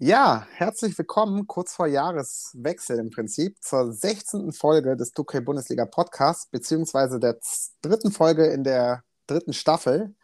Ja, 0.00 0.46
herzlich 0.52 0.96
willkommen 0.96 1.48
kurz 1.48 1.74
vor 1.74 1.88
Jahreswechsel 1.88 3.00
im 3.00 3.10
Prinzip 3.10 3.56
zur 3.60 3.92
16. 3.92 4.52
Folge 4.52 4.96
des 4.96 5.12
2K 5.12 5.40
Bundesliga 5.40 5.86
Podcasts, 5.86 6.48
beziehungsweise 6.52 7.18
der 7.18 7.40
dritten 7.82 8.12
Folge 8.12 8.46
in 8.46 8.62
der 8.62 9.02
dritten 9.26 9.52
Staffel. 9.52 10.14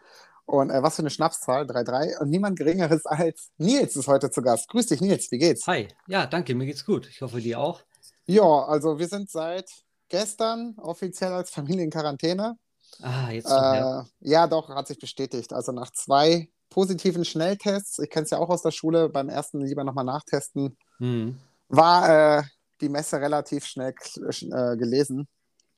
Und 0.44 0.70
äh, 0.70 0.80
was 0.80 0.94
für 0.94 1.02
eine 1.02 1.10
Schnapszahl, 1.10 1.64
3-3. 1.64 2.20
Und 2.20 2.30
niemand 2.30 2.56
Geringeres 2.56 3.04
als 3.06 3.50
Nils 3.58 3.96
ist 3.96 4.06
heute 4.06 4.30
zu 4.30 4.42
Gast. 4.42 4.68
Grüß 4.68 4.86
dich, 4.86 5.00
Nils, 5.00 5.32
wie 5.32 5.38
geht's? 5.38 5.66
Hi, 5.66 5.88
ja, 6.06 6.26
danke, 6.26 6.54
mir 6.54 6.66
geht's 6.66 6.84
gut. 6.84 7.08
Ich 7.08 7.20
hoffe, 7.20 7.40
dir 7.40 7.58
auch. 7.58 7.82
Ja, 8.26 8.44
also 8.44 9.00
wir 9.00 9.08
sind 9.08 9.28
seit 9.28 9.68
gestern 10.08 10.76
offiziell 10.78 11.32
als 11.32 11.50
Familie 11.50 11.82
in 11.82 11.90
Quarantäne. 11.90 12.56
Ah, 13.02 13.30
jetzt. 13.32 13.50
Äh, 13.50 14.02
ja, 14.20 14.46
doch, 14.46 14.68
hat 14.68 14.86
sich 14.86 15.00
bestätigt. 15.00 15.52
Also 15.52 15.72
nach 15.72 15.90
zwei 15.90 16.48
positiven 16.74 17.24
Schnelltests, 17.24 18.00
ich 18.00 18.10
kenne 18.10 18.24
es 18.24 18.30
ja 18.30 18.38
auch 18.38 18.48
aus 18.50 18.62
der 18.62 18.72
Schule, 18.72 19.08
beim 19.08 19.28
ersten 19.28 19.60
lieber 19.60 19.84
nochmal 19.84 20.04
nachtesten, 20.04 20.76
Hm. 20.98 21.38
war 21.68 22.38
äh, 22.38 22.42
die 22.80 22.88
Messe 22.88 23.20
relativ 23.20 23.64
schnell 23.64 23.94
äh, 24.16 24.76
gelesen. 24.76 25.28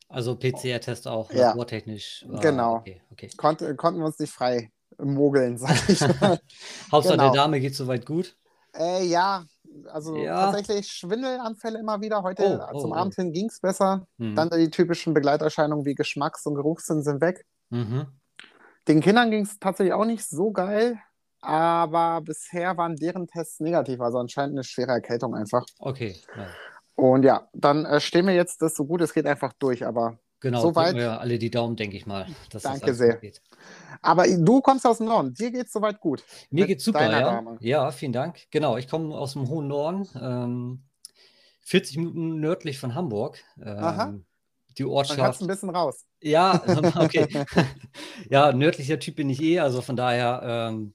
Also 0.09 0.37
PCR-Test 0.37 1.07
auch, 1.07 1.31
Ja. 1.33 1.51
labortechnisch. 1.51 2.25
war- 2.29 2.41
Genau. 2.41 2.77
Okay, 2.77 3.03
okay. 3.13 3.29
Konnte, 3.37 3.77
konnten 3.77 4.01
wir 4.01 4.07
uns 4.07 4.19
nicht 4.19 4.33
frei 4.33 4.71
mogeln, 4.99 5.59
sag 5.59 5.77
ich 5.89 6.01
mal. 6.21 6.41
Hauptsache 6.91 7.17
Genau. 7.19 7.33
der 7.33 7.43
Dame 7.43 7.61
geht 7.61 7.75
soweit 7.77 8.07
gut. 8.07 8.35
äh, 8.75 9.05
ja, 9.05 9.45
also 9.93 10.17
Ja. 10.17 10.51
tatsächlich 10.51 10.87
Schwindelanfälle 10.89 11.79
immer 11.79 12.01
wieder. 12.01 12.23
Heute 12.23 12.43
Oh, 12.73 12.75
oh, 12.77 12.81
zum 12.81 12.93
oh. 12.93 12.95
Abend 12.95 13.15
hin 13.17 13.33
ging 13.33 13.49
es 13.51 13.61
besser. 13.61 14.07
Hm. 14.19 14.35
Dann 14.35 14.49
die 14.51 14.71
typischen 14.71 15.13
Begleiterscheinungen 15.13 15.85
wie 15.85 15.95
Geschmacks- 15.95 16.47
und 16.47 16.55
Geruchssinn 16.55 17.03
sind 17.03 17.21
weg. 17.21 17.45
Mhm. 17.71 18.07
Den 18.89 19.01
Kindern 19.01 19.31
ging 19.31 19.43
es 19.43 19.59
tatsächlich 19.59 19.93
auch 19.93 20.05
nicht 20.05 20.25
so 20.25 20.53
geil, 20.53 20.99
aber 21.41 22.21
bisher 22.21 22.77
waren 22.77 22.97
deren 22.97 23.27
Tests 23.27 23.61
negativ, 23.61 24.01
also 24.01 24.19
anscheinend 24.19 24.55
eine 24.55 24.65
schwere 24.65 24.93
Erkältung 24.93 25.35
einfach. 25.35 25.65
Okay, 25.79 26.17
ja. 26.37 26.47
Und 26.95 27.25
ja, 27.25 27.49
dann 27.53 27.85
äh, 27.85 28.01
stehen 28.01 28.27
wir 28.27 28.35
jetzt 28.35 28.63
das 28.63 28.75
so 28.75 28.87
gut 28.87 29.03
es 29.03 29.13
geht 29.13 29.27
einfach 29.27 29.53
durch, 29.59 29.85
aber 29.85 30.19
genau. 30.41 30.63
Soweit- 30.63 30.95
wir 30.95 31.21
alle 31.21 31.39
die 31.39 31.51
Daumen, 31.51 31.77
denke 31.77 31.97
ich 31.97 32.07
mal. 32.07 32.27
Danke 32.63 32.95
sehr. 32.95 33.17
Geht. 33.17 33.43
aber 34.03 34.27
du 34.27 34.61
kommst 34.61 34.87
aus 34.87 34.99
dem 34.99 35.07
Norden, 35.07 35.35
dir 35.35 35.51
geht's 35.51 35.73
soweit 35.73 36.01
gut. 36.01 36.25
Mir 36.51 36.67
geht's 36.67 36.85
super, 36.85 37.11
ja. 37.11 37.21
Dame. 37.21 37.59
Ja, 37.61 37.91
vielen 37.91 38.13
Dank. 38.13 38.51
Genau, 38.51 38.77
ich 38.77 38.89
komme 38.89 39.15
aus 39.15 39.35
dem 39.35 39.49
hohen 39.49 39.69
Norden, 39.69 40.09
ähm, 40.21 40.85
40 41.63 41.99
Minuten 41.99 42.41
nördlich 42.41 42.79
von 42.79 42.95
Hamburg. 42.95 43.43
Aha. 43.61 44.09
Ähm, 44.09 44.25
die 44.79 44.85
Ortschaft. 44.85 45.41
du 45.41 45.45
ein 45.45 45.49
bisschen 45.49 45.71
raus. 45.71 46.05
Ja, 46.21 46.63
okay. 46.97 47.27
ja, 48.31 48.53
nördlicher 48.53 48.99
Typ 48.99 49.17
bin 49.17 49.31
ich 49.31 49.41
eh, 49.43 49.61
also 49.61 49.81
von 49.83 49.97
daher, 49.97 50.41
ähm, 50.45 50.95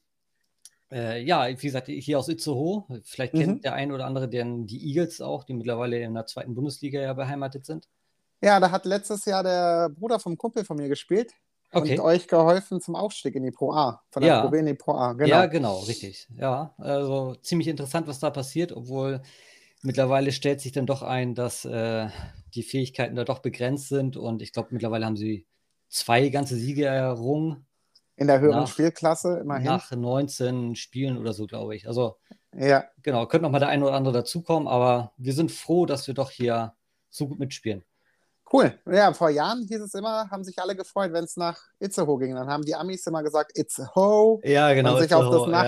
äh, 0.92 1.22
ja, 1.24 1.48
wie 1.48 1.56
gesagt, 1.56 1.88
hier 1.88 2.20
aus 2.20 2.28
Itzehoe. 2.28 2.84
Vielleicht 3.04 3.34
kennt 3.34 3.58
Mhm. 3.58 3.62
der 3.62 3.74
ein 3.74 3.92
oder 3.92 4.06
andere 4.06 4.28
den, 4.30 4.68
die 4.68 4.86
Eagles 4.90 5.22
auch, 5.22 5.44
die 5.46 5.54
mittlerweile 5.54 6.00
in 6.02 6.14
der 6.14 6.26
zweiten 6.26 6.54
Bundesliga 6.54 7.00
ja 7.02 7.14
beheimatet 7.14 7.66
sind. 7.66 7.88
Ja, 8.42 8.60
da 8.60 8.72
hat 8.72 8.86
letztes 8.86 9.26
Jahr 9.26 9.44
der 9.44 9.90
Bruder 9.90 10.20
vom 10.20 10.38
Kumpel 10.38 10.66
von 10.66 10.78
mir 10.78 10.90
gespielt 10.90 11.32
Okay. 11.74 11.94
und 11.98 12.00
euch 12.02 12.28
geholfen 12.28 12.82
zum 12.82 12.96
Aufstieg 12.98 13.36
in 13.36 13.44
die 13.44 13.52
Pro 13.52 13.72
A. 13.72 14.02
Von 14.10 14.24
der 14.24 14.32
Ja. 14.34 14.42
Pro 14.42 14.50
B 14.50 14.60
in 14.60 14.66
die 14.66 14.74
Pro 14.74 14.92
A, 14.94 15.14
genau. 15.14 15.30
Ja, 15.30 15.46
genau, 15.46 15.80
richtig. 15.80 16.28
Ja, 16.36 16.74
also 16.78 17.36
ziemlich 17.36 17.70
interessant, 17.70 18.08
was 18.08 18.20
da 18.20 18.30
passiert, 18.30 18.74
obwohl 18.74 19.22
mittlerweile 19.82 20.32
stellt 20.32 20.62
sich 20.62 20.72
dann 20.72 20.86
doch 20.86 21.02
ein, 21.02 21.36
dass 21.36 21.66
äh, 21.66 22.08
die 22.54 22.64
Fähigkeiten 22.64 23.16
da 23.16 23.24
doch 23.24 23.40
begrenzt 23.40 23.90
sind 23.90 24.18
und 24.18 24.42
ich 24.42 24.54
glaube, 24.54 24.70
mittlerweile 24.72 25.06
haben 25.06 25.18
sie 25.18 25.46
zwei 25.90 26.30
ganze 26.30 26.56
Siege 26.56 26.86
errungen 26.86 27.66
In 28.16 28.28
der 28.28 28.40
höheren 28.40 28.62
Nach- 28.62 28.68
Spielklasse 28.68 29.40
immerhin. 29.42 29.66
nach 29.66 29.92
19 29.92 30.76
Spielen 30.76 31.18
oder 31.18 31.34
so, 31.34 31.48
glaube 31.48 31.76
ich. 31.76 31.88
Also 31.88 32.18
Ja, 32.56 32.86
Genau, 33.04 33.26
könnte 33.28 33.44
noch 33.44 33.52
mal 33.52 33.60
der 33.60 33.70
eine 33.70 33.86
oder 33.86 33.96
andere 33.96 34.14
dazukommen, 34.14 34.68
aber 34.68 35.14
wir 35.18 35.34
sind 35.34 35.52
froh, 35.52 35.86
dass 35.86 36.08
wir 36.08 36.14
doch 36.14 36.32
hier 36.32 36.74
so 37.10 37.28
gut 37.28 37.40
mitspielen. 37.40 37.84
cool. 38.54 38.78
Ja, 38.86 39.14
vor 39.14 39.30
Jahren 39.30 39.66
hieß 39.68 39.80
es 39.82 39.94
immer, 39.94 40.30
haben 40.30 40.44
sich 40.44 40.60
alle 40.60 40.76
gefreut, 40.76 41.14
wenn 41.14 41.24
es 41.24 41.38
nach 41.38 41.58
Itzehoe 41.80 42.20
ging. 42.20 42.36
Dann 42.36 42.48
haben 42.50 42.64
die 42.64 42.76
Amis 42.76 43.06
immer 43.08 43.24
gesagt, 43.24 43.58
Itzehoe. 43.58 44.40
Ja, 44.44 44.74
genau. 44.74 44.96
und 44.96 45.02
sich 45.02 45.14
auf 45.14 45.24
das, 45.26 45.34
so, 45.34 45.46
Nacht 45.48 45.66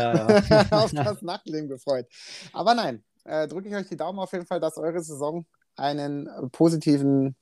ja, 0.50 0.68
auf 0.72 0.92
ja. 0.92 1.04
das 1.06 1.22
Nachtleben 1.22 1.70
gefreut. 1.70 2.06
Aber 2.52 2.76
nein, 2.76 3.04
äh, 3.26 3.48
drücke 3.48 3.70
ich 3.70 3.76
euch 3.76 3.88
die 3.88 3.98
Daumen 3.98 4.20
auf 4.20 4.32
jeden 4.34 4.46
Fall, 4.46 4.60
dass 4.60 4.78
eure 4.78 5.02
Saison 5.02 5.46
einen 5.76 6.28
äh, 6.28 6.48
positiven, 6.50 7.36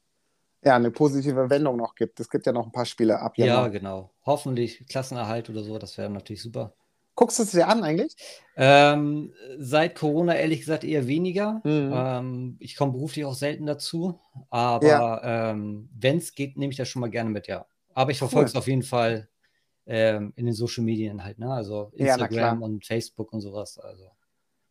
ja, 0.63 0.75
eine 0.75 0.91
positive 0.91 1.49
Wendung 1.49 1.77
noch 1.77 1.95
gibt. 1.95 2.19
Es 2.19 2.29
gibt 2.29 2.45
ja 2.45 2.51
noch 2.51 2.65
ein 2.65 2.71
paar 2.71 2.85
Spiele 2.85 3.19
ab 3.19 3.37
ja, 3.37 3.47
Januar. 3.47 3.69
genau. 3.69 4.11
Hoffentlich 4.25 4.85
Klassenerhalt 4.87 5.49
oder 5.49 5.63
so, 5.63 5.77
das 5.77 5.97
wäre 5.97 6.09
natürlich 6.09 6.41
super. 6.41 6.73
Guckst 7.15 7.39
du 7.39 7.43
es 7.43 7.51
dir 7.51 7.67
an 7.67 7.83
eigentlich? 7.83 8.15
Ähm, 8.55 9.33
seit 9.57 9.95
Corona 9.95 10.33
ehrlich 10.35 10.61
gesagt 10.61 10.83
eher 10.85 11.07
weniger. 11.07 11.61
Mhm. 11.65 11.91
Ähm, 11.93 12.55
ich 12.59 12.75
komme 12.77 12.93
beruflich 12.93 13.25
auch 13.25 13.33
selten 13.33 13.65
dazu, 13.65 14.19
aber 14.49 15.21
ähm, 15.23 15.89
wenn 15.93 16.17
es 16.17 16.33
geht, 16.33 16.57
nehme 16.57 16.71
ich 16.71 16.77
das 16.77 16.87
schon 16.87 17.01
mal 17.01 17.09
gerne 17.09 17.29
mit, 17.29 17.47
ja. 17.47 17.65
Aber 17.93 18.11
ich 18.11 18.17
verfolge 18.17 18.47
es 18.47 18.53
Cool. 18.53 18.59
auf 18.59 18.67
jeden 18.67 18.83
Fall 18.83 19.27
ähm, 19.85 20.31
in 20.37 20.45
den 20.45 20.55
Social 20.55 20.85
Medien 20.85 21.23
halt, 21.23 21.37
ne? 21.37 21.51
Also 21.51 21.91
Ja. 21.95 22.13
Instagram 22.13 22.63
und 22.63 22.85
Facebook 22.85 23.33
und 23.33 23.41
sowas. 23.41 23.77
Also. 23.77 24.05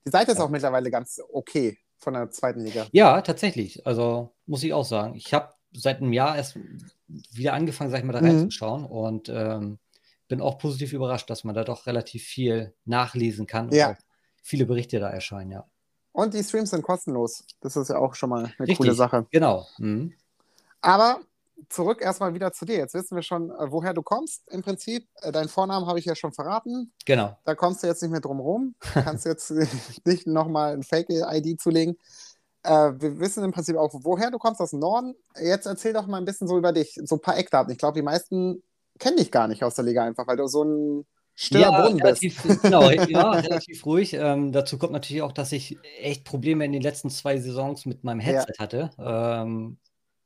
Die 0.07 0.11
Seite 0.11 0.33
ist 0.33 0.41
auch 0.41 0.49
mittlerweile 0.51 0.91
ganz 0.91 1.21
okay 1.33 1.79
von 1.99 2.15
der 2.15 2.31
zweiten 2.31 2.61
Liga. 2.65 2.87
Ja, 2.93 3.21
tatsächlich. 3.23 3.87
Also 3.87 4.35
muss 4.47 4.63
ich 4.63 4.73
auch 4.73 4.85
sagen. 4.85 5.15
Ich 5.15 5.35
habe 5.35 5.53
seit 5.73 5.99
einem 5.99 6.13
Jahr 6.13 6.37
erst 6.37 6.59
wieder 7.33 7.53
angefangen, 7.53 7.91
sag 7.91 7.99
ich 7.99 8.05
mal, 8.05 8.13
da 8.13 8.21
Mhm. 8.21 8.27
reinzuschauen 8.27 8.85
und 8.85 9.29
ähm, 9.29 9.79
bin 10.29 10.41
auch 10.41 10.59
positiv 10.59 10.93
überrascht, 10.93 11.29
dass 11.29 11.45
man 11.45 11.55
da 11.55 11.65
doch 11.65 11.87
relativ 11.87 12.25
viel 12.25 12.75
nachlesen 12.85 13.47
kann 13.47 13.67
und 13.67 13.75
Ja. 13.75 13.97
viele 14.43 14.65
Berichte 14.67 14.99
da 15.01 15.11
erscheinen, 15.11 15.51
ja. 15.51 15.67
Und 16.13 16.35
die 16.35 16.43
Streams 16.43 16.71
sind 16.71 16.83
kostenlos. 16.83 17.45
Das 17.61 17.77
ist 17.77 17.89
ja 17.89 17.99
auch 17.99 18.15
schon 18.15 18.31
mal 18.31 18.45
eine 18.45 18.55
Richtig. 18.61 18.79
coole 18.79 18.95
Sache. 18.95 19.27
Genau. 19.31 19.67
Mhm. 19.79 20.13
Aber 20.81 21.21
zurück 21.69 22.01
erstmal 22.01 22.35
wieder 22.35 22.53
zu 22.53 22.65
dir. 22.65 22.77
Jetzt 22.77 22.95
wissen 22.95 23.15
wir 23.15 23.23
schon, 23.23 23.51
äh, 23.51 23.71
woher 23.71 23.95
du 23.95 24.03
kommst. 24.03 24.49
Im 24.51 24.63
Prinzip, 24.63 25.09
äh, 25.23 25.33
deinen 25.33 25.49
Vornamen 25.49 25.87
habe 25.87 25.99
ich 25.99 26.05
ja 26.05 26.15
schon 26.15 26.33
verraten. 26.33 26.93
Genau. 27.07 27.37
Da 27.45 27.55
kommst 27.55 27.83
du 27.83 27.87
jetzt 27.87 28.03
nicht 28.03 28.11
mehr 28.11 28.21
drum 28.21 28.41
rum. 28.41 28.75
Du 28.95 29.03
kannst 29.03 29.27
jetzt 29.27 29.51
nicht 30.05 30.27
nochmal 30.27 30.73
ein 30.73 30.83
Fake-ID 30.83 31.61
zulegen. 31.61 31.97
Äh, 32.63 32.93
wir 32.97 33.19
wissen 33.21 33.45
im 33.45 33.53
Prinzip 33.53 33.77
auch, 33.77 33.91
woher 34.03 34.31
du 34.31 34.39
kommst, 34.39 34.61
aus 34.61 34.71
dem 34.71 34.81
Norden. 34.81 35.15
Jetzt 35.41 35.67
erzähl 35.67 35.93
doch 35.93 36.07
mal 36.07 36.19
ein 36.19 36.25
bisschen 36.25 36.49
so 36.49 36.59
über 36.59 36.73
dich, 36.73 36.99
so 37.05 37.17
ein 37.17 37.21
paar 37.21 37.39
Eckdaten. 37.39 37.73
Ich 37.73 37.79
glaube, 37.79 37.99
die 37.99 38.03
meisten 38.03 38.63
kennen 38.99 39.17
dich 39.17 39.31
gar 39.31 39.49
nicht 39.49 39.65
aus 39.65 39.75
der 39.75 39.85
Liga 39.85 40.05
einfach, 40.05 40.27
weil 40.27 40.37
du 40.37 40.47
so 40.47 40.65
ein 40.65 41.07
stiller 41.35 41.71
ja, 41.71 41.89
bist. 41.89 42.03
relativ, 42.03 42.63
genau, 42.63 42.91
ja, 42.91 43.31
relativ 43.31 43.87
ruhig. 43.87 44.13
Ähm, 44.13 44.53
dazu 44.53 44.77
kommt 44.79 44.93
natürlich 44.93 45.23
auch, 45.23 45.33
dass 45.33 45.53
ich 45.53 45.79
echt 46.01 46.25
Probleme 46.25 46.65
in 46.67 46.73
den 46.73 46.83
letzten 46.83 47.09
zwei 47.09 47.39
Saisons 47.39 47.87
mit 47.87 48.05
meinem 48.05 48.21
Headset 48.21 48.59
hatte. 48.59 48.91
Ähm, 48.99 49.79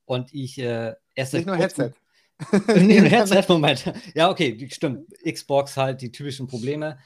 und 0.06 0.34
ich 0.34 0.58
äh, 0.58 0.94
erst 1.14 1.34
Nicht 1.34 1.46
nur 1.46 1.56
Headset. 1.56 1.92
nee, 2.76 2.98
ein 2.98 3.04
Headset, 3.06 3.44
Moment. 3.48 3.92
Ja, 4.14 4.30
okay, 4.30 4.68
stimmt. 4.70 5.06
Xbox 5.24 5.76
halt, 5.76 6.00
die 6.00 6.10
typischen 6.12 6.46
Probleme. 6.46 6.98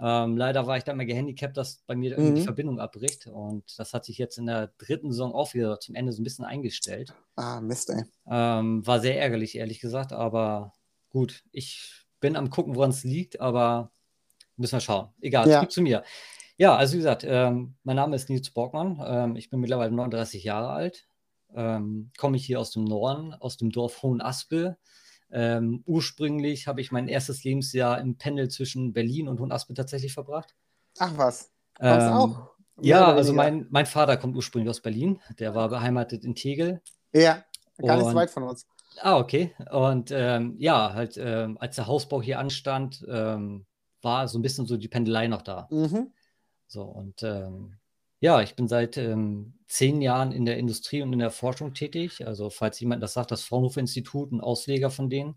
Ähm, 0.00 0.36
leider 0.36 0.66
war 0.66 0.76
ich 0.76 0.82
da 0.82 0.90
immer 0.90 1.04
gehandicapt, 1.04 1.56
dass 1.56 1.76
bei 1.86 1.94
mir 1.94 2.12
irgendwie 2.12 2.34
die 2.34 2.40
Mhm. 2.40 2.44
Verbindung 2.44 2.80
abbricht. 2.80 3.28
Und 3.28 3.62
das 3.78 3.94
hat 3.94 4.04
sich 4.04 4.18
jetzt 4.18 4.38
in 4.38 4.46
der 4.46 4.72
dritten 4.78 5.12
Saison 5.12 5.32
auch 5.32 5.54
wieder 5.54 5.78
zum 5.78 5.94
Ende 5.94 6.12
so 6.12 6.20
ein 6.20 6.24
bisschen 6.24 6.44
eingestellt. 6.44 7.14
Ah, 7.36 7.60
Mist, 7.60 7.90
ey. 7.90 8.02
Ähm, 8.28 8.84
war 8.84 8.98
sehr 8.98 9.20
ärgerlich, 9.20 9.56
ehrlich 9.56 9.78
gesagt. 9.78 10.12
Aber 10.12 10.72
gut, 11.10 11.44
ich 11.52 11.92
bin 12.18 12.34
am 12.34 12.50
gucken, 12.50 12.74
woran 12.74 12.90
es 12.90 13.04
liegt, 13.04 13.40
aber 13.40 13.92
müssen 14.56 14.72
wir 14.72 14.80
schauen. 14.80 15.08
Egal, 15.20 15.48
Ja. 15.48 15.68
zu 15.68 15.80
mir. 15.80 16.02
Ja, 16.56 16.74
also 16.76 16.94
wie 16.94 16.98
gesagt, 16.98 17.24
ähm, 17.28 17.74
mein 17.84 17.96
Name 17.96 18.16
ist 18.16 18.28
Nils 18.28 18.50
Borgmann. 18.50 19.00
Ähm, 19.06 19.36
ich 19.36 19.48
bin 19.50 19.60
mittlerweile 19.60 19.92
39 19.92 20.42
Jahre 20.42 20.70
alt. 20.70 21.06
Ähm, 21.54 22.10
komme 22.18 22.36
ich 22.36 22.44
hier 22.44 22.60
aus 22.60 22.70
dem 22.70 22.84
Norden, 22.84 23.34
aus 23.34 23.56
dem 23.56 23.70
Dorf 23.70 24.02
Hohenaspel. 24.02 24.76
Ähm, 25.30 25.82
ursprünglich 25.86 26.66
habe 26.66 26.80
ich 26.80 26.92
mein 26.92 27.08
erstes 27.08 27.44
Lebensjahr 27.44 28.00
im 28.00 28.16
Pendel 28.16 28.48
zwischen 28.48 28.92
Berlin 28.92 29.28
und 29.28 29.40
Hohenaspel 29.40 29.74
tatsächlich 29.74 30.14
verbracht. 30.14 30.54
Ach 30.98 31.12
was. 31.16 31.52
Kommst 31.78 32.06
Ähm, 32.06 32.12
auch? 32.12 32.50
Ja, 32.80 33.12
also 33.12 33.32
mein, 33.32 33.66
mein 33.70 33.86
Vater 33.86 34.16
kommt 34.16 34.36
ursprünglich 34.36 34.70
aus 34.70 34.80
Berlin. 34.80 35.20
Der 35.38 35.54
war 35.54 35.68
beheimatet 35.68 36.24
in 36.24 36.34
Tegel. 36.34 36.82
Ja, 37.12 37.44
gar 37.78 37.96
nicht 37.96 38.08
so 38.08 38.14
weit 38.14 38.30
von 38.30 38.42
uns. 38.42 38.66
Ah, 39.00 39.16
okay. 39.18 39.54
Und 39.70 40.10
ähm, 40.12 40.56
ja, 40.58 40.92
halt, 40.92 41.16
ähm, 41.16 41.56
als 41.58 41.76
der 41.76 41.86
Hausbau 41.86 42.22
hier 42.22 42.38
anstand, 42.38 43.04
ähm, 43.08 43.66
war 44.02 44.28
so 44.28 44.38
ein 44.38 44.42
bisschen 44.42 44.66
so 44.66 44.76
die 44.76 44.88
Pendelei 44.88 45.26
noch 45.28 45.42
da. 45.42 45.68
Mhm. 45.70 46.12
So, 46.66 46.82
und 46.82 47.22
ähm, 47.22 47.76
ja, 48.24 48.40
ich 48.40 48.56
bin 48.56 48.68
seit 48.68 48.96
ähm, 48.96 49.52
zehn 49.68 50.00
Jahren 50.00 50.32
in 50.32 50.46
der 50.46 50.56
Industrie 50.56 51.02
und 51.02 51.12
in 51.12 51.18
der 51.18 51.30
Forschung 51.30 51.74
tätig. 51.74 52.26
Also, 52.26 52.48
falls 52.48 52.80
jemand 52.80 53.02
das 53.02 53.12
sagt, 53.12 53.30
das 53.30 53.42
Fraunhofer-Institut, 53.42 54.32
ein 54.32 54.40
Ausleger 54.40 54.88
von 54.88 55.10
denen. 55.10 55.34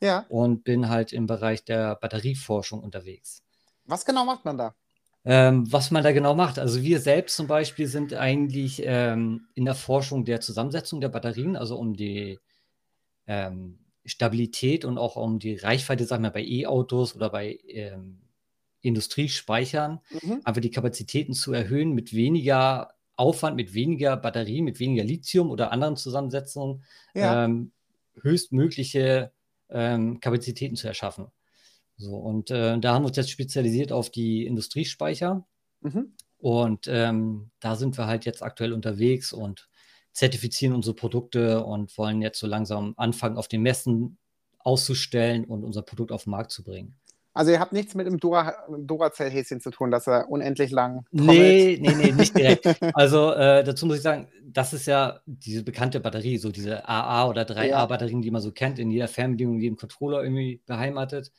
Ja. 0.00 0.26
Und 0.28 0.64
bin 0.64 0.88
halt 0.88 1.12
im 1.12 1.28
Bereich 1.28 1.64
der 1.64 1.94
Batterieforschung 1.94 2.82
unterwegs. 2.82 3.44
Was 3.84 4.04
genau 4.04 4.24
macht 4.24 4.44
man 4.44 4.58
da? 4.58 4.74
Ähm, 5.24 5.72
was 5.72 5.92
man 5.92 6.02
da 6.02 6.10
genau 6.10 6.34
macht. 6.34 6.58
Also 6.58 6.82
wir 6.82 6.98
selbst 6.98 7.36
zum 7.36 7.46
Beispiel 7.46 7.86
sind 7.86 8.12
eigentlich 8.12 8.82
ähm, 8.84 9.46
in 9.54 9.64
der 9.64 9.76
Forschung 9.76 10.24
der 10.24 10.40
Zusammensetzung 10.40 11.00
der 11.00 11.10
Batterien, 11.10 11.54
also 11.54 11.78
um 11.78 11.94
die 11.94 12.40
ähm, 13.28 13.78
Stabilität 14.04 14.84
und 14.84 14.98
auch 14.98 15.14
um 15.14 15.38
die 15.38 15.54
Reichweite, 15.54 16.04
sagen 16.06 16.24
wir, 16.24 16.30
bei 16.30 16.42
E-Autos 16.42 17.14
oder 17.14 17.30
bei 17.30 17.60
ähm, 17.68 18.18
Industriespeichern, 18.86 20.00
Mhm. 20.22 20.40
einfach 20.44 20.60
die 20.60 20.70
Kapazitäten 20.70 21.32
zu 21.34 21.52
erhöhen 21.52 21.92
mit 21.92 22.12
weniger 22.14 22.94
Aufwand, 23.16 23.56
mit 23.56 23.72
weniger 23.74 24.16
Batterie, 24.16 24.62
mit 24.62 24.78
weniger 24.78 25.04
Lithium 25.04 25.50
oder 25.50 25.72
anderen 25.72 25.96
Zusammensetzungen, 25.96 26.82
Ja. 27.14 27.44
ähm, 27.44 27.72
höchstmögliche 28.20 29.32
ähm, 29.68 30.20
Kapazitäten 30.20 30.76
zu 30.76 30.86
erschaffen. 30.86 31.26
So, 31.96 32.14
und 32.16 32.50
äh, 32.50 32.78
da 32.78 32.94
haben 32.94 33.02
wir 33.02 33.08
uns 33.08 33.16
jetzt 33.16 33.30
spezialisiert 33.30 33.90
auf 33.90 34.10
die 34.10 34.46
Industriespeicher. 34.46 35.44
Mhm. 35.80 36.12
Und 36.38 36.86
ähm, 36.88 37.50
da 37.60 37.74
sind 37.76 37.96
wir 37.96 38.06
halt 38.06 38.26
jetzt 38.26 38.42
aktuell 38.42 38.72
unterwegs 38.72 39.32
und 39.32 39.68
zertifizieren 40.12 40.74
unsere 40.74 40.94
Produkte 40.94 41.64
und 41.64 41.96
wollen 41.98 42.22
jetzt 42.22 42.38
so 42.38 42.46
langsam 42.46 42.94
anfangen, 42.96 43.36
auf 43.38 43.48
den 43.48 43.62
Messen 43.62 44.18
auszustellen 44.58 45.44
und 45.44 45.64
unser 45.64 45.82
Produkt 45.82 46.12
auf 46.12 46.24
den 46.24 46.30
Markt 46.30 46.52
zu 46.52 46.62
bringen. 46.62 46.96
Also 47.36 47.52
ihr 47.52 47.60
habt 47.60 47.72
nichts 47.72 47.94
mit 47.94 48.06
dem 48.06 48.18
Dura 48.18 48.54
Duracell-Häschen 48.68 49.60
zu 49.60 49.70
tun, 49.70 49.90
dass 49.90 50.06
er 50.06 50.30
unendlich 50.30 50.70
lang 50.70 51.04
Nee, 51.12 51.78
nee, 51.80 51.94
nee, 51.94 52.12
nicht 52.12 52.36
direkt. 52.36 52.66
Also 52.94 53.32
äh, 53.32 53.62
dazu 53.62 53.86
muss 53.86 53.96
ich 53.96 54.02
sagen, 54.02 54.28
das 54.42 54.72
ist 54.72 54.86
ja 54.86 55.20
diese 55.26 55.62
bekannte 55.62 56.00
Batterie, 56.00 56.38
so 56.38 56.50
diese 56.50 56.88
AA 56.88 57.28
oder 57.28 57.42
3A-Batterien, 57.42 58.22
die 58.22 58.30
man 58.30 58.40
so 58.40 58.52
kennt, 58.52 58.78
in 58.78 58.90
jeder 58.90 59.08
Fernbedienung, 59.08 59.56
in 59.56 59.60
jedem 59.60 59.76
Controller 59.76 60.22
irgendwie 60.22 60.62
beheimatet. 60.66 61.30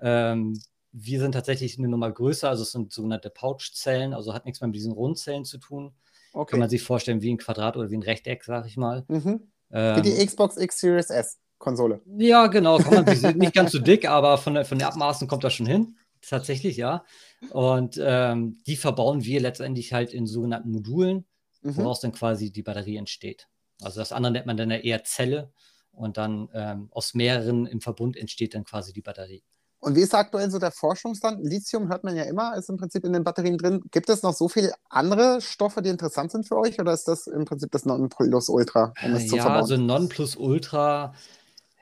Ähm, 0.00 0.60
wir 0.92 1.20
sind 1.20 1.32
tatsächlich 1.32 1.78
eine 1.78 1.88
Nummer 1.88 2.10
größer, 2.10 2.48
also 2.48 2.62
es 2.62 2.72
sind 2.72 2.92
sogenannte 2.92 3.30
Pouchzellen, 3.30 4.14
also 4.14 4.34
hat 4.34 4.44
nichts 4.44 4.60
mehr 4.60 4.68
mit 4.68 4.76
diesen 4.76 4.92
Rundzellen 4.92 5.44
zu 5.44 5.58
tun. 5.58 5.92
Kann 6.32 6.40
Okay. 6.42 6.56
man 6.56 6.70
sich 6.70 6.82
vorstellen 6.82 7.20
wie 7.20 7.30
ein 7.32 7.36
Quadrat 7.38 7.76
oder 7.76 7.90
wie 7.90 7.96
ein 7.96 8.02
Rechteck, 8.02 8.44
sag 8.44 8.66
ich 8.66 8.76
mal. 8.78 9.04
Mhm. 9.08 9.50
Wie 9.68 9.76
Ähm, 9.76 10.02
die 10.02 10.24
Xbox 10.26 10.56
X 10.56 10.80
Series 10.80 11.10
S 11.10 11.38
Konsole. 11.62 12.02
ja, 12.18 12.48
genau, 12.48 12.78
man, 12.78 13.06
die 13.06 13.16
sind 13.16 13.38
nicht 13.38 13.54
ganz 13.54 13.72
so 13.72 13.78
dick, 13.90 14.08
aber 14.08 14.36
von, 14.36 14.54
der, 14.54 14.64
von 14.66 14.78
den 14.78 14.86
Abmaßen 14.86 15.26
kommt 15.28 15.44
das 15.44 15.54
schon 15.54 15.66
hin. 15.66 15.96
Tatsächlich, 16.20 16.76
ja. 16.76 17.04
Und 17.50 17.98
ähm, 18.02 18.58
die 18.66 18.76
verbauen 18.76 19.24
wir 19.24 19.40
letztendlich 19.40 19.92
halt 19.92 20.12
in 20.12 20.26
sogenannten 20.26 20.70
Modulen, 20.70 21.24
Mhm. 21.62 21.76
woraus 21.76 22.00
dann 22.00 22.12
quasi 22.12 22.50
die 22.50 22.62
Batterie 22.62 22.96
entsteht. 22.96 23.48
Also 23.82 24.00
das 24.00 24.12
andere 24.12 24.32
nennt 24.32 24.46
man 24.46 24.56
dann 24.56 24.70
ja 24.70 24.78
eher 24.78 25.04
Zelle 25.04 25.52
und 25.92 26.16
dann 26.16 26.48
ähm, 26.54 26.88
aus 26.90 27.14
mehreren 27.14 27.66
im 27.66 27.80
Verbund 27.80 28.16
entsteht 28.16 28.54
dann 28.54 28.64
quasi 28.64 28.92
die 28.92 29.00
Batterie. 29.02 29.44
Und 29.78 29.96
wie 29.96 30.00
ist 30.00 30.14
aktuell 30.14 30.48
so 30.50 30.58
der 30.60 30.70
Forschungsstand? 30.70 31.44
Lithium 31.44 31.88
hört 31.88 32.04
man 32.04 32.16
ja 32.16 32.22
immer, 32.24 32.56
ist 32.56 32.68
im 32.68 32.76
Prinzip 32.76 33.04
in 33.04 33.12
den 33.12 33.24
Batterien 33.24 33.58
drin. 33.58 33.80
Gibt 33.90 34.08
es 34.08 34.22
noch 34.22 34.32
so 34.32 34.48
viele 34.48 34.72
andere 34.88 35.40
Stoffe, 35.40 35.82
die 35.82 35.90
interessant 35.90 36.30
sind 36.30 36.46
für 36.46 36.56
euch 36.56 36.80
oder 36.80 36.92
ist 36.92 37.08
das 37.08 37.26
im 37.26 37.44
Prinzip 37.44 37.70
das 37.72 37.84
Nonplusultra, 37.84 38.92
um 39.04 39.14
es 39.14 39.26
zu 39.26 39.36
ja, 39.36 39.42
verbauen? 39.42 39.60
also 39.62 39.76
Nonplusultra. 39.76 41.14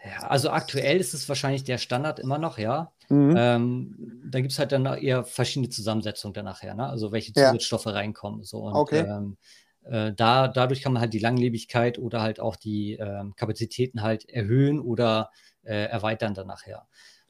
Ja, 0.04 0.26
also 0.28 0.50
aktuell 0.50 0.98
ist 0.98 1.12
es 1.14 1.28
wahrscheinlich 1.28 1.64
der 1.64 1.78
Standard 1.78 2.18
immer 2.18 2.38
noch, 2.38 2.58
ja. 2.58 2.92
Mhm. 3.08 3.36
Ähm, 3.36 4.22
da 4.30 4.40
gibt 4.40 4.52
es 4.52 4.58
halt 4.58 4.72
dann 4.72 4.86
eher 4.86 5.24
verschiedene 5.24 5.68
Zusammensetzungen 5.68 6.32
dann 6.32 6.44
nachher, 6.46 6.74
ne? 6.74 6.86
Also 6.88 7.12
welche 7.12 7.32
Ja. 7.34 7.52
Zusatzstoffe 7.52 7.86
reinkommen. 7.86 8.42
So. 8.44 8.60
Und 8.60 8.76
Okay. 8.76 9.00
ähm, 9.02 9.36
äh, 9.84 10.12
da, 10.14 10.48
dadurch 10.48 10.80
kann 10.82 10.92
man 10.92 11.00
halt 11.02 11.12
die 11.12 11.18
Langlebigkeit 11.18 11.98
oder 11.98 12.22
halt 12.22 12.40
auch 12.40 12.56
die 12.56 12.94
ähm, 12.94 13.34
Kapazitäten 13.36 14.02
halt 14.02 14.28
erhöhen 14.28 14.80
oder 14.80 15.30
äh, 15.62 15.84
erweitern 15.86 16.34
dann 16.34 16.46
nachher. 16.46 16.86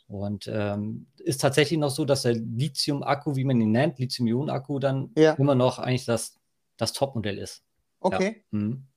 Und 0.07 0.49
ähm, 0.53 1.07
ist 1.19 1.41
tatsächlich 1.41 1.79
noch 1.79 1.91
so, 1.91 2.05
dass 2.05 2.23
der 2.23 2.35
Lithium-Akku, 2.35 3.37
wie 3.37 3.45
man 3.45 3.61
ihn 3.61 3.71
nennt, 3.73 3.99
Lithium-Ionen-Akku, 3.99 4.79
dann 4.81 5.11
Ja. 5.17 5.35
immer 5.35 5.55
noch 5.55 5.79
eigentlich 5.79 6.05
das, 6.05 6.37
das 6.77 6.93
Topmodell 6.93 7.39
ist. 7.39 7.63
Okay. 8.01 8.45
Mhm. 8.51 8.90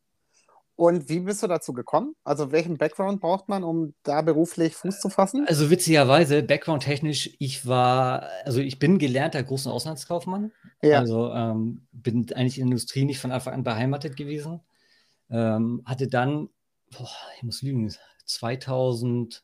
Und 0.75 1.07
wie 1.07 1.19
bist 1.19 1.43
du 1.43 1.47
dazu 1.47 1.71
gekommen? 1.73 2.15
Also 2.23 2.51
welchen 2.51 2.77
Background 2.77 3.21
braucht 3.21 3.47
man, 3.47 3.63
um 3.63 3.93
da 4.01 4.23
beruflich 4.23 4.75
Fuß 4.75 4.99
zu 4.99 5.09
fassen? 5.09 5.45
Also 5.47 5.69
witzigerweise, 5.69 6.41
background-technisch, 6.41 7.35
ich 7.37 7.67
war, 7.67 8.27
also 8.43 8.59
ich 8.59 8.79
bin 8.79 8.97
gelernter 8.97 9.43
großen 9.43 9.71
Auslandskaufmann. 9.71 10.51
Ja. 10.81 10.99
Also 10.99 11.31
ähm, 11.31 11.85
bin 11.91 12.25
eigentlich 12.33 12.57
in 12.57 12.65
der 12.65 12.71
Industrie 12.73 13.05
nicht 13.05 13.19
von 13.19 13.31
Anfang 13.31 13.53
an 13.53 13.63
beheimatet 13.63 14.17
gewesen. 14.17 14.61
Ähm, 15.29 15.83
hatte 15.85 16.07
dann, 16.07 16.49
boah, 16.89 17.09
ich 17.37 17.43
muss 17.43 17.61
lügen, 17.61 17.93
2008, 18.25 19.43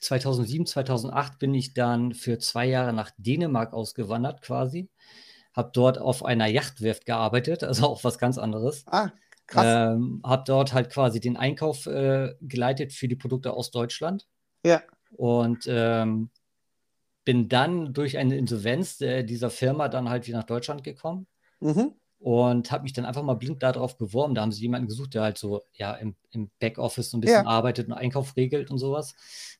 2007, 0.00 0.66
2008 0.66 1.38
bin 1.38 1.54
ich 1.54 1.74
dann 1.74 2.12
für 2.12 2.40
zwei 2.40 2.66
Jahre 2.66 2.92
nach 2.92 3.12
Dänemark 3.18 3.72
ausgewandert 3.72 4.42
quasi. 4.42 4.88
Habe 5.52 5.70
dort 5.72 5.98
auf 5.98 6.24
einer 6.24 6.46
Yachtwerft 6.46 7.06
gearbeitet, 7.06 7.62
also 7.62 7.86
auch 7.86 8.02
was 8.02 8.18
ganz 8.18 8.36
anderes. 8.36 8.84
Ah, 8.88 9.10
krass. 9.46 9.94
Ähm, 9.94 10.20
habe 10.24 10.44
dort 10.46 10.72
halt 10.72 10.90
quasi 10.90 11.20
den 11.20 11.36
Einkauf 11.36 11.86
äh, 11.86 12.34
geleitet 12.40 12.92
für 12.92 13.08
die 13.08 13.16
Produkte 13.16 13.52
aus 13.52 13.70
Deutschland 13.70 14.26
ja. 14.64 14.82
und 15.12 15.64
ähm, 15.68 16.30
bin 17.24 17.48
dann 17.48 17.92
durch 17.92 18.18
eine 18.18 18.36
Insolvenz 18.36 19.00
äh, 19.00 19.24
dieser 19.24 19.50
Firma 19.50 19.88
dann 19.88 20.08
halt 20.08 20.26
wieder 20.26 20.38
nach 20.38 20.44
Deutschland 20.46 20.84
gekommen 20.84 21.26
Mhm. 21.60 21.92
und 22.18 22.70
habe 22.70 22.82
mich 22.84 22.92
dann 22.92 23.04
einfach 23.06 23.22
mal 23.22 23.34
blind 23.34 23.62
darauf 23.62 23.96
beworben. 23.98 24.34
Da 24.34 24.42
haben 24.42 24.52
sie 24.52 24.60
jemanden 24.62 24.88
gesucht, 24.88 25.14
der 25.14 25.22
halt 25.22 25.38
so 25.38 25.62
ja 25.72 25.94
im, 25.94 26.14
im 26.30 26.50
Backoffice 26.60 27.10
so 27.10 27.16
ein 27.16 27.20
bisschen 27.20 27.44
Ja. 27.44 27.50
arbeitet 27.50 27.86
und 27.88 27.94
Einkauf 27.94 28.36
regelt 28.36 28.70
und 28.70 28.78
sowas. 28.78 29.14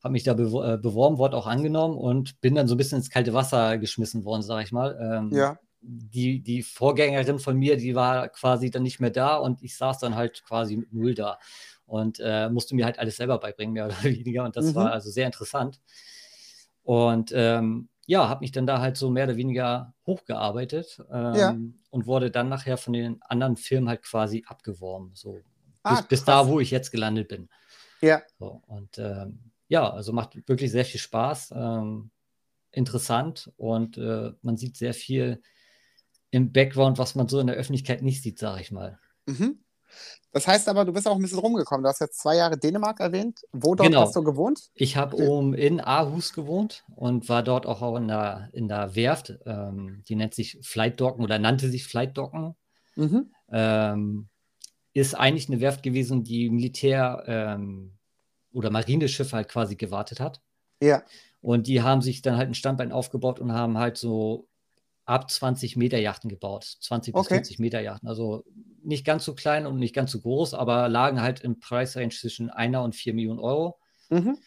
Habe 0.04 0.12
mich 0.12 0.22
da 0.24 0.34
bewo 0.34 0.62
äh, 0.62 0.78
beworben, 0.78 1.18
wurde 1.18 1.36
auch 1.36 1.46
angenommen 1.46 1.96
und 1.96 2.40
bin 2.40 2.54
dann 2.54 2.68
so 2.68 2.74
ein 2.74 2.78
bisschen 2.78 2.98
ins 2.98 3.10
kalte 3.10 3.32
Wasser 3.34 3.78
geschmissen 3.78 4.24
worden, 4.24 4.42
sage 4.42 4.62
ich 4.64 4.72
mal. 4.72 4.96
Ähm, 5.00 5.30
Ja. 5.32 5.58
Die, 5.80 6.42
die 6.42 6.62
Vorgängerin 6.62 7.38
von 7.38 7.56
mir, 7.56 7.76
die 7.76 7.94
war 7.94 8.28
quasi 8.28 8.70
dann 8.70 8.82
nicht 8.82 9.00
mehr 9.00 9.10
da 9.10 9.36
und 9.36 9.62
ich 9.62 9.76
saß 9.76 9.98
dann 9.98 10.14
halt 10.16 10.42
quasi 10.44 10.76
mit 10.76 10.92
null 10.92 11.14
da 11.14 11.38
und 11.86 12.18
äh, 12.20 12.48
musste 12.50 12.74
mir 12.74 12.84
halt 12.84 12.98
alles 12.98 13.16
selber 13.16 13.38
beibringen, 13.38 13.72
mehr 13.74 13.86
oder 13.86 14.02
weniger. 14.04 14.44
Und 14.44 14.56
das 14.56 14.66
Mhm. 14.66 14.74
war 14.76 14.92
also 14.92 15.10
sehr 15.10 15.26
interessant. 15.26 15.80
Und 16.82 17.32
ähm, 17.34 17.88
ja, 18.06 18.28
habe 18.28 18.40
mich 18.40 18.52
dann 18.52 18.66
da 18.66 18.80
halt 18.80 18.96
so 18.96 19.10
mehr 19.10 19.24
oder 19.24 19.36
weniger 19.36 19.94
hochgearbeitet 20.06 21.02
ähm, 21.10 21.36
Ja. 21.36 21.56
und 21.90 22.06
wurde 22.06 22.30
dann 22.30 22.48
nachher 22.48 22.76
von 22.76 22.92
den 22.92 23.20
anderen 23.22 23.56
Firmen 23.56 23.88
halt 23.88 24.02
quasi 24.02 24.44
abgeworben. 24.46 25.10
So 25.14 25.42
Ah, 25.82 25.96
bis, 25.96 26.08
bis 26.08 26.24
da, 26.24 26.48
wo 26.48 26.60
ich 26.60 26.70
jetzt 26.70 26.90
gelandet 26.92 27.28
bin. 27.28 27.48
Ja. 28.00 28.22
So, 28.38 28.62
und 28.66 28.98
ähm, 28.98 29.50
ja, 29.68 29.90
also 29.90 30.12
macht 30.12 30.36
wirklich 30.48 30.70
sehr 30.70 30.84
viel 30.84 31.00
Spaß, 31.00 31.52
ähm, 31.56 32.10
interessant 32.72 33.52
und 33.56 33.98
äh, 33.98 34.32
man 34.42 34.56
sieht 34.56 34.76
sehr 34.76 34.94
viel 34.94 35.42
im 36.30 36.52
Background, 36.52 36.98
was 36.98 37.14
man 37.14 37.28
so 37.28 37.38
in 37.40 37.46
der 37.46 37.56
Öffentlichkeit 37.56 38.02
nicht 38.02 38.22
sieht, 38.22 38.38
sage 38.38 38.60
ich 38.60 38.70
mal. 38.72 38.98
Mhm. 39.26 39.60
Das 40.32 40.46
heißt 40.46 40.68
aber, 40.68 40.84
du 40.84 40.92
bist 40.92 41.08
auch 41.08 41.14
ein 41.16 41.22
bisschen 41.22 41.38
rumgekommen. 41.38 41.82
Du 41.82 41.88
hast 41.88 42.00
jetzt 42.00 42.18
zwei 42.18 42.36
Jahre 42.36 42.58
Dänemark 42.58 43.00
erwähnt. 43.00 43.40
Wo 43.52 43.74
dort 43.74 43.88
Genau. 43.88 44.02
hast 44.02 44.14
du 44.16 44.22
gewohnt? 44.22 44.68
Ich 44.74 44.96
habe 44.96 45.16
oben 45.16 45.54
in 45.54 45.80
Aarhus 45.80 46.34
gewohnt 46.34 46.84
und 46.94 47.28
war 47.30 47.42
dort 47.42 47.64
auch 47.64 47.96
in 47.96 48.08
der, 48.08 48.50
in 48.52 48.68
der 48.68 48.94
Werft. 48.94 49.38
Ähm, 49.46 50.02
die 50.08 50.16
nennt 50.16 50.34
sich 50.34 50.58
Flight 50.62 51.00
Docken 51.00 51.24
oder 51.24 51.38
nannte 51.38 51.70
sich 51.70 51.86
Flight 51.86 52.18
Docken. 52.18 52.54
Mhm. 52.96 53.32
Ähm, 53.50 54.28
ist 54.92 55.14
eigentlich 55.14 55.48
eine 55.48 55.60
Werft 55.60 55.82
gewesen, 55.82 56.24
die 56.24 56.50
Militär- 56.50 57.22
ähm, 57.26 57.96
oder 58.52 58.70
Marineschiffe 58.70 59.36
halt 59.36 59.48
quasi 59.48 59.76
gewartet 59.76 60.20
hat. 60.20 60.42
Ja. 60.82 61.02
Und 61.40 61.66
die 61.66 61.82
haben 61.82 62.02
sich 62.02 62.20
dann 62.22 62.36
halt 62.36 62.48
ein 62.48 62.54
Standbein 62.54 62.92
aufgebaut 62.92 63.38
und 63.38 63.52
haben 63.52 63.78
halt 63.78 63.96
so 63.96 64.48
ab 65.06 65.30
20 65.30 65.76
Meter 65.76 65.98
Yachten 65.98 66.28
gebaut. 66.28 66.64
20 66.80 67.14
bis 67.14 67.20
Okay. 67.20 67.34
40 67.36 67.58
Meter 67.58 67.80
Yachten. 67.80 68.08
Also 68.08 68.44
nicht 68.82 69.04
ganz 69.04 69.24
so 69.24 69.34
klein 69.34 69.66
und 69.66 69.78
nicht 69.78 69.94
ganz 69.94 70.12
so 70.12 70.20
groß, 70.20 70.54
aber 70.54 70.88
lagen 70.88 71.22
halt 71.22 71.40
im 71.40 71.58
Preisrange 71.58 72.10
zwischen 72.10 72.50
einer 72.50 72.82
und 72.82 72.94
vier 72.94 73.14
Millionen 73.14 73.40
Euro. 73.40 73.78
Mhm. 74.10 74.38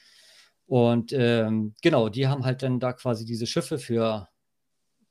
Und 0.67 1.13
ähm, 1.13 1.75
genau, 1.81 2.09
die 2.09 2.27
haben 2.27 2.45
halt 2.45 2.61
dann 2.61 2.79
da 2.79 2.93
quasi 2.93 3.25
diese 3.25 3.47
Schiffe 3.47 3.79
für, 3.79 4.27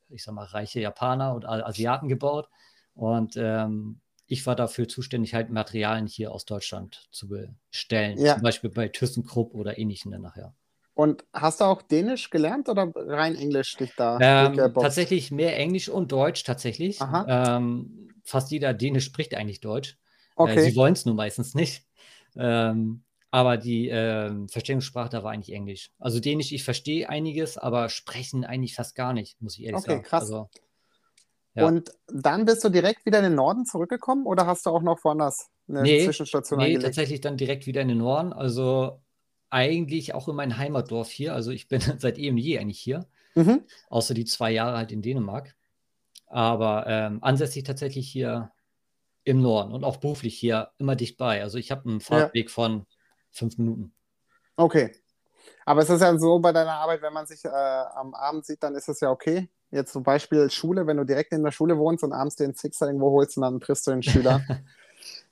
ich 0.07 0.23
sag 0.23 0.33
mal, 0.33 0.45
reiche 0.45 0.79
Japaner 0.79 1.33
und 1.33 1.45
Asiaten 1.45 2.07
gebaut. 2.07 2.47
Und 2.93 3.35
ähm, 3.35 3.99
ich 4.27 4.45
war 4.45 4.55
dafür 4.55 4.87
zuständig, 4.87 5.33
halt 5.33 5.49
Materialien 5.49 6.07
hier 6.07 6.31
aus 6.31 6.45
Deutschland 6.45 7.07
zu 7.11 7.27
bestellen. 7.27 8.17
Ja. 8.19 8.35
Zum 8.35 8.43
Beispiel 8.43 8.69
bei 8.69 8.87
ThyssenKrupp 8.87 9.55
oder 9.55 9.77
ähnlichen 9.77 10.11
dann 10.11 10.21
nachher. 10.21 10.53
Und 10.99 11.23
hast 11.33 11.61
du 11.61 11.63
auch 11.65 11.81
Dänisch 11.81 12.29
gelernt 12.29 12.67
oder 12.67 12.91
rein 12.93 13.35
Englisch 13.35 13.77
dich 13.77 13.95
da 13.95 14.19
Ähm, 14.19 14.75
tatsächlich 14.77 15.31
mehr 15.31 15.57
Englisch 15.57 15.89
und 15.89 16.11
Deutsch 16.11 16.43
tatsächlich. 16.43 17.09
Ähm, 17.25 18.21
fast 18.23 18.51
jeder 18.51 18.73
Dänisch 18.73 19.05
spricht 19.05 19.33
eigentlich 19.35 19.61
Deutsch. 19.61 19.97
Äh, 20.41 20.57
Okay. 20.57 20.59
sie 20.59 20.75
wollen 20.75 20.93
es 20.93 21.05
nur 21.05 21.15
meistens 21.15 21.55
nicht. 21.55 21.85
Ähm, 22.35 23.03
Aber 23.31 23.57
die 23.57 23.89
ähm, 23.89 24.49
Verständigungssprache 24.49 25.09
da 25.09 25.23
war 25.23 25.31
eigentlich 25.31 25.53
Englisch. 25.55 25.91
Also 25.99 26.19
Dänisch, 26.19 26.51
ich 26.51 26.63
verstehe 26.63 27.07
einiges, 27.09 27.57
aber 27.57 27.89
sprechen 27.89 28.43
eigentlich 28.45 28.75
fast 28.75 28.95
gar 28.95 29.13
nicht, 29.13 29.41
muss 29.41 29.57
ich 29.57 29.65
ehrlich 29.65 29.81
Okay, 29.81 29.83
sagen. 29.83 30.03
krass. 30.03 30.31
Also, 30.31 30.49
Ja. 31.55 31.67
Und 31.67 31.91
dann 32.07 32.45
bist 32.45 32.63
du 32.63 32.69
direkt 32.69 33.05
wieder 33.05 33.19
in 33.19 33.25
den 33.25 33.35
Norden 33.35 33.65
zurückgekommen 33.65 34.25
oder 34.25 34.45
hast 34.47 34.65
du 34.65 34.71
auch 34.71 34.81
noch 34.81 35.03
woanders 35.03 35.47
eine 35.67 35.93
Nee, 35.93 35.95
Zwischenstation 35.95 36.59
nee, 36.59 36.77
eingelegt? 36.77 36.77
tatsächlich 36.77 37.21
dann 37.21 37.37
direkt 37.37 37.65
wieder 37.65 37.81
in 37.81 37.87
den 37.87 37.99
Norden. 37.99 38.33
Also 38.33 39.01
eigentlich 39.49 40.13
auch 40.13 40.27
in 40.27 40.35
mein 40.35 40.57
Heimatdorf 40.57 41.09
hier. 41.09 41.33
Also 41.33 41.51
ich 41.51 41.67
bin 41.67 41.81
seit 41.99 42.17
eh 42.17 42.29
und 42.29 42.37
je 42.37 42.59
eigentlich 42.59 42.79
hier, 42.79 43.07
Mhm. 43.35 43.63
außer 43.89 44.13
die 44.13 44.25
zwei 44.25 44.51
Jahre 44.51 44.77
halt 44.77 44.91
in 44.91 45.01
Dänemark. 45.01 45.55
Aber 46.27 46.85
ähm, 46.87 47.19
ansässig 47.21 47.63
tatsächlich 47.63 48.09
hier 48.09 48.51
im 49.23 49.41
Norden 49.41 49.71
und 49.73 49.83
auch 49.83 49.97
beruflich 49.97 50.37
hier 50.37 50.71
immer 50.77 50.95
dicht 50.95 51.17
bei. 51.17 51.41
Also 51.41 51.57
ich 51.57 51.71
habe 51.71 51.87
einen 51.89 51.99
Fahrtweg 52.01 52.49
von 52.49 52.85
fünf 53.31 53.57
Minuten. 53.57 53.93
Okay. 54.55 54.91
Aber 55.65 55.81
es 55.81 55.89
ist 55.89 56.01
ja 56.01 56.17
so 56.17 56.39
bei 56.39 56.51
deiner 56.51 56.73
Arbeit, 56.73 57.01
wenn 57.01 57.13
man 57.13 57.25
sich 57.27 57.45
äh, 57.45 57.49
am 57.49 58.13
Abend 58.13 58.45
sieht, 58.45 58.61
dann 58.63 58.75
ist 58.75 58.89
es 58.89 58.99
ja 58.99 59.09
okay. 59.11 59.49
Jetzt 59.71 59.93
zum 59.93 60.03
Beispiel 60.03 60.49
Schule, 60.49 60.87
wenn 60.87 60.97
du 60.97 61.03
direkt 61.03 61.31
in 61.31 61.43
der 61.43 61.51
Schule 61.51 61.77
wohnst 61.77 62.03
und 62.03 62.11
abends 62.11 62.35
den 62.35 62.53
Sixer 62.55 62.87
irgendwo 62.87 63.11
holst 63.11 63.37
und 63.37 63.43
dann 63.43 63.59
triffst 63.59 63.85
du 63.87 63.91
den 63.91 64.03
Schüler. 64.03 64.41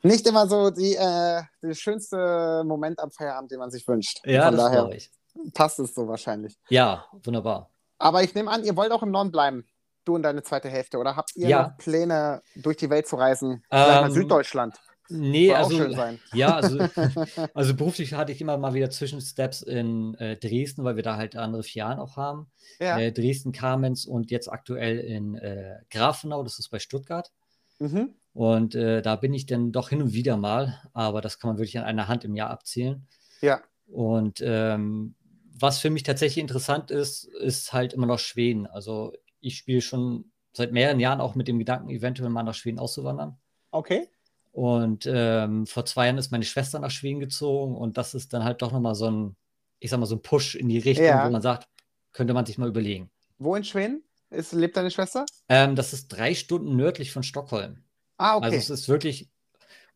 Nicht 0.03 0.27
immer 0.27 0.47
so 0.47 0.69
die, 0.69 0.95
äh, 0.95 1.41
der 1.61 1.73
schönste 1.73 2.63
Moment 2.65 2.99
am 2.99 3.11
Feierabend, 3.11 3.51
den 3.51 3.59
man 3.59 3.71
sich 3.71 3.87
wünscht. 3.87 4.19
Ja, 4.25 4.45
Von 4.45 4.57
das 4.57 4.65
daher 4.71 4.89
ich. 4.91 5.09
passt 5.53 5.79
es 5.79 5.93
so 5.95 6.07
wahrscheinlich. 6.07 6.55
Ja, 6.69 7.05
wunderbar. 7.23 7.71
Aber 7.97 8.21
ich 8.23 8.35
nehme 8.35 8.51
an, 8.51 8.63
ihr 8.63 8.75
wollt 8.75 8.91
auch 8.91 9.01
im 9.03 9.11
Norden 9.11 9.31
bleiben. 9.31 9.65
Du 10.05 10.15
und 10.15 10.23
deine 10.23 10.43
zweite 10.43 10.69
Hälfte. 10.69 10.99
Oder 10.99 11.15
habt 11.15 11.35
ihr 11.35 11.49
Ja. 11.49 11.75
Pläne, 11.79 12.41
durch 12.55 12.77
die 12.77 12.89
Welt 12.89 13.07
zu 13.07 13.15
reisen? 13.15 13.63
Vielleicht 13.69 13.89
mal 14.01 14.05
Ähm, 14.07 14.11
Süddeutschland. 14.11 14.75
Nee, 15.09 15.47
Soll 15.47 15.55
auch 15.55 15.59
also, 15.63 15.77
schön 15.77 15.95
sein. 15.95 16.19
ja, 16.33 16.55
also, 16.57 16.77
also 17.53 17.75
beruflich 17.75 18.13
hatte 18.13 18.33
ich 18.33 18.41
immer 18.41 18.57
mal 18.57 18.73
wieder 18.73 18.89
Zwischensteps 18.89 19.61
in 19.61 20.15
äh, 20.15 20.35
Dresden, 20.35 20.83
weil 20.83 20.97
wir 20.97 21.03
da 21.03 21.15
halt 21.15 21.35
andere 21.37 21.63
Filialen 21.63 21.99
auch 21.99 22.17
haben. 22.17 22.51
Ja. 22.79 22.99
Äh, 22.99 23.13
Dresden, 23.13 23.53
Kamenz 23.53 24.05
und 24.05 24.31
jetzt 24.31 24.51
aktuell 24.51 24.99
in 24.99 25.35
äh, 25.35 25.77
Grafenau, 25.89 26.43
das 26.43 26.59
ist 26.59 26.69
bei 26.69 26.79
Stuttgart. 26.79 27.31
Mhm. 27.79 28.15
Und 28.37 28.75
äh, 28.75 29.01
da 29.01 29.15
bin 29.15 29.33
ich 29.33 29.47
dann 29.47 29.71
doch 29.71 29.89
hin 29.89 29.99
und 29.99 30.13
wieder 30.13 30.37
mal, 30.37 30.79
aber 30.93 31.21
das 31.21 31.39
kann 31.39 31.49
man 31.49 31.57
wirklich 31.57 31.79
an 31.79 31.85
einer 31.85 32.07
Hand 32.07 32.23
im 32.23 32.35
Jahr 32.35 32.51
abzählen. 32.51 33.07
Ja. 33.41 33.61
Und 33.87 34.41
ähm, 34.45 35.15
was 35.59 35.79
für 35.79 35.89
mich 35.89 36.03
tatsächlich 36.03 36.37
interessant 36.43 36.91
ist, 36.91 37.23
ist 37.23 37.73
halt 37.73 37.93
immer 37.93 38.05
noch 38.05 38.19
Schweden. 38.19 38.67
Also 38.67 39.11
ich 39.39 39.57
spiele 39.57 39.81
schon 39.81 40.25
seit 40.53 40.71
mehreren 40.71 40.99
Jahren 40.99 41.19
auch 41.19 41.33
mit 41.33 41.47
dem 41.47 41.57
Gedanken, 41.57 41.89
eventuell 41.89 42.29
mal 42.29 42.43
nach 42.43 42.53
Schweden 42.53 42.77
auszuwandern. 42.77 43.39
Okay. 43.71 44.07
Und 44.51 45.09
ähm, 45.11 45.65
vor 45.65 45.85
zwei 45.85 46.05
Jahren 46.05 46.19
ist 46.19 46.29
meine 46.31 46.45
Schwester 46.45 46.77
nach 46.77 46.91
Schweden 46.91 47.19
gezogen 47.19 47.75
und 47.75 47.97
das 47.97 48.13
ist 48.13 48.33
dann 48.33 48.43
halt 48.43 48.61
doch 48.61 48.71
nochmal 48.71 48.93
so 48.93 49.09
ein, 49.09 49.35
ich 49.79 49.89
sag 49.89 49.99
mal, 49.99 50.05
so 50.05 50.13
ein 50.15 50.21
Push 50.21 50.53
in 50.53 50.69
die 50.69 50.77
Richtung, 50.77 51.07
Ja. 51.07 51.25
wo 51.25 51.31
man 51.31 51.41
sagt, 51.41 51.67
könnte 52.13 52.35
man 52.35 52.45
sich 52.45 52.59
mal 52.59 52.69
überlegen. 52.69 53.09
Wo 53.39 53.55
in 53.55 53.63
Schweden 53.63 54.03
ist, 54.29 54.53
lebt 54.53 54.77
deine 54.77 54.91
Schwester? 54.91 55.25
Ähm, 55.49 55.75
das 55.75 55.93
ist 55.93 56.09
drei 56.09 56.35
Stunden 56.35 56.75
nördlich 56.75 57.11
von 57.11 57.23
Stockholm. 57.23 57.81
Ah, 58.17 58.37
okay. 58.37 58.45
Also 58.45 58.57
es 58.57 58.69
ist 58.69 58.89
wirklich 58.89 59.29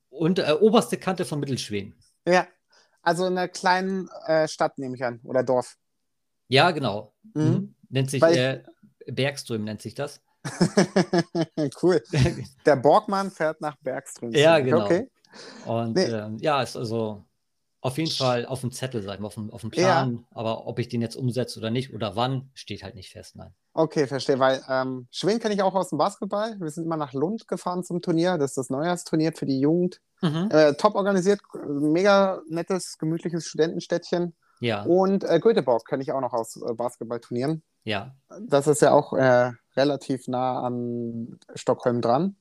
und, 0.09 0.39
äh, 0.39 0.53
oberste 0.59 0.97
Kante 0.97 1.25
von 1.25 1.39
Mittelschweden. 1.39 1.95
Ja, 2.27 2.47
also 3.01 3.25
in 3.25 3.37
einer 3.37 3.47
kleinen 3.47 4.09
äh, 4.27 4.47
Stadt 4.47 4.77
nehme 4.77 4.95
ich 4.95 5.03
an 5.03 5.19
oder 5.23 5.43
Dorf. 5.43 5.77
Ja, 6.47 6.71
genau. 6.71 7.13
Mhm. 7.33 7.43
Mhm. 7.43 7.75
Nennt 7.89 8.11
sich 8.11 8.21
Weil- 8.21 8.37
äh, 8.37 9.11
Bergström, 9.11 9.63
nennt 9.63 9.81
sich 9.81 9.95
das. 9.95 10.21
cool. 11.81 12.03
Der 12.65 12.75
Borgmann 12.75 13.31
fährt 13.31 13.61
nach 13.61 13.75
Bergström. 13.77 14.31
Ja, 14.33 14.59
genau. 14.59 14.85
Okay. 14.85 15.09
Und 15.65 15.95
Nee. 15.95 16.03
ähm, 16.05 16.37
ja, 16.39 16.61
ist 16.61 16.75
also 16.75 17.25
auf 17.79 17.97
jeden 17.97 18.11
Fall 18.11 18.45
auf 18.45 18.61
dem 18.61 18.71
Zettel, 18.71 19.01
sagen 19.01 19.23
wir, 19.23 19.27
auf 19.27 19.33
dem, 19.35 19.49
auf 19.51 19.61
dem 19.61 19.71
Plan. 19.71 20.25
Aber 20.31 20.67
ob 20.67 20.77
ich 20.79 20.89
den 20.89 21.01
jetzt 21.01 21.15
umsetze 21.15 21.59
oder 21.59 21.71
nicht 21.71 21.93
oder 21.93 22.15
wann, 22.15 22.51
steht 22.53 22.83
halt 22.83 22.95
nicht 22.95 23.09
fest. 23.11 23.35
Nein. 23.35 23.53
Okay, 23.73 24.05
verstehe. 24.05 24.37
Weil 24.39 24.61
ähm, 24.69 25.07
Schweden 25.11 25.39
kenne 25.39 25.53
ich 25.53 25.61
auch 25.61 25.73
aus 25.75 25.89
dem 25.89 25.97
Basketball. 25.97 26.59
Wir 26.59 26.69
sind 26.69 26.85
immer 26.85 26.97
nach 26.97 27.13
Lund 27.13 27.47
gefahren 27.47 27.83
zum 27.83 28.01
Turnier. 28.01 28.37
Das 28.37 28.51
ist 28.51 28.57
das 28.57 28.69
Neujahrsturnier 28.69 29.31
für 29.33 29.45
die 29.45 29.59
Jugend. 29.59 30.01
Mhm. 30.21 30.49
Äh, 30.51 30.73
top 30.73 30.95
organisiert, 30.95 31.39
mega 31.65 32.41
nettes, 32.49 32.97
gemütliches 32.97 33.47
Studentenstädtchen. 33.47 34.35
Ja, 34.59 34.83
Und 34.83 35.23
äh, 35.23 35.39
Göteborg 35.39 35.87
kenne 35.87 36.03
ich 36.03 36.11
auch 36.11 36.21
noch 36.21 36.33
aus 36.33 36.55
äh, 36.57 36.73
Basketballturnieren. 36.73 37.63
ja. 37.83 38.13
Das 38.39 38.67
ist 38.67 38.81
ja 38.81 38.91
auch 38.91 39.13
äh, 39.13 39.51
relativ 39.75 40.27
nah 40.27 40.61
an 40.61 41.39
Stockholm 41.55 42.01
dran. 42.01 42.35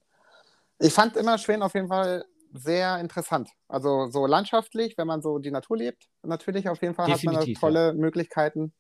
Ich 0.79 0.93
fand 0.93 1.17
immer 1.17 1.39
Schweden 1.39 1.63
auf 1.63 1.75
jeden 1.75 1.89
Fall 1.89 2.25
sehr 2.53 2.99
interessant. 2.99 3.51
Also 3.69 4.09
so 4.11 4.27
landschaftlich, 4.27 4.99
wenn 4.99 5.07
man 5.07 5.23
so 5.23 5.39
die 5.39 5.51
Natur 5.51 5.77
lebt, 5.79 6.09
natürlich 6.23 6.69
auf 6.69 6.83
jeden 6.83 6.95
Fall 6.95 7.11
hat 7.11 7.23
man 7.25 7.35
da 7.35 7.41
Definitiv, 7.41 7.61
tolle 7.61 7.95
Möglichkeiten. 7.95 8.75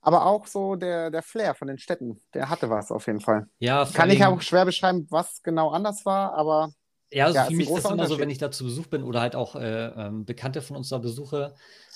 Aber 0.00 0.26
auch 0.26 0.46
so 0.46 0.76
der, 0.76 1.10
der 1.10 1.22
Flair 1.22 1.54
von 1.54 1.68
den 1.68 1.78
Städten, 1.78 2.20
der 2.34 2.48
hatte 2.50 2.70
was 2.70 2.90
auf 2.92 3.06
jeden 3.06 3.20
Fall. 3.20 3.48
Ja, 3.60 3.84
Kann 3.92 4.10
ich 4.10 4.24
auch 4.24 4.40
schwer 4.42 4.64
beschreiben, 4.64 5.06
was 5.10 5.42
genau 5.42 5.70
anders 5.70 6.04
war, 6.06 6.34
aber 6.34 6.70
Ja, 7.10 7.24
also 7.24 7.38
Ja, 7.38 7.44
für 7.46 7.52
ist 7.52 7.56
mich 7.56 7.68
ist 7.68 7.76
das 7.76 7.90
immer 7.90 8.06
so, 8.06 8.18
wenn 8.20 8.28
ich 8.30 8.36
da 8.38 8.50
zu 8.50 8.64
Besuch 8.64 8.86
bin 8.88 9.02
oder 9.02 9.20
halt 9.22 9.34
auch 9.34 9.56
äh, 9.56 9.86
ähm, 9.86 10.24
Bekannte 10.26 10.60
von 10.60 10.76
uns 10.76 10.90
da 10.90 10.98
besuche, 10.98 11.54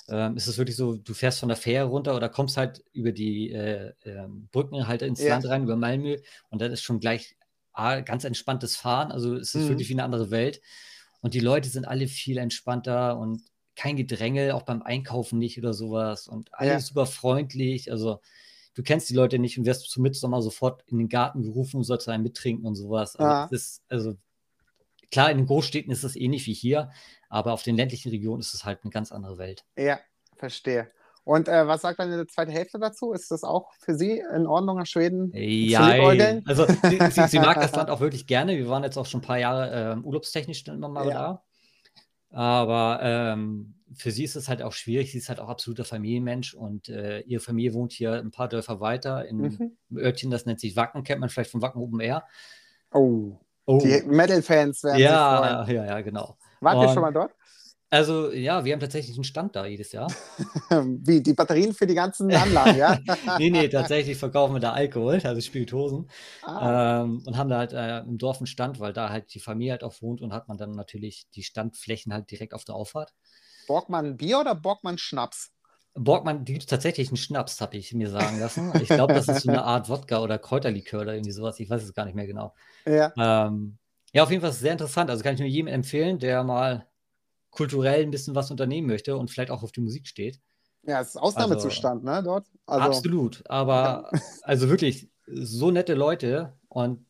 ähm, 0.09 0.35
ist 0.35 0.47
es 0.47 0.57
wirklich 0.57 0.75
so, 0.75 0.95
du 0.95 1.13
fährst 1.13 1.39
von 1.39 1.49
der 1.49 1.55
Fähre 1.57 1.85
runter 1.87 2.15
oder 2.15 2.29
kommst 2.29 2.57
halt 2.57 2.83
über 2.93 3.11
die 3.11 3.51
äh, 3.51 3.93
ähm, 4.05 4.49
Brücken 4.51 4.87
halt 4.87 5.03
ins 5.03 5.27
Ja. 5.27 5.27
Land 5.27 5.45
rein, 5.47 5.63
über 5.63 5.75
Malmö 5.75 6.17
und 6.49 6.61
dann 6.61 6.71
ist 6.71 6.81
schon 6.81 6.99
gleich 6.99 7.37
ah, 7.73 7.99
ganz 8.01 8.23
entspanntes 8.23 8.75
Fahren. 8.75 9.11
Also 9.11 9.35
es 9.35 9.53
ist 9.53 9.69
Mhm. 9.69 9.69
wirklich 9.69 9.87
wie 9.89 9.93
eine 9.93 10.03
andere 10.03 10.31
Welt. 10.31 10.61
Und 11.21 11.35
die 11.35 11.39
Leute 11.39 11.69
sind 11.69 11.85
alle 11.85 12.07
viel 12.07 12.37
entspannter 12.37 13.17
und 13.17 13.41
kein 13.75 13.95
Gedrängel, 13.95 14.51
auch 14.51 14.63
beim 14.63 14.81
Einkaufen 14.81 15.39
nicht 15.39 15.57
oder 15.57 15.73
sowas 15.73 16.27
und 16.27 16.49
alle 16.53 16.71
Ja. 16.71 16.79
super 16.79 17.05
freundlich. 17.05 17.91
Also 17.91 18.19
du 18.75 18.83
kennst 18.83 19.09
die 19.09 19.15
Leute 19.15 19.39
nicht 19.39 19.57
und 19.57 19.65
wirst 19.65 19.89
zum 19.89 20.03
Mitsommer 20.03 20.41
sofort 20.41 20.83
in 20.87 20.97
den 20.99 21.09
Garten 21.09 21.41
gerufen 21.43 21.77
und 21.77 21.83
sollst 21.83 22.07
einen 22.09 22.23
mittrinken 22.23 22.65
und 22.65 22.75
sowas. 22.75 23.15
Also, 23.15 23.31
Ja. 23.31 23.47
das 23.51 23.61
ist, 23.61 23.83
also 23.89 24.15
klar, 25.11 25.31
in 25.31 25.37
den 25.37 25.47
Großstädten 25.47 25.91
ist 25.91 26.03
es 26.03 26.15
ähnlich 26.15 26.45
wie 26.47 26.53
hier, 26.53 26.91
aber 27.29 27.53
auf 27.53 27.63
den 27.63 27.75
ländlichen 27.75 28.09
Regionen 28.09 28.39
ist 28.41 28.53
es 28.53 28.65
halt 28.65 28.79
eine 28.83 28.91
ganz 28.91 29.11
andere 29.11 29.37
Welt. 29.37 29.63
ja, 29.77 29.99
verstehe. 30.37 30.89
Und 31.25 31.47
äh, 31.47 31.65
was 31.67 31.81
sagt 31.83 31.99
deine 31.99 32.27
zweite 32.27 32.51
Hälfte 32.51 32.79
dazu? 32.79 33.13
Ist 33.13 33.31
das 33.31 33.45
auch 33.45 33.71
für 33.79 33.95
sie 33.95 34.21
in 34.35 34.45
Ordnung 34.45 34.77
nach 34.77 34.85
Schweden? 34.85 35.31
liebäugeln? 35.31 36.43
also 36.45 36.65
sie, 36.65 36.99
sie, 37.11 37.27
sie 37.27 37.39
mag 37.39 37.61
das 37.61 37.71
Land 37.77 37.89
auch 37.89 38.01
wirklich 38.01 38.27
gerne. 38.27 38.57
Wir 38.57 38.67
waren 38.67 38.83
jetzt 38.83 38.97
auch 38.97 39.05
schon 39.05 39.21
ein 39.21 39.23
paar 39.25 39.39
Jahre 39.39 39.93
ähm, 39.93 40.03
urlaubstechnisch 40.03 40.67
immer 40.67 40.89
mal 40.89 41.07
Ja. 41.07 41.13
da. 41.13 41.43
Aber 42.33 42.99
ähm, 43.01 43.75
für 43.93 44.11
sie 44.11 44.23
ist 44.23 44.35
es 44.35 44.49
halt 44.49 44.61
auch 44.63 44.73
schwierig. 44.73 45.11
Sie 45.11 45.19
ist 45.19 45.29
halt 45.29 45.39
auch 45.39 45.49
absoluter 45.49 45.85
Familienmensch 45.85 46.53
und 46.55 46.89
äh, 46.89 47.19
ihre 47.21 47.39
Familie 47.41 47.73
wohnt 47.73 47.91
hier 47.93 48.13
ein 48.13 48.31
paar 48.31 48.49
Dörfer 48.49 48.79
weiter 48.79 49.25
in 49.25 49.37
Mhm. 49.37 49.77
einem 49.91 49.97
Örtchen, 49.99 50.31
das 50.31 50.45
nennt 50.45 50.59
sich 50.59 50.75
Wacken, 50.75 51.03
kennt 51.03 51.19
man 51.21 51.29
vielleicht 51.29 51.51
von 51.51 51.61
Wacken 51.61 51.81
Open 51.81 51.99
Air. 51.99 52.23
Oh, 52.91 53.37
Oh, 53.65 53.77
die 53.77 54.01
Metal-Fans 54.05 54.83
werden 54.83 54.97
sich 54.97 55.05
ja, 55.05 55.63
freuen. 55.65 55.75
ja, 55.75 55.85
ja, 55.85 56.01
genau. 56.01 56.37
Wart 56.59 56.81
ihr 56.81 56.89
schon 56.89 57.01
mal 57.01 57.13
dort? 57.13 57.31
Also 57.93 58.31
ja, 58.31 58.65
wir 58.65 58.73
haben 58.73 58.79
tatsächlich 58.79 59.15
einen 59.15 59.23
Stand 59.23 59.55
da 59.55 59.67
jedes 59.67 59.91
Jahr. 59.91 60.07
Wie, 61.05 61.21
die 61.21 61.33
Batterien 61.33 61.75
für 61.75 61.85
die 61.85 61.93
ganzen 61.93 62.33
Anlagen, 62.35 62.79
ja? 62.79 62.97
nee, 63.37 63.51
nee, 63.51 63.67
tatsächlich 63.69 64.17
verkaufen 64.17 64.55
wir 64.55 64.59
da 64.59 64.73
Alkohol, 64.73 65.21
also 65.23 65.41
Spirituosen. 65.41 66.09
Ah, 66.41 67.03
Ähm, 67.03 67.21
und 67.23 67.37
haben 67.37 67.51
da 67.51 67.59
halt 67.59 67.73
äh, 67.73 67.99
im 67.99 68.17
Dorf 68.17 68.37
einen 68.37 68.47
Stand, 68.47 68.79
weil 68.79 68.93
da 68.93 69.09
halt 69.09 69.31
die 69.35 69.39
Familie 69.39 69.73
halt 69.73 69.83
auch 69.83 70.01
wohnt 70.01 70.21
und 70.21 70.33
hat 70.33 70.47
man 70.47 70.57
dann 70.57 70.71
natürlich 70.75 71.27
die 71.35 71.43
Standflächen 71.43 72.11
halt 72.11 72.31
direkt 72.31 72.55
auf 72.55 72.65
der 72.65 72.73
Auffahrt. 72.73 73.13
Borgmann 73.67 74.17
Bier 74.17 74.39
oder 74.39 74.55
Borgmann 74.55 74.97
Schnaps? 74.97 75.51
Borgmann, 75.93 76.45
die 76.45 76.53
gibt 76.53 76.67
tatsächlich 76.67 77.09
einen 77.09 77.17
Schnaps, 77.17 77.61
habe 77.61 77.77
ich 77.77 77.93
mir 77.93 78.09
sagen 78.09 78.39
lassen. 78.39 78.73
Ich 78.81 78.89
glaube, 78.89 79.13
das 79.13 79.27
ist 79.27 79.41
so 79.43 79.49
eine 79.49 79.63
Art 79.63 79.87
Wodka 79.89 80.23
oder 80.23 80.39
Kräuterlikör 80.39 81.01
oder 81.01 81.13
irgendwie 81.13 81.31
sowas. 81.31 81.59
Ich 81.59 81.69
weiß 81.69 81.83
es 81.83 81.93
gar 81.93 82.05
nicht 82.05 82.15
mehr 82.15 82.25
genau. 82.25 82.55
Ja, 82.85 83.13
Ähm, 83.17 83.77
ja, 84.13 84.23
auf 84.23 84.31
jeden 84.31 84.41
Fall 84.41 84.49
ist 84.49 84.57
es 84.57 84.61
sehr 84.61 84.71
interessant. 84.71 85.11
Also 85.11 85.23
kann 85.23 85.35
ich 85.35 85.39
nur 85.39 85.49
jedem 85.49 85.67
empfehlen, 85.67 86.17
der 86.17 86.43
mal 86.43 86.87
kulturell 87.53 88.01
ein 88.01 88.11
bisschen 88.11 88.35
was 88.35 88.51
unternehmen 88.51 88.87
möchte 88.87 89.15
und 89.15 89.29
vielleicht 89.29 89.51
auch 89.51 89.63
auf 89.63 89.71
die 89.71 89.81
Musik 89.81 90.07
steht. 90.07 90.41
ja, 90.83 90.99
es 90.99 91.09
ist 91.09 91.17
Ausnahmezustand, 91.17 92.03
ne, 92.03 92.21
dort? 92.23 92.47
Also, 92.65 92.85
Absolut. 92.85 93.43
Aber 93.49 94.09
also 94.41 94.69
wirklich 94.69 95.09
so 95.27 95.71
nette 95.71 95.93
Leute 95.93 96.57
und 96.67 97.05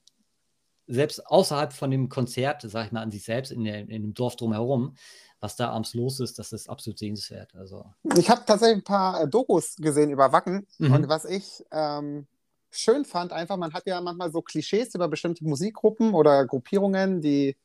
selbst 0.85 1.25
außerhalb 1.25 1.71
von 1.71 1.89
dem 1.89 2.09
Konzert, 2.09 2.62
sag 2.67 2.88
ich 2.88 2.91
mal, 2.91 3.01
an 3.01 3.12
sich 3.12 3.23
selbst, 3.23 3.51
in, 3.51 3.63
der, 3.63 3.79
in 3.79 3.88
dem 4.03 4.13
Dorf 4.13 4.35
drumherum, 4.35 4.95
was 5.39 5.55
da 5.55 5.69
abends 5.69 5.93
los 5.93 6.19
ist, 6.19 6.38
das 6.39 6.51
ist 6.51 6.69
absolut 6.69 7.00
sehenswert. 7.00 7.55
Also, 7.55 7.85
Ich 8.17 8.29
habe 8.29 8.43
tatsächlich 8.45 8.79
ein 8.79 8.83
paar 8.83 9.21
äh, 9.21 9.27
Dokus 9.27 9.77
gesehen 9.77 10.09
über 10.12 10.31
Wacken 10.33 10.67
Mhm. 10.77 10.91
und 10.93 11.07
was 11.07 11.23
ich 11.23 11.63
ähm, 11.71 12.27
schön 12.69 13.05
fand, 13.05 13.31
einfach, 13.31 13.55
man 13.55 13.73
hat 13.73 13.88
ja 13.88 14.01
manchmal 14.01 14.31
so 14.31 14.41
Klischees 14.41 14.93
über 14.93 15.07
bestimmte 15.07 15.45
Musikgruppen 15.45 16.13
oder 16.13 16.45
Gruppierungen, 16.45 17.21
die 17.21 17.55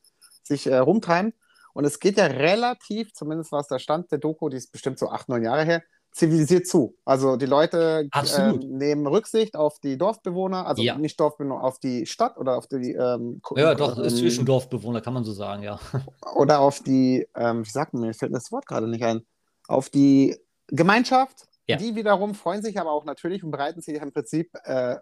sich 0.45 0.67
äh, 0.69 0.77
rumtreiben. 0.77 1.35
Und 1.79 1.85
es 1.85 2.01
geht 2.01 2.19
ja 2.19 2.27
relativ, 2.27 3.13
zumindest 3.13 3.53
was 3.53 3.69
der 3.69 3.79
Stand 3.79 4.11
der 4.11 4.19
Doku, 4.19 4.49
die 4.49 4.57
ist 4.57 4.73
bestimmt 4.73 4.99
so 4.99 5.11
acht, 5.11 5.29
neun 5.29 5.45
Jahre 5.45 5.65
her, 5.65 5.85
zivilisiert 6.11 6.67
zu. 6.67 6.97
Also 7.05 7.37
die 7.37 7.47
Leute 7.47 8.09
ähm, 8.37 8.59
nehmen 8.59 9.07
Rücksicht 9.07 9.55
auf 9.55 9.79
die 9.79 9.97
Dorfbewohner, 9.97 10.67
also 10.67 10.83
Ja. 10.83 10.99
nicht 10.99 11.21
Dorfbewohner, 11.21 11.63
auf 11.63 11.79
die 11.79 12.05
Stadt 12.07 12.37
oder 12.37 12.57
auf 12.57 12.67
die 12.67 12.95
ähm, 12.95 13.41
ja, 13.55 13.77
doch, 13.77 13.97
ist 13.97 14.15
ähm, 14.15 14.19
zwischen 14.19 14.45
Dorfbewohner, 14.45 15.01
kann 15.01 15.15
man 15.15 15.23
so 15.23 15.31
sagen, 15.31 15.63
ja. 15.63 15.79
oder 16.35 16.59
auf 16.59 16.81
die, 16.81 17.29
ähm, 17.37 17.65
wie 17.65 17.71
sagt 17.71 17.95
man, 17.95 18.03
mir 18.03 18.13
fällt 18.13 18.35
das 18.35 18.51
Wort 18.51 18.67
gerade 18.67 18.89
nicht 18.89 19.05
ein. 19.05 19.25
auf 19.69 19.89
die 19.89 20.37
Gemeinschaft. 20.67 21.47
Ja. 21.69 21.77
Die 21.77 21.95
wiederum 21.95 22.35
freuen 22.35 22.61
sich 22.61 22.81
aber 22.81 22.91
auch 22.91 23.05
natürlich 23.05 23.45
und 23.45 23.53
bereiten 23.53 23.83
sich 23.83 23.95
im 24.03 24.13
Prinzip 24.13 24.51
äh, 24.65 24.97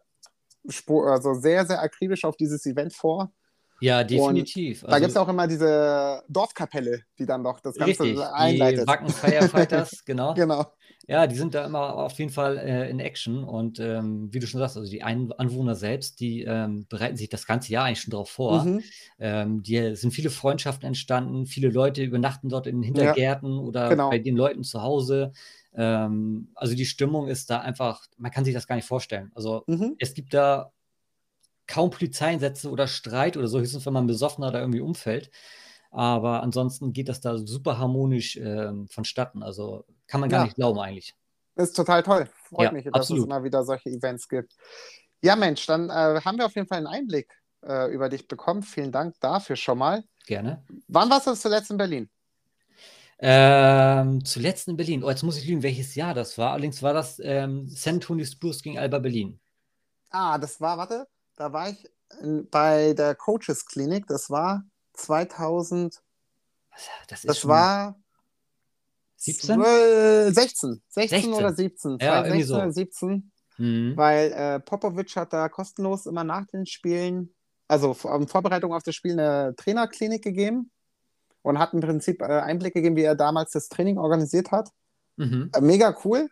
also 0.90 1.32
sehr, 1.32 1.64
sehr 1.64 1.80
akribisch 1.80 2.26
auf 2.26 2.36
dieses 2.36 2.66
Event 2.66 2.92
vor. 2.92 3.32
Ja, 3.80 4.04
definitiv. 4.04 4.84
Da 4.88 4.98
gibt 4.98 5.10
es 5.10 5.16
auch 5.16 5.28
immer 5.28 5.46
diese 5.46 6.22
Dorfkapelle, 6.28 7.02
die 7.18 7.26
dann 7.26 7.44
doch 7.44 7.60
das 7.60 7.76
Ganze 7.76 8.02
richtig, 8.04 8.18
die 8.18 8.24
einleitet. 8.24 8.86
Wacken 8.86 9.08
Firefighters, 9.08 10.04
genau. 10.06 10.34
Genau. 10.34 10.64
Ja, 11.08 11.28
die 11.28 11.36
sind 11.36 11.54
da 11.54 11.64
immer 11.64 11.94
auf 11.94 12.18
jeden 12.18 12.32
Fall 12.32 12.58
äh, 12.58 12.90
in 12.90 12.98
Action 12.98 13.44
und 13.44 13.78
ähm, 13.78 14.28
wie 14.32 14.40
du 14.40 14.46
schon 14.46 14.58
sagst, 14.58 14.76
also 14.76 14.90
die 14.90 15.04
Ein 15.04 15.30
Anwohner 15.32 15.76
selbst, 15.76 16.18
die 16.18 16.42
ähm, 16.42 16.86
bereiten 16.88 17.16
sich 17.16 17.28
das 17.28 17.46
ganze 17.46 17.70
Jahr 17.72 17.84
eigentlich 17.84 18.00
schon 18.00 18.10
darauf 18.10 18.30
vor. 18.30 18.64
Mhm. 18.64 18.82
Ähm, 19.20 19.62
die 19.62 19.94
sind 19.94 20.10
viele 20.12 20.30
Freundschaften 20.30 20.84
entstanden, 20.86 21.46
viele 21.46 21.68
Leute 21.68 22.02
übernachten 22.02 22.48
dort 22.48 22.66
in 22.66 22.76
den 22.76 22.82
Hintergärten 22.82 23.56
oder 23.58 23.88
genau. 23.90 24.10
bei 24.10 24.18
den 24.18 24.36
Leuten 24.36 24.64
zu 24.64 24.82
Hause. 24.82 25.32
Ähm, 25.74 26.50
also 26.56 26.74
die 26.74 26.86
Stimmung 26.86 27.28
ist 27.28 27.50
da 27.50 27.60
einfach, 27.60 28.06
man 28.18 28.32
kann 28.32 28.44
sich 28.44 28.54
das 28.54 28.66
gar 28.66 28.74
nicht 28.74 28.88
vorstellen. 28.88 29.30
Also 29.34 29.62
Mhm. 29.68 29.94
es 30.00 30.12
gibt 30.12 30.34
da 30.34 30.72
kaum 31.66 31.90
Polizeieinsätze 31.90 32.70
oder 32.70 32.86
Streit 32.88 33.36
oder 33.36 33.48
so, 33.48 33.60
höchstens 33.60 33.86
wenn 33.86 33.92
man 33.92 34.06
besoffener 34.06 34.50
da 34.52 34.60
irgendwie 34.60 34.80
umfällt. 34.80 35.30
Aber 35.90 36.42
ansonsten 36.42 36.92
geht 36.92 37.08
das 37.08 37.20
da 37.20 37.38
super 37.38 37.78
harmonisch 37.78 38.36
ähm, 38.36 38.88
vonstatten. 38.88 39.42
Also 39.42 39.84
kann 40.06 40.20
man 40.20 40.30
gar 40.30 40.38
Ja. 40.38 40.44
nicht 40.44 40.56
glauben 40.56 40.78
eigentlich. 40.80 41.14
Ist 41.56 41.74
total 41.76 42.02
toll. 42.02 42.28
Freut 42.48 42.70
Ja, 42.70 42.72
mich, 42.72 42.84
dass 42.84 42.92
absolut. 43.00 43.20
es 43.20 43.24
immer 43.24 43.42
wieder 43.44 43.64
solche 43.64 43.88
Events 43.90 44.28
gibt. 44.28 44.54
Ja, 45.22 45.36
Mensch, 45.36 45.66
dann 45.66 45.88
äh, 45.90 46.20
haben 46.24 46.38
wir 46.38 46.46
auf 46.46 46.54
jeden 46.54 46.68
Fall 46.68 46.78
einen 46.78 46.86
Einblick 46.86 47.32
äh, 47.64 47.90
über 47.92 48.08
dich 48.08 48.28
bekommen. 48.28 48.62
Vielen 48.62 48.92
Dank 48.92 49.14
dafür 49.20 49.56
schon 49.56 49.78
mal. 49.78 50.04
Gerne. 50.26 50.62
Wann 50.88 51.10
warst 51.10 51.26
du 51.28 51.34
zuletzt 51.34 51.70
in 51.70 51.78
Berlin? 51.78 52.10
Ähm, 53.18 54.24
zuletzt 54.24 54.68
in 54.68 54.76
Berlin. 54.76 55.02
Oh, 55.02 55.08
jetzt 55.10 55.22
muss 55.22 55.38
ich 55.38 55.46
lügen, 55.46 55.62
welches 55.62 55.94
Jahr 55.94 56.14
das 56.14 56.36
war. 56.38 56.52
Allerdings 56.52 56.82
war 56.82 56.92
das 56.92 57.18
ähm, 57.22 57.66
San 57.68 57.94
Antonio 57.96 58.24
Spurs 58.26 58.62
gegen 58.62 58.78
Alba 58.78 58.98
Berlin. 58.98 59.40
Ah, 60.10 60.38
das 60.38 60.60
war, 60.60 60.78
warte, 60.78 61.06
da 61.36 61.52
war 61.52 61.70
ich 61.70 61.88
bei 62.50 62.92
der 62.94 63.14
Coaches 63.14 63.66
Klinik. 63.66 64.06
Das 64.06 64.30
war 64.30 64.64
2000, 64.94 66.02
Das 67.08 67.22
das 67.22 67.46
war 67.46 67.96
17? 69.16 69.56
12, 69.56 70.34
16, 70.34 70.82
16, 70.88 71.08
16. 71.20 71.32
oder 71.34 71.52
17, 71.54 71.98
Ja, 72.00 72.24
irgendwie 72.24 72.44
2016 72.44 72.46
so. 72.46 72.54
oder 72.56 72.72
17, 72.72 73.32
Mhm. 73.58 73.96
weil 73.96 74.32
äh, 74.32 74.60
Popovic 74.60 75.16
hat 75.16 75.32
da 75.32 75.48
kostenlos 75.48 76.04
immer 76.06 76.24
nach 76.24 76.46
den 76.46 76.66
Spielen, 76.66 77.34
also 77.68 77.96
in 78.14 78.28
Vorbereitung 78.28 78.74
auf 78.74 78.82
das 78.82 78.94
Spiel, 78.94 79.12
eine 79.12 79.54
Trainerklinik 79.56 80.22
gegeben 80.22 80.70
und 81.42 81.58
hat 81.58 81.72
im 81.72 81.80
Prinzip 81.80 82.20
äh, 82.20 82.26
Einblick 82.26 82.74
gegeben, 82.74 82.96
wie 82.96 83.02
er 83.04 83.14
damals 83.14 83.52
das 83.52 83.68
Training 83.68 83.96
organisiert 83.98 84.50
hat. 84.52 84.68
Mhm. 85.16 85.50
Äh, 85.54 85.60
Mega 85.62 85.96
cool. 86.04 86.28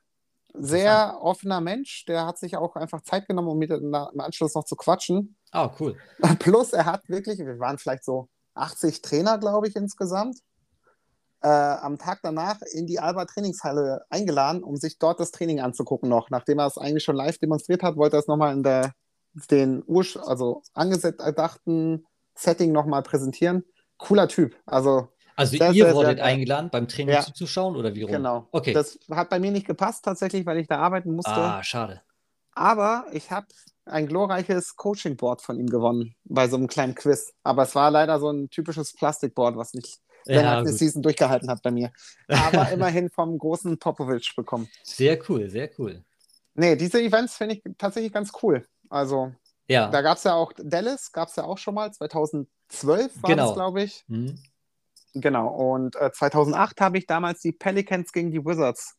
Sehr 0.56 1.18
offener 1.20 1.60
Mensch, 1.60 2.04
der 2.06 2.26
hat 2.26 2.38
sich 2.38 2.56
auch 2.56 2.76
einfach 2.76 3.02
Zeit 3.02 3.26
genommen, 3.26 3.48
um 3.48 3.58
mit 3.58 3.70
im 3.70 3.92
Anschluss 3.92 4.54
noch 4.54 4.64
zu 4.64 4.76
quatschen. 4.76 5.36
Ah, 5.50 5.70
cool. 5.80 5.96
Plus, 6.38 6.72
er 6.72 6.86
hat 6.86 7.08
wirklich, 7.08 7.40
wir 7.40 7.58
waren 7.58 7.78
vielleicht 7.78 8.04
so 8.04 8.28
80 8.54 9.02
Trainer, 9.02 9.38
glaube 9.38 9.66
ich, 9.66 9.74
insgesamt, 9.74 10.38
äh, 11.42 11.48
am 11.48 11.98
Tag 11.98 12.20
danach 12.22 12.60
in 12.72 12.86
die 12.86 13.00
Alba 13.00 13.26
Trainingshalle 13.26 14.04
eingeladen, 14.08 14.62
um 14.62 14.76
sich 14.76 14.98
dort 14.98 15.20
das 15.20 15.30
Training 15.30 15.60
anzugucken 15.60 16.08
noch. 16.08 16.30
Nachdem 16.30 16.58
er 16.58 16.66
es 16.66 16.78
eigentlich 16.78 17.04
schon 17.04 17.16
live 17.16 17.38
demonstriert 17.38 17.82
hat, 17.82 17.96
wollte 17.96 18.16
er 18.16 18.20
es 18.20 18.28
nochmal 18.28 18.54
in 18.54 18.62
der, 18.62 18.92
den 19.50 19.82
Ursch 19.86 20.16
also 20.16 20.62
angedachten 20.72 22.06
Setting 22.34 22.72
nochmal 22.72 23.02
präsentieren. 23.02 23.64
Cooler 23.98 24.28
Typ. 24.28 24.56
Also, 24.66 25.08
Also 25.36 25.56
Sehr, 25.56 25.72
ihr 25.72 25.92
wurdet 25.94 26.18
geil. 26.18 26.26
eingeladen, 26.26 26.70
beim 26.70 26.86
Training 26.88 27.14
Ja. 27.14 27.22
zuzuschauen 27.22 27.76
oder 27.76 27.94
wie 27.94 28.02
rum? 28.02 28.12
genau. 28.12 28.48
Okay. 28.52 28.72
Das 28.72 28.98
hat 29.10 29.30
bei 29.30 29.38
mir 29.40 29.50
nicht 29.50 29.66
gepasst, 29.66 30.04
tatsächlich, 30.04 30.46
weil 30.46 30.58
ich 30.58 30.68
da 30.68 30.78
arbeiten 30.78 31.14
musste. 31.14 31.32
ah, 31.32 31.62
schade. 31.62 32.02
Aber 32.54 33.06
ich 33.12 33.30
habe 33.32 33.46
ein 33.84 34.06
glorreiches 34.06 34.76
Coaching-Board 34.76 35.42
von 35.42 35.58
ihm 35.58 35.66
gewonnen 35.66 36.14
bei 36.24 36.48
so 36.48 36.56
einem 36.56 36.68
kleinen 36.68 36.94
Quiz. 36.94 37.32
Aber 37.42 37.64
es 37.64 37.74
war 37.74 37.90
leider 37.90 38.20
so 38.20 38.30
ein 38.30 38.48
typisches 38.48 38.92
Plastikboard, 38.94 39.56
was 39.56 39.74
nicht 39.74 39.98
Ja, 40.26 40.58
als 40.58 40.68
eine. 40.68 40.72
Season 40.76 41.02
durchgehalten 41.02 41.50
hat 41.50 41.62
bei 41.62 41.70
mir. 41.72 41.92
Aber 42.28 42.70
immerhin 42.72 43.10
vom 43.10 43.36
großen 43.36 43.78
Popovic 43.78 44.34
bekommen. 44.36 44.68
Sehr 44.84 45.18
cool, 45.28 45.50
sehr 45.50 45.68
cool. 45.78 46.04
Nee, 46.54 46.76
diese 46.76 47.02
Events 47.02 47.34
finde 47.36 47.56
ich 47.56 47.62
tatsächlich 47.76 48.12
ganz 48.12 48.30
cool. 48.42 48.64
Also, 48.88 49.32
Ja. 49.68 49.88
da 49.90 50.00
gab 50.00 50.16
es 50.18 50.24
ja 50.24 50.34
auch 50.34 50.52
Dallas, 50.56 51.10
gab 51.10 51.28
es 51.28 51.36
ja 51.36 51.42
auch 51.44 51.58
schon 51.58 51.74
mal, 51.74 51.92
2012 51.92 53.20
war 53.22 53.30
Genau. 53.30 53.46
das, 53.48 53.54
glaube 53.54 53.82
ich. 53.82 54.04
Mhm. 54.06 54.38
Genau, 55.14 55.48
und 55.48 55.96
äh, 55.96 56.10
2008 56.12 56.80
habe 56.80 56.98
ich 56.98 57.06
damals 57.06 57.40
die 57.40 57.52
Pelicans 57.52 58.12
gegen 58.12 58.30
die 58.30 58.44
Wizards 58.44 58.96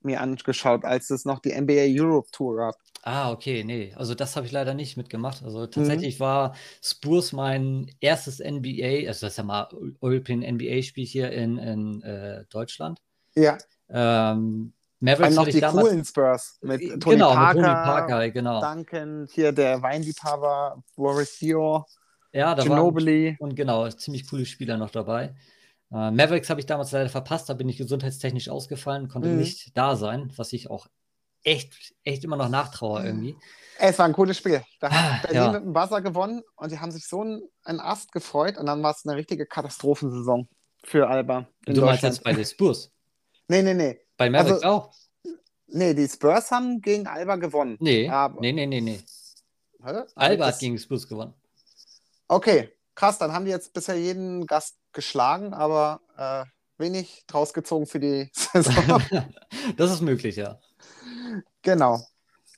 mir 0.00 0.20
angeschaut, 0.20 0.84
als 0.84 1.10
es 1.10 1.24
noch 1.24 1.40
die 1.40 1.52
NBA 1.52 1.86
Europe 1.88 2.28
Tour 2.32 2.56
gab. 2.56 2.74
Ah, 3.02 3.30
okay, 3.30 3.64
nee. 3.64 3.92
Also 3.96 4.14
das 4.14 4.36
habe 4.36 4.46
ich 4.46 4.52
leider 4.52 4.74
nicht 4.74 4.96
mitgemacht. 4.96 5.40
Mhm. 5.40 5.46
Also 5.46 5.66
tatsächlich 5.66 6.20
war 6.20 6.54
Spurs 6.82 7.32
mein 7.32 7.90
erstes 8.00 8.38
NBA, 8.38 9.08
also 9.08 9.26
das 9.26 9.32
ist 9.32 9.36
ja 9.36 9.44
mal 9.44 9.68
European 10.00 10.40
NBA-Spiel 10.40 11.06
hier 11.06 11.30
in, 11.32 11.58
in 11.58 12.02
äh, 12.02 12.44
Deutschland. 12.50 13.00
Ja, 13.34 13.58
Ähm, 13.88 14.72
Mavericks 15.00 15.34
noch 15.34 15.48
die 15.48 15.60
damals. 15.60 15.88
coolen 15.88 16.04
Spurs 16.04 16.58
mit 16.62 16.80
Tony 17.02 17.16
genau, 17.16 17.34
Parker, 17.34 17.54
mit 17.58 17.64
Tony 17.64 17.74
Parker, 17.74 18.30
genau. 18.30 18.60
Duncan, 18.60 19.28
hier 19.32 19.50
der 19.50 19.82
Weinliebhaber, 19.82 20.82
Boris 20.94 21.38
Dior, 21.38 21.86
Ja, 22.32 22.54
da 22.54 22.62
waren 22.62 22.70
Ginobili. 22.78 23.36
und 23.40 23.54
genau, 23.56 23.88
ziemlich 23.90 24.28
coole 24.28 24.46
Spieler 24.46 24.76
noch 24.78 24.90
dabei. 24.90 25.34
Äh, 25.92 26.10
Mavericks 26.10 26.48
habe 26.48 26.60
ich 26.60 26.66
damals 26.66 26.90
leider 26.92 27.10
verpasst, 27.10 27.48
da 27.48 27.54
bin 27.54 27.68
ich 27.68 27.76
gesundheitstechnisch 27.76 28.48
ausgefallen, 28.48 29.08
konnte 29.08 29.28
Mhm. 29.28 29.38
nicht 29.38 29.76
da 29.76 29.96
sein, 29.96 30.32
was 30.36 30.52
ich 30.54 30.70
auch 30.70 30.86
echt, 31.44 31.92
echt 32.04 32.24
immer 32.24 32.36
noch 32.36 32.48
nachtraue 32.48 33.04
irgendwie. 33.04 33.36
Es 33.78 33.98
war 33.98 34.06
ein 34.06 34.12
cooles 34.12 34.38
Spiel. 34.38 34.62
Da 34.80 34.86
Ah, 34.88 34.92
hat 34.92 35.22
Berlin 35.22 35.36
ja. 35.42 35.52
mit 35.52 35.62
dem 35.64 35.72
Buzzer 35.72 36.00
gewonnen 36.00 36.42
und 36.56 36.70
die 36.72 36.78
haben 36.78 36.90
sich 36.92 37.06
so 37.06 37.20
einen, 37.20 37.42
einen 37.64 37.80
Ast 37.80 38.12
gefreut 38.12 38.56
und 38.56 38.66
dann 38.66 38.82
war 38.82 38.92
es 38.92 39.04
eine 39.04 39.16
richtige 39.16 39.44
Katastrophensaison 39.44 40.48
für 40.84 41.08
Alba 41.08 41.46
du 41.66 41.80
meinst 41.82 42.02
jetzt 42.02 42.24
bei 42.24 42.32
den 42.32 42.44
Spurs? 42.44 42.90
Nee, 43.48 43.60
nee, 43.62 43.74
nee. 43.74 44.00
Bei 44.16 44.30
Mavericks 44.30 44.62
Also- 44.62 44.68
auch? 44.68 44.94
Nee, 45.66 45.92
die 45.94 46.08
Spurs 46.08 46.50
haben 46.50 46.80
gegen 46.80 47.06
Alba 47.06 47.36
gewonnen. 47.36 47.76
Nee, 47.80 48.08
Aber- 48.08 48.40
nee, 48.40 48.52
nee, 48.52 48.66
nee, 48.66 48.80
nee. 48.80 49.00
Hä? 49.84 50.02
Alba 50.14 50.46
hat 50.46 50.58
gegen 50.58 50.78
Spurs 50.78 51.06
gewonnen. 51.08 51.34
Okay, 52.28 52.72
krass, 52.94 53.18
dann 53.18 53.32
haben 53.32 53.44
die 53.44 53.50
jetzt 53.50 53.72
bisher 53.72 53.96
jeden 53.98 54.46
Gast 54.46 54.78
geschlagen, 54.92 55.54
aber 55.54 56.00
äh, 56.16 56.44
wenig 56.80 57.24
draus 57.26 57.52
gezogen 57.52 57.86
für 57.86 58.00
die 58.00 58.30
Saison. 58.34 59.02
das 59.76 59.90
ist 59.90 60.00
möglich, 60.00 60.36
ja. 60.36 60.58
genau. 61.62 62.00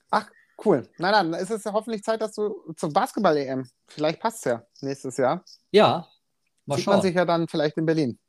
Ach, 0.09 0.29
cool. 0.65 0.87
Na 0.97 1.11
dann, 1.11 1.33
ist 1.33 1.51
es 1.51 1.63
ja 1.63 1.73
hoffentlich 1.73 2.03
Zeit, 2.03 2.21
dass 2.21 2.33
du 2.33 2.73
zur 2.75 2.91
Basketball-EM, 2.91 3.69
vielleicht 3.87 4.19
passt 4.19 4.37
es 4.39 4.43
ja 4.45 4.65
nächstes 4.81 5.17
Jahr, 5.17 5.43
Ja, 5.71 6.07
mal 6.65 6.77
sieht 6.77 6.87
man 6.87 6.95
schauen. 6.95 7.01
sich 7.03 7.15
ja 7.15 7.25
dann 7.25 7.47
vielleicht 7.47 7.77
in 7.77 7.85
Berlin. 7.85 8.19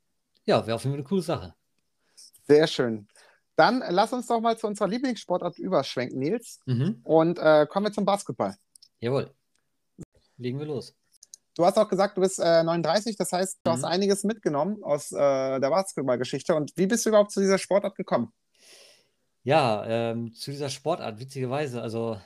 Ja, 0.45 0.65
wäre 0.65 0.75
auf 0.75 0.83
jeden 0.83 0.93
Fall 0.93 0.99
eine 0.99 1.07
coole 1.07 1.21
Sache. 1.21 1.53
Sehr 2.47 2.67
schön. 2.67 3.07
Dann 3.57 3.83
lass 3.89 4.13
uns 4.13 4.27
doch 4.27 4.39
mal 4.39 4.57
zu 4.57 4.67
unserer 4.67 4.87
Lieblingssportart 4.87 5.57
überschwenken, 5.57 6.19
Nils. 6.19 6.59
Mhm. 6.65 7.01
Und 7.03 7.39
äh, 7.39 7.65
kommen 7.67 7.87
wir 7.87 7.91
zum 7.91 8.05
Basketball. 8.05 8.55
Jawohl. 8.99 9.33
Legen 10.37 10.59
wir 10.59 10.67
los. 10.67 10.95
Du 11.57 11.65
hast 11.65 11.77
auch 11.77 11.89
gesagt, 11.89 12.17
du 12.17 12.21
bist 12.21 12.39
äh, 12.39 12.63
39, 12.63 13.15
das 13.17 13.31
heißt, 13.31 13.61
du 13.63 13.71
Mhm. 13.71 13.71
hast 13.71 13.83
einiges 13.83 14.23
mitgenommen 14.23 14.83
aus 14.83 15.11
äh, 15.11 15.15
der 15.59 15.69
Basketballgeschichte. 15.69 16.53
Und 16.55 16.71
wie 16.75 16.85
bist 16.85 17.03
du 17.05 17.09
überhaupt 17.09 17.31
zu 17.31 17.39
dieser 17.41 17.57
Sportart 17.57 17.95
gekommen? 17.95 18.31
Ja, 19.43 19.85
ähm, 19.85 20.33
zu 20.33 20.51
dieser 20.51 20.69
Sportart, 20.69 21.19
witzigerweise, 21.19 21.81
also 21.81 22.19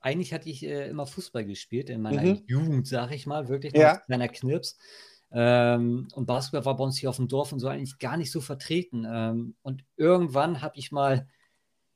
eigentlich 0.00 0.32
hatte 0.34 0.48
ich 0.50 0.62
äh, 0.64 0.88
immer 0.88 1.06
Fußball 1.06 1.44
gespielt 1.44 1.88
in 1.90 2.02
meiner 2.02 2.22
Mhm. 2.22 2.46
Jugend, 2.46 2.86
sag 2.86 3.10
ich 3.12 3.26
mal, 3.26 3.48
wirklich 3.48 3.74
Ja. 3.74 3.98
als 3.98 4.02
kleiner 4.04 4.28
Knirps. 4.28 4.78
Ähm, 5.32 6.08
und 6.14 6.26
Basketball 6.26 6.64
war 6.66 6.76
bei 6.76 6.84
uns 6.84 6.98
hier 6.98 7.10
auf 7.10 7.16
dem 7.16 7.28
Dorf 7.28 7.52
und 7.52 7.58
so 7.60 7.68
eigentlich 7.68 7.98
gar 7.98 8.16
nicht 8.16 8.30
so 8.30 8.40
vertreten. 8.40 9.06
Ähm, 9.10 9.56
und 9.62 9.84
irgendwann 9.96 10.60
habe 10.62 10.76
ich 10.78 10.92
mal, 10.92 11.28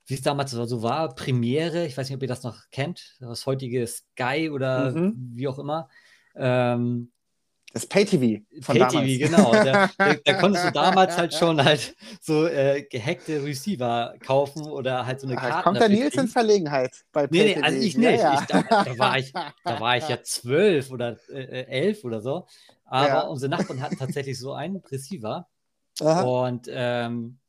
wie 0.07 0.15
es 0.15 0.21
damals 0.23 0.51
so 0.51 0.83
war, 0.83 1.15
Premiere, 1.15 1.85
ich 1.87 1.97
weiß 1.97 2.09
nicht, 2.09 2.17
ob 2.17 2.23
ihr 2.23 2.27
das 2.29 2.43
noch 2.43 2.69
kennt, 2.71 3.17
das 3.21 3.45
heutige 3.47 3.87
Sky 3.87 4.49
oder 4.51 4.95
Mhm. 4.95 5.13
wie 5.13 5.47
auch 5.47 5.59
immer. 5.59 5.89
Ähm, 6.35 7.11
Das 7.73 7.85
Pay-TV 7.87 8.43
von 8.61 8.77
Pay-TV, 8.77 8.91
damals. 8.93 9.19
genau. 9.19 9.51
Da, 9.53 9.89
da, 9.97 10.15
da 10.25 10.33
konntest 10.33 10.65
du 10.65 10.71
damals 10.71 11.17
halt 11.17 11.33
schon 11.33 11.63
halt 11.63 11.95
so 12.21 12.45
äh, 12.47 12.83
gehackte 12.83 13.43
Receiver 13.43 14.15
kaufen 14.19 14.63
oder 14.67 15.05
halt 15.05 15.19
so 15.19 15.27
eine 15.27 15.37
Ah, 15.37 15.41
Karte. 15.49 15.63
Kommt 15.63 15.79
der 15.79 15.89
Nils 15.89 16.15
in 16.15 16.27
Verlegenheit 16.27 17.03
bei 17.11 17.27
Nee, 17.27 17.43
nee, 17.45 17.53
Pay-TV? 17.55 17.65
also 17.65 17.77
ich 17.79 17.93
Ja, 17.95 18.09
nicht. 18.11 18.19
ja. 18.21 18.33
Ich, 18.33 18.47
da, 18.47 18.61
da, 18.85 18.97
war 18.99 19.17
ich, 19.17 19.31
da 19.63 19.79
war 19.79 19.97
ich 19.97 20.07
ja 20.07 20.21
zwölf 20.21 20.91
oder 20.91 21.17
äh, 21.29 21.63
elf 21.65 22.03
oder 22.03 22.21
so. 22.21 22.45
Aber 22.85 23.07
Ja. 23.07 23.21
unsere 23.21 23.49
Nachbarn 23.49 23.81
hatten 23.81 23.97
tatsächlich 23.97 24.37
so 24.37 24.53
einen 24.53 24.77
Receiver. 24.77 25.47
Aha. 25.99 26.21
Und 26.21 26.67
ähm, 26.69 27.39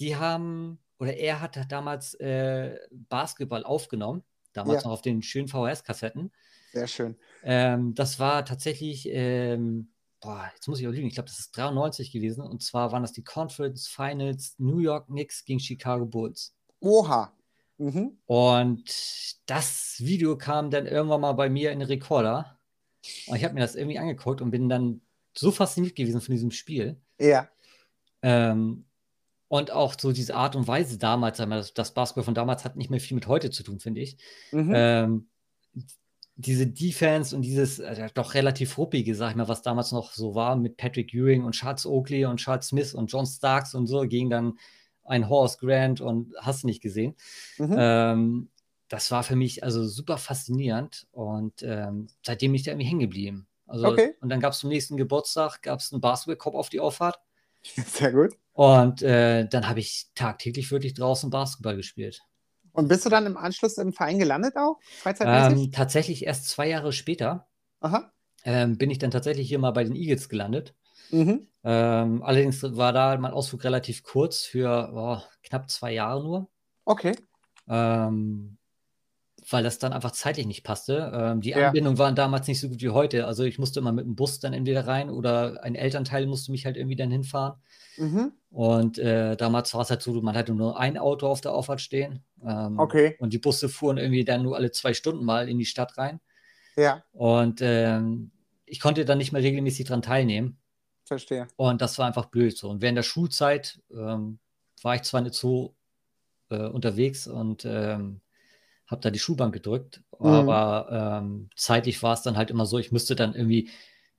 die 0.00 0.16
haben, 0.16 0.78
oder 0.98 1.14
er 1.14 1.40
hat 1.40 1.58
damals 1.70 2.14
äh, 2.14 2.78
Basketball 2.90 3.64
aufgenommen. 3.64 4.22
Damals 4.54 4.82
Ja. 4.82 4.88
noch 4.88 4.94
auf 4.94 5.02
den 5.02 5.22
schönen 5.22 5.48
VHS-Kassetten. 5.48 6.32
Sehr 6.72 6.86
schön. 6.86 7.16
Ähm, 7.42 7.94
das 7.94 8.18
war 8.18 8.44
tatsächlich 8.44 9.08
ähm, 9.10 9.88
boah, 10.20 10.50
jetzt 10.54 10.68
muss 10.68 10.80
ich 10.80 10.86
auch 10.86 10.92
lügen, 10.92 11.06
ich 11.06 11.14
glaube, 11.14 11.28
das 11.28 11.38
ist 11.38 11.56
93 11.56 12.12
gewesen. 12.12 12.42
Und 12.42 12.62
zwar 12.62 12.92
waren 12.92 13.02
das 13.02 13.12
die 13.12 13.24
Conference 13.24 13.88
Finals 13.88 14.54
New 14.58 14.78
York 14.78 15.06
Knicks 15.06 15.44
gegen 15.44 15.60
Chicago 15.60 16.06
Bulls. 16.06 16.54
Oha. 16.80 17.32
Mhm. 17.78 18.18
Und 18.26 18.84
das 19.46 19.96
Video 19.98 20.36
kam 20.36 20.70
dann 20.70 20.86
irgendwann 20.86 21.20
mal 21.20 21.32
bei 21.32 21.48
mir 21.48 21.70
in 21.70 21.78
den 21.78 21.88
Rekorder. 21.88 22.58
Und 23.26 23.36
ich 23.36 23.44
habe 23.44 23.54
mir 23.54 23.60
das 23.60 23.76
irgendwie 23.76 23.98
angeguckt 23.98 24.40
und 24.40 24.50
bin 24.50 24.68
dann 24.68 25.00
so 25.36 25.52
fasziniert 25.52 25.94
gewesen 25.94 26.20
von 26.20 26.34
diesem 26.34 26.50
Spiel. 26.50 27.00
Ja. 27.20 27.48
Ähm, 28.22 28.84
und 29.46 29.70
auch 29.70 29.94
so 29.98 30.12
diese 30.12 30.34
Art 30.34 30.56
und 30.56 30.66
Weise 30.66 30.98
damals, 30.98 31.38
das 31.72 31.94
Basketball 31.94 32.24
von 32.24 32.34
damals 32.34 32.64
hat 32.64 32.76
nicht 32.76 32.90
mehr 32.90 33.00
viel 33.00 33.14
mit 33.14 33.28
heute 33.28 33.50
zu 33.50 33.62
tun, 33.62 33.78
finde 33.78 34.00
ich. 34.00 34.18
Mhm. 34.50 34.72
Ähm, 34.74 35.28
diese 36.38 36.68
Defense 36.68 37.34
und 37.34 37.42
dieses 37.42 37.80
äh, 37.80 38.08
doch 38.14 38.34
relativ 38.34 38.78
ruppige, 38.78 39.16
sag 39.16 39.30
ich 39.30 39.36
mal, 39.36 39.48
was 39.48 39.62
damals 39.62 39.90
noch 39.90 40.12
so 40.12 40.36
war 40.36 40.54
mit 40.54 40.76
Patrick 40.76 41.12
Ewing 41.12 41.42
und 41.42 41.52
Charles 41.52 41.84
Oakley 41.84 42.24
und 42.26 42.36
Charles 42.36 42.68
Smith 42.68 42.94
und 42.94 43.10
John 43.10 43.26
Starks 43.26 43.74
und 43.74 43.88
so, 43.88 44.02
gegen 44.02 44.30
dann 44.30 44.56
ein 45.02 45.28
Horace 45.28 45.58
Grant 45.58 46.00
und 46.00 46.32
hast 46.40 46.62
du 46.62 46.68
nicht 46.68 46.80
gesehen. 46.80 47.16
Mhm. 47.58 47.76
Ähm, 47.76 48.48
das 48.88 49.10
war 49.10 49.24
für 49.24 49.34
mich 49.34 49.64
also 49.64 49.84
super 49.84 50.16
faszinierend 50.16 51.08
und 51.10 51.62
ähm, 51.62 52.06
seitdem 52.24 52.52
bin 52.52 52.56
ich 52.56 52.62
da 52.62 52.70
irgendwie 52.70 52.86
hängen 52.86 53.00
geblieben. 53.00 53.48
Also, 53.66 53.88
Okay. 53.88 54.14
Und 54.20 54.28
dann 54.28 54.38
gab 54.38 54.52
es 54.52 54.60
zum 54.60 54.70
nächsten 54.70 54.96
Geburtstag 54.96 55.62
gab's 55.62 55.92
einen 55.92 56.00
Basketballkorb 56.00 56.54
auf 56.54 56.68
die 56.68 56.78
Auffahrt 56.78 57.18
Sehr 57.62 58.12
gut. 58.12 58.36
und 58.52 59.02
äh, 59.02 59.48
dann 59.48 59.68
habe 59.68 59.80
ich 59.80 60.06
tagtäglich 60.14 60.70
wirklich 60.70 60.94
draußen 60.94 61.30
Basketball 61.30 61.74
gespielt. 61.74 62.22
Und 62.72 62.88
bist 62.88 63.04
du 63.04 63.10
dann 63.10 63.26
im 63.26 63.36
Anschluss 63.36 63.78
im 63.78 63.92
Verein 63.92 64.18
gelandet 64.18 64.56
auch? 64.56 64.78
Freizeitmäßig? 65.00 65.66
Ähm, 65.66 65.72
tatsächlich 65.72 66.26
erst 66.26 66.48
zwei 66.48 66.68
Jahre 66.68 66.92
später 66.92 67.48
Aha. 67.80 68.12
ähm, 68.44 68.78
bin 68.78 68.90
ich 68.90 68.98
dann 68.98 69.10
tatsächlich 69.10 69.48
hier 69.48 69.58
mal 69.58 69.72
bei 69.72 69.84
den 69.84 69.96
Eagles 69.96 70.28
gelandet. 70.28 70.74
Mhm. 71.10 71.48
Ähm, 71.64 72.22
allerdings 72.22 72.62
war 72.62 72.92
da 72.92 73.16
mein 73.16 73.32
Ausflug 73.32 73.64
relativ 73.64 74.02
kurz 74.02 74.42
für 74.42 74.90
boah, 74.92 75.24
knapp 75.42 75.70
zwei 75.70 75.92
Jahre 75.92 76.22
nur. 76.22 76.50
Okay. 76.84 77.16
Ähm, 77.68 78.57
weil 79.50 79.62
das 79.62 79.78
dann 79.78 79.92
einfach 79.92 80.10
zeitlich 80.12 80.46
nicht 80.46 80.62
passte. 80.64 81.10
Ähm, 81.14 81.40
die 81.40 81.50
Ja. 81.50 81.68
Anbindungen 81.68 81.98
waren 81.98 82.14
damals 82.14 82.46
nicht 82.48 82.60
so 82.60 82.68
gut 82.68 82.80
wie 82.82 82.90
heute. 82.90 83.26
Also 83.26 83.44
ich 83.44 83.58
musste 83.58 83.80
immer 83.80 83.92
mit 83.92 84.04
dem 84.04 84.14
Bus 84.16 84.40
dann 84.40 84.52
entweder 84.52 84.86
rein 84.86 85.10
oder 85.10 85.62
ein 85.64 85.74
Elternteil 85.74 86.26
musste 86.26 86.50
mich 86.52 86.66
halt 86.66 86.76
irgendwie 86.76 86.96
dann 86.96 87.10
hinfahren. 87.10 87.58
Mhm. 87.96 88.32
Und 88.50 88.98
äh, 88.98 89.36
damals 89.36 89.72
war 89.74 89.80
es 89.82 89.90
halt 89.90 90.02
so, 90.02 90.12
man 90.22 90.36
hatte 90.36 90.54
nur 90.54 90.78
ein 90.78 90.98
Auto 90.98 91.26
auf 91.26 91.40
der 91.40 91.52
Auffahrt 91.52 91.80
stehen. 91.80 92.22
Ähm, 92.44 92.78
Okay. 92.78 93.16
Und 93.20 93.32
die 93.32 93.38
Busse 93.38 93.68
fuhren 93.68 93.96
irgendwie 93.98 94.24
dann 94.24 94.42
nur 94.42 94.56
alle 94.56 94.70
zwei 94.70 94.94
Stunden 94.94 95.24
mal 95.24 95.48
in 95.48 95.58
die 95.58 95.66
Stadt 95.66 95.96
rein. 95.98 96.20
Ja, 96.76 97.02
Und 97.12 97.60
ähm, 97.62 98.30
ich 98.66 98.80
konnte 98.80 99.04
dann 99.04 99.18
nicht 99.18 99.32
mehr 99.32 99.42
regelmäßig 99.42 99.86
dran 99.86 100.02
teilnehmen. 100.02 100.58
verstehe. 101.04 101.48
Und 101.56 101.80
das 101.80 101.98
war 101.98 102.06
einfach 102.06 102.26
blöd 102.26 102.56
so. 102.56 102.68
Und 102.68 102.82
während 102.82 102.98
der 102.98 103.02
Schulzeit 103.02 103.80
ähm, 103.90 104.38
war 104.82 104.94
ich 104.94 105.02
zwar 105.02 105.22
nicht 105.22 105.34
so 105.34 105.74
äh, 106.50 106.66
unterwegs 106.66 107.26
und 107.26 107.64
ähm, 107.64 108.20
habe 108.88 109.00
da 109.02 109.10
die 109.10 109.18
Schulbank 109.18 109.52
gedrückt, 109.54 110.02
Mhm. 110.18 110.26
aber 110.26 111.20
ähm, 111.22 111.50
zeitlich 111.56 112.02
war 112.02 112.14
es 112.14 112.22
dann 112.22 112.36
halt 112.36 112.50
immer 112.50 112.66
so, 112.66 112.78
ich 112.78 112.90
müsste 112.92 113.14
dann 113.16 113.34
irgendwie 113.34 113.70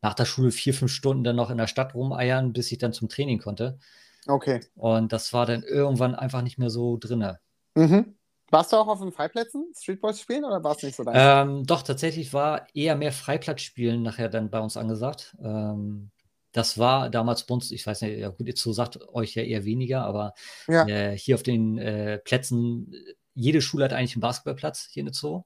nach 0.01 0.13
der 0.13 0.25
Schule 0.25 0.51
vier, 0.51 0.73
fünf 0.73 0.91
Stunden 0.91 1.23
dann 1.23 1.35
noch 1.35 1.49
in 1.49 1.57
der 1.57 1.67
Stadt 1.67 1.93
rumeiern, 1.93 2.53
bis 2.53 2.71
ich 2.71 2.77
dann 2.77 2.93
zum 2.93 3.09
Training 3.09 3.39
konnte. 3.39 3.79
Okay. 4.27 4.61
Und 4.75 5.11
das 5.11 5.33
war 5.33 5.45
dann 5.45 5.63
irgendwann 5.63 6.15
einfach 6.15 6.41
nicht 6.41 6.57
mehr 6.57 6.69
so 6.69 6.97
drinne. 6.97 7.39
Mhm. 7.75 8.15
Warst 8.51 8.71
du 8.73 8.77
auch 8.77 8.87
auf 8.87 8.99
den 8.99 9.11
Freiplätzen 9.11 9.71
Streetboys 9.77 10.19
spielen 10.21 10.45
oder 10.45 10.63
war 10.63 10.75
es 10.75 10.83
nicht 10.83 10.95
so 10.95 11.03
dein? 11.03 11.15
Ähm, 11.17 11.65
doch, 11.65 11.83
tatsächlich 11.83 12.33
war 12.33 12.67
eher 12.73 12.95
mehr 12.95 13.11
Freiplatzspielen 13.11 14.01
nachher 14.01 14.29
dann 14.29 14.49
bei 14.49 14.59
uns 14.59 14.75
angesagt. 14.77 15.35
Ähm, 15.43 16.09
das 16.51 16.79
war 16.79 17.09
damals 17.11 17.45
bei 17.45 17.53
uns, 17.53 17.71
ich 17.71 17.85
weiß 17.85 18.01
nicht, 18.01 18.17
ja 18.17 18.29
gut, 18.29 18.47
jetzt 18.47 18.61
so 18.61 18.73
sagt 18.73 18.99
euch 19.13 19.35
ja 19.35 19.43
eher 19.43 19.65
weniger, 19.65 20.03
aber 20.03 20.33
Ja. 20.67 20.87
äh, 20.87 21.15
hier 21.15 21.35
auf 21.35 21.43
den 21.43 21.77
äh, 21.77 22.17
Plätzen, 22.17 22.91
jede 23.39 23.61
Schule 23.61 23.85
hat 23.85 23.93
eigentlich 23.93 24.15
einen 24.15 24.21
Basketballplatz 24.21 24.87
hier 24.91 25.01
in 25.01 25.07
der 25.07 25.13
Zoo, 25.13 25.43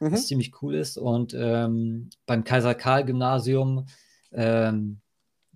Mhm. 0.00 0.12
was 0.12 0.26
ziemlich 0.26 0.60
cool 0.62 0.74
ist. 0.74 0.96
Und 0.98 1.34
ähm, 1.34 2.10
beim 2.26 2.42
Kaiser-Karl-Gymnasium, 2.44 3.86
ähm, 4.32 5.00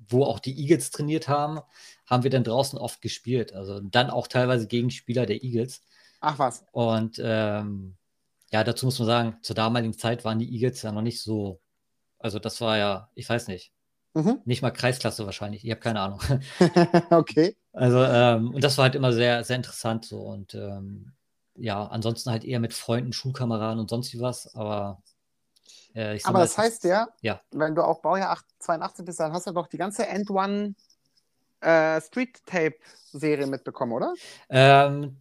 wo 0.09 0.25
auch 0.25 0.39
die 0.39 0.59
Eagles 0.61 0.91
trainiert 0.91 1.29
haben, 1.29 1.61
haben 2.07 2.23
wir 2.23 2.31
dann 2.31 2.45
draußen 2.45 2.79
oft 2.79 3.01
gespielt. 3.03 3.53
Also 3.53 3.81
dann 3.81 4.11
auch 4.11 4.27
teilweise 4.29 4.67
gegen 4.67 4.91
Spieler 4.91 5.27
der 5.27 5.43
Eagles. 5.43 5.83
Ach 6.21 6.39
was. 6.39 6.65
Und 6.73 7.21
ähm, 7.23 7.97
ja, 8.51 8.65
dazu 8.65 8.87
muss 8.87 8.99
man 8.99 9.07
sagen, 9.07 9.37
zur 9.43 9.57
damaligen 9.57 9.93
Zeit 9.97 10.25
waren 10.25 10.39
die 10.39 10.51
Eagles 10.55 10.83
ja 10.83 10.93
noch 10.93 11.03
nicht 11.03 11.21
so. 11.21 11.61
Also 12.19 12.39
das 12.39 12.61
war 12.61 12.77
ja, 12.79 13.11
ich 13.15 13.29
weiß 13.29 13.49
nicht, 13.49 13.73
Mhm. 14.15 14.41
nicht 14.47 14.63
mal 14.63 14.71
Kreisklasse 14.71 15.27
wahrscheinlich. 15.27 15.65
Ich 15.65 15.71
habe 15.71 15.81
keine 15.81 16.01
Ahnung. 16.01 16.21
okay. 17.11 17.57
Also 17.73 18.03
ähm, 18.03 18.51
und 18.55 18.65
das 18.65 18.77
war 18.79 18.85
halt 18.85 18.95
immer 18.95 19.13
sehr, 19.13 19.45
sehr 19.45 19.57
interessant 19.57 20.05
so 20.07 20.21
und 20.23 20.55
ähm, 20.55 21.13
ja, 21.59 21.87
ansonsten 21.87 22.31
halt 22.31 22.45
eher 22.45 22.61
mit 22.61 22.73
Freunden, 22.75 23.13
Schulkameraden 23.13 23.79
und 23.81 23.91
sonst 23.91 24.13
wie 24.13 24.21
was. 24.21 24.55
Aber 24.55 25.03
äh, 25.95 26.17
ich 26.17 26.23
sag 26.23 26.31
Aber 26.31 26.41
das 26.41 26.57
heißt 26.59 26.85
ja, 26.85 27.09
Ja. 27.23 27.41
wenn 27.51 27.75
du 27.75 27.83
auch 27.83 28.01
Baujahr 28.01 28.31
8, 28.31 28.47
82 28.59 29.05
bist, 29.05 29.21
dann 29.21 29.33
hast 29.33 29.47
du 29.47 29.53
doch 29.53 29.67
die 29.69 29.79
ganze 29.79 30.07
End 30.07 30.31
One 30.31 30.75
äh, 31.61 32.01
Street 32.01 32.45
Tape 32.47 32.77
Serie 33.13 33.47
mitbekommen, 33.47 33.93
oder? 33.93 34.15
Ähm, 34.51 35.17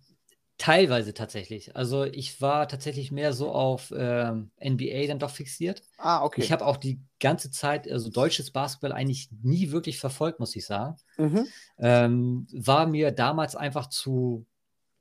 teilweise 0.57 1.13
tatsächlich. 1.13 1.75
Also 1.75 2.03
ich 2.03 2.41
war 2.41 2.67
tatsächlich 2.67 3.11
mehr 3.11 3.33
so 3.33 3.51
auf 3.51 3.93
ähm, 3.95 4.51
NBA 4.63 5.07
dann 5.07 5.19
doch 5.19 5.31
fixiert. 5.31 5.83
Ah, 5.97 6.23
okay. 6.23 6.41
Ich 6.41 6.51
habe 6.51 6.65
auch 6.65 6.77
die 6.77 6.99
ganze 7.19 7.51
Zeit, 7.51 7.89
also 7.91 8.09
deutsches 8.09 8.51
Basketball 8.51 8.91
eigentlich 8.91 9.29
nie 9.43 9.71
wirklich 9.71 9.99
verfolgt, 9.99 10.39
muss 10.39 10.55
ich 10.55 10.65
sagen. 10.65 10.95
mhm. 11.17 11.47
Ähm, 11.79 12.47
war 12.51 12.87
mir 12.87 13.11
damals 13.11 13.55
einfach 13.55 13.87
zu 13.87 14.45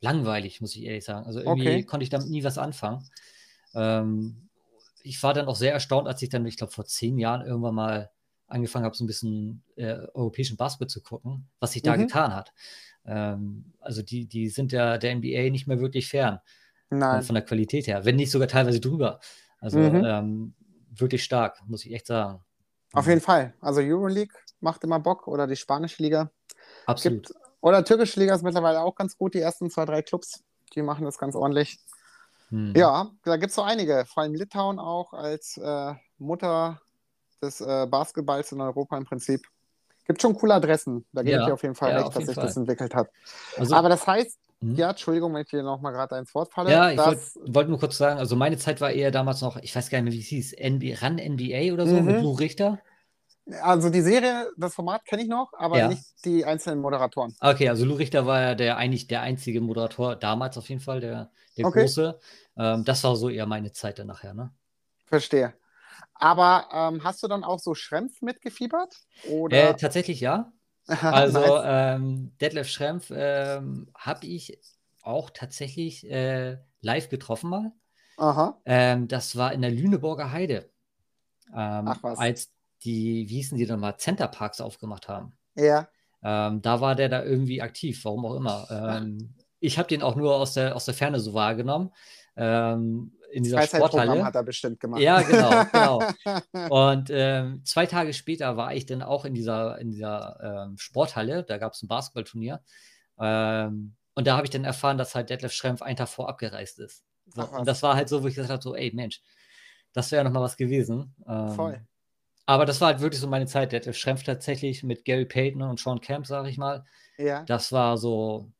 langweilig, 0.06 0.60
muss 0.60 0.76
ich 0.76 0.84
ehrlich 0.84 1.04
sagen. 1.04 1.26
Also 1.26 1.40
irgendwie 1.40 1.52
Okay. 1.52 1.82
konnte 1.84 2.04
ich 2.04 2.10
damit 2.10 2.28
nie 2.28 2.44
was 2.44 2.58
anfangen. 2.58 3.08
Ähm, 3.74 4.48
ich 5.02 5.22
war 5.22 5.34
dann 5.34 5.46
auch 5.48 5.56
sehr 5.56 5.72
erstaunt, 5.72 6.08
als 6.08 6.22
ich 6.22 6.28
dann, 6.28 6.46
ich 6.46 6.56
glaube, 6.56 6.72
vor 6.72 6.84
zehn 6.84 7.18
Jahren 7.18 7.46
irgendwann 7.46 7.74
mal 7.74 8.10
angefangen 8.48 8.84
habe, 8.84 8.96
so 8.96 9.04
ein 9.04 9.08
bisschen 9.08 9.62
äh, 9.76 9.98
europäischen 10.14 10.56
Basketball 10.56 10.88
zu 10.88 11.02
gucken, 11.02 11.48
was 11.60 11.72
sich 11.72 11.82
da 11.82 11.96
Mhm. 11.96 12.02
getan 12.02 12.34
hat. 12.34 12.52
Ähm, 13.04 13.72
also 13.80 14.02
die, 14.02 14.26
die 14.26 14.48
sind 14.48 14.72
ja 14.72 14.98
der 14.98 15.10
NBA 15.12 15.50
nicht 15.50 15.66
mehr 15.66 15.80
wirklich 15.80 16.08
fern 16.08 16.40
Nein. 16.90 17.22
von 17.22 17.34
der 17.34 17.44
Qualität 17.44 17.86
her, 17.86 18.04
wenn 18.04 18.16
nicht 18.16 18.30
sogar 18.30 18.48
teilweise 18.48 18.80
drüber. 18.80 19.20
Also 19.60 19.78
Mhm. 19.78 20.04
ähm, 20.04 20.54
wirklich 20.90 21.24
stark, 21.24 21.60
muss 21.66 21.84
ich 21.84 21.92
echt 21.92 22.06
sagen. 22.06 22.40
Auf 22.92 23.06
jeden 23.06 23.20
Fall. 23.20 23.54
Also 23.60 23.80
Euroleague 23.80 24.34
macht 24.60 24.84
immer 24.84 24.98
Bock 24.98 25.28
oder 25.28 25.46
die 25.46 25.56
spanische 25.56 26.02
Liga. 26.02 26.30
Absolut. 26.86 27.26
Gibt, 27.26 27.38
oder 27.60 27.84
türkische 27.84 28.20
Liga 28.20 28.34
ist 28.34 28.42
mittlerweile 28.42 28.80
auch 28.82 28.94
ganz 28.94 29.16
gut. 29.16 29.34
Die 29.34 29.40
ersten 29.40 29.70
zwei, 29.70 29.84
drei 29.84 30.02
Clubs, 30.02 30.42
die 30.74 30.82
machen 30.82 31.04
das 31.04 31.18
ganz 31.18 31.34
ordentlich. 31.34 31.78
Hm. 32.50 32.72
Ja, 32.76 33.10
da 33.24 33.36
gibt 33.36 33.50
es 33.50 33.56
so 33.56 33.62
einige. 33.62 34.04
Vor 34.06 34.22
allem 34.22 34.34
Litauen 34.34 34.78
auch 34.78 35.12
als 35.12 35.56
äh, 35.56 35.94
Mutter 36.18 36.80
des 37.42 37.60
äh, 37.60 37.86
Basketballs 37.88 38.52
in 38.52 38.60
Europa 38.60 38.96
im 38.96 39.04
Prinzip. 39.04 39.46
Gibt 40.06 40.22
schon 40.22 40.34
coole 40.36 40.54
Adressen. 40.54 41.04
Da 41.12 41.22
gebe 41.22 41.34
Ja, 41.34 41.40
ich 41.40 41.46
dir 41.46 41.54
auf 41.54 41.62
jeden 41.62 41.74
Fall 41.74 41.90
ja, 41.90 41.98
recht, 42.00 42.14
dass 42.14 42.26
sich 42.26 42.36
das 42.36 42.56
entwickelt 42.56 42.94
hat. 42.94 43.08
Also, 43.56 43.74
Aber 43.74 43.88
das 43.88 44.06
heißt, 44.06 44.38
hm? 44.60 44.76
ja, 44.76 44.90
Entschuldigung, 44.90 45.34
wenn 45.34 45.42
ich 45.42 45.48
dir 45.48 45.62
nochmal 45.62 45.92
gerade 45.92 46.16
ins 46.16 46.34
Wort 46.34 46.52
falle. 46.52 46.70
Ja, 46.70 46.90
ich 46.90 46.98
wollte 46.98 47.54
wollt 47.54 47.68
nur 47.68 47.78
kurz 47.78 47.98
sagen, 47.98 48.18
also 48.18 48.36
meine 48.36 48.56
Zeit 48.56 48.80
war 48.80 48.90
eher 48.90 49.10
damals 49.10 49.40
noch, 49.40 49.56
ich 49.58 49.74
weiß 49.74 49.90
gar 49.90 49.98
nicht 50.00 50.04
mehr, 50.04 50.12
wie 50.12 50.20
es 50.20 50.26
hieß, 50.28 50.52
NB, 50.54 50.94
RAN 51.00 51.18
NBA 51.18 51.72
oder 51.72 51.86
so 51.86 51.96
Mhm. 51.96 52.06
mit 52.06 52.22
Lou 52.22 52.32
Richter. 52.32 52.78
Also 53.62 53.90
die 53.90 54.00
Serie, 54.02 54.50
das 54.56 54.74
Format 54.74 55.04
kenne 55.04 55.22
ich 55.22 55.28
noch, 55.28 55.52
aber 55.54 55.78
Ja. 55.78 55.88
nicht 55.88 56.24
die 56.24 56.44
einzelnen 56.44 56.80
Moderatoren. 56.80 57.36
Okay, 57.40 57.68
also 57.68 57.84
Lou 57.84 57.94
Richter 57.94 58.26
war 58.26 58.40
ja 58.40 58.54
der 58.54 58.76
eigentlich 58.76 59.06
der 59.08 59.20
einzige 59.20 59.60
Moderator, 59.60 60.16
damals 60.16 60.56
auf 60.58 60.68
jeden 60.68 60.80
Fall, 60.80 61.00
der, 61.00 61.30
der 61.56 61.64
Okay. 61.64 61.82
große. 61.82 62.18
Ähm, 62.56 62.84
das 62.84 63.04
war 63.04 63.14
so 63.16 63.28
eher 63.28 63.46
meine 63.46 63.72
Zeit 63.72 63.98
dann 63.98 64.06
nachher, 64.06 64.34
ne? 64.34 64.52
Verstehe. 65.06 65.54
Aber 66.14 66.68
ähm, 66.72 67.04
hast 67.04 67.22
du 67.22 67.28
dann 67.28 67.44
auch 67.44 67.60
so 67.60 67.74
Schrempf 67.74 68.22
mitgefiebert? 68.22 68.94
Äh, 69.24 69.28
Oder? 69.30 69.76
tatsächlich 69.76 70.20
ja. 70.20 70.52
Also 70.88 71.38
Nice. 71.40 71.62
ähm, 71.64 72.32
Detlef 72.40 72.68
Schrempf 72.68 73.10
ähm, 73.14 73.88
habe 73.96 74.26
ich 74.26 74.58
auch 75.02 75.30
tatsächlich 75.30 76.08
äh, 76.10 76.58
live 76.80 77.08
getroffen 77.08 77.50
mal. 77.50 77.72
Aha. 78.18 78.56
Ähm, 78.64 79.08
das 79.08 79.36
war 79.36 79.52
in 79.52 79.62
der 79.62 79.70
Lüneburger 79.70 80.32
Heide. 80.32 80.70
Ähm, 81.54 81.86
Ach 81.86 82.02
was. 82.02 82.18
Als 82.18 82.52
die, 82.84 83.28
wie 83.28 83.36
hießen 83.36 83.58
die 83.58 83.66
nochmal, 83.66 83.96
Centerparks 83.96 84.60
aufgemacht 84.60 85.08
haben. 85.08 85.36
Ja. 85.54 85.88
Ähm, 86.22 86.62
da 86.62 86.80
war 86.80 86.94
der 86.94 87.08
da 87.08 87.22
irgendwie 87.22 87.62
aktiv, 87.62 88.04
warum 88.04 88.26
auch 88.26 88.34
immer. 88.34 88.66
Ähm, 88.70 89.34
ich 89.60 89.78
habe 89.78 89.88
den 89.88 90.02
auch 90.02 90.16
nur 90.16 90.34
aus 90.34 90.54
der, 90.54 90.76
aus 90.76 90.84
der 90.84 90.94
Ferne 90.94 91.20
so 91.20 91.34
wahrgenommen. 91.34 91.92
Ähm, 92.36 93.12
in 93.32 93.42
dieser 93.42 93.62
Sporthalle. 93.62 94.24
hat 94.24 94.34
er 94.34 94.42
bestimmt 94.42 94.80
gemacht. 94.80 95.00
Ja, 95.00 95.20
genau, 95.22 95.64
genau. 95.72 96.70
Und 96.92 97.10
ähm, 97.10 97.62
zwei 97.64 97.86
Tage 97.86 98.12
später 98.12 98.56
war 98.56 98.74
ich 98.74 98.86
dann 98.86 99.02
auch 99.02 99.24
in 99.24 99.34
dieser, 99.34 99.78
in 99.78 99.90
dieser 99.90 100.66
ähm, 100.68 100.78
Sporthalle. 100.78 101.42
Da 101.42 101.58
gab 101.58 101.72
es 101.72 101.82
ein 101.82 101.88
Basketballturnier. 101.88 102.62
Ähm, 103.18 103.96
und 104.14 104.26
da 104.26 104.36
habe 104.36 104.46
ich 104.46 104.50
dann 104.50 104.64
erfahren, 104.64 104.96
dass 104.96 105.14
halt 105.14 105.28
Detlef 105.28 105.52
Schrempf 105.52 105.82
einen 105.82 105.96
Tag 105.96 106.08
vor 106.08 106.28
abgereist 106.28 106.78
ist. 106.78 107.04
So, 107.26 107.42
und 107.42 107.66
das 107.66 107.82
war 107.82 107.96
halt 107.96 108.08
so, 108.08 108.22
wo 108.22 108.28
ich 108.28 108.34
gesagt 108.34 108.52
habe: 108.52 108.62
so, 108.62 108.74
ey 108.74 108.90
Mensch, 108.94 109.20
das 109.92 110.10
wäre 110.10 110.20
ja 110.20 110.24
nochmal 110.24 110.42
was 110.42 110.56
gewesen. 110.56 111.14
Ähm, 111.28 111.50
Voll. 111.50 111.80
Aber 112.46 112.64
das 112.66 112.80
war 112.80 112.88
halt 112.88 113.00
wirklich 113.00 113.20
so 113.20 113.28
meine 113.28 113.46
Zeit. 113.46 113.72
Der 113.72 113.92
Schrempf 113.92 114.22
tatsächlich 114.22 114.82
mit 114.82 115.04
Gary 115.04 115.26
Payton 115.26 115.62
und 115.62 115.80
Sean 115.80 116.00
Camp, 116.00 116.26
sage 116.26 116.48
ich 116.48 116.58
mal. 116.58 116.84
Ja, 117.18 117.46
Das 117.46 117.72
war 117.72 117.98
so, 117.98 118.52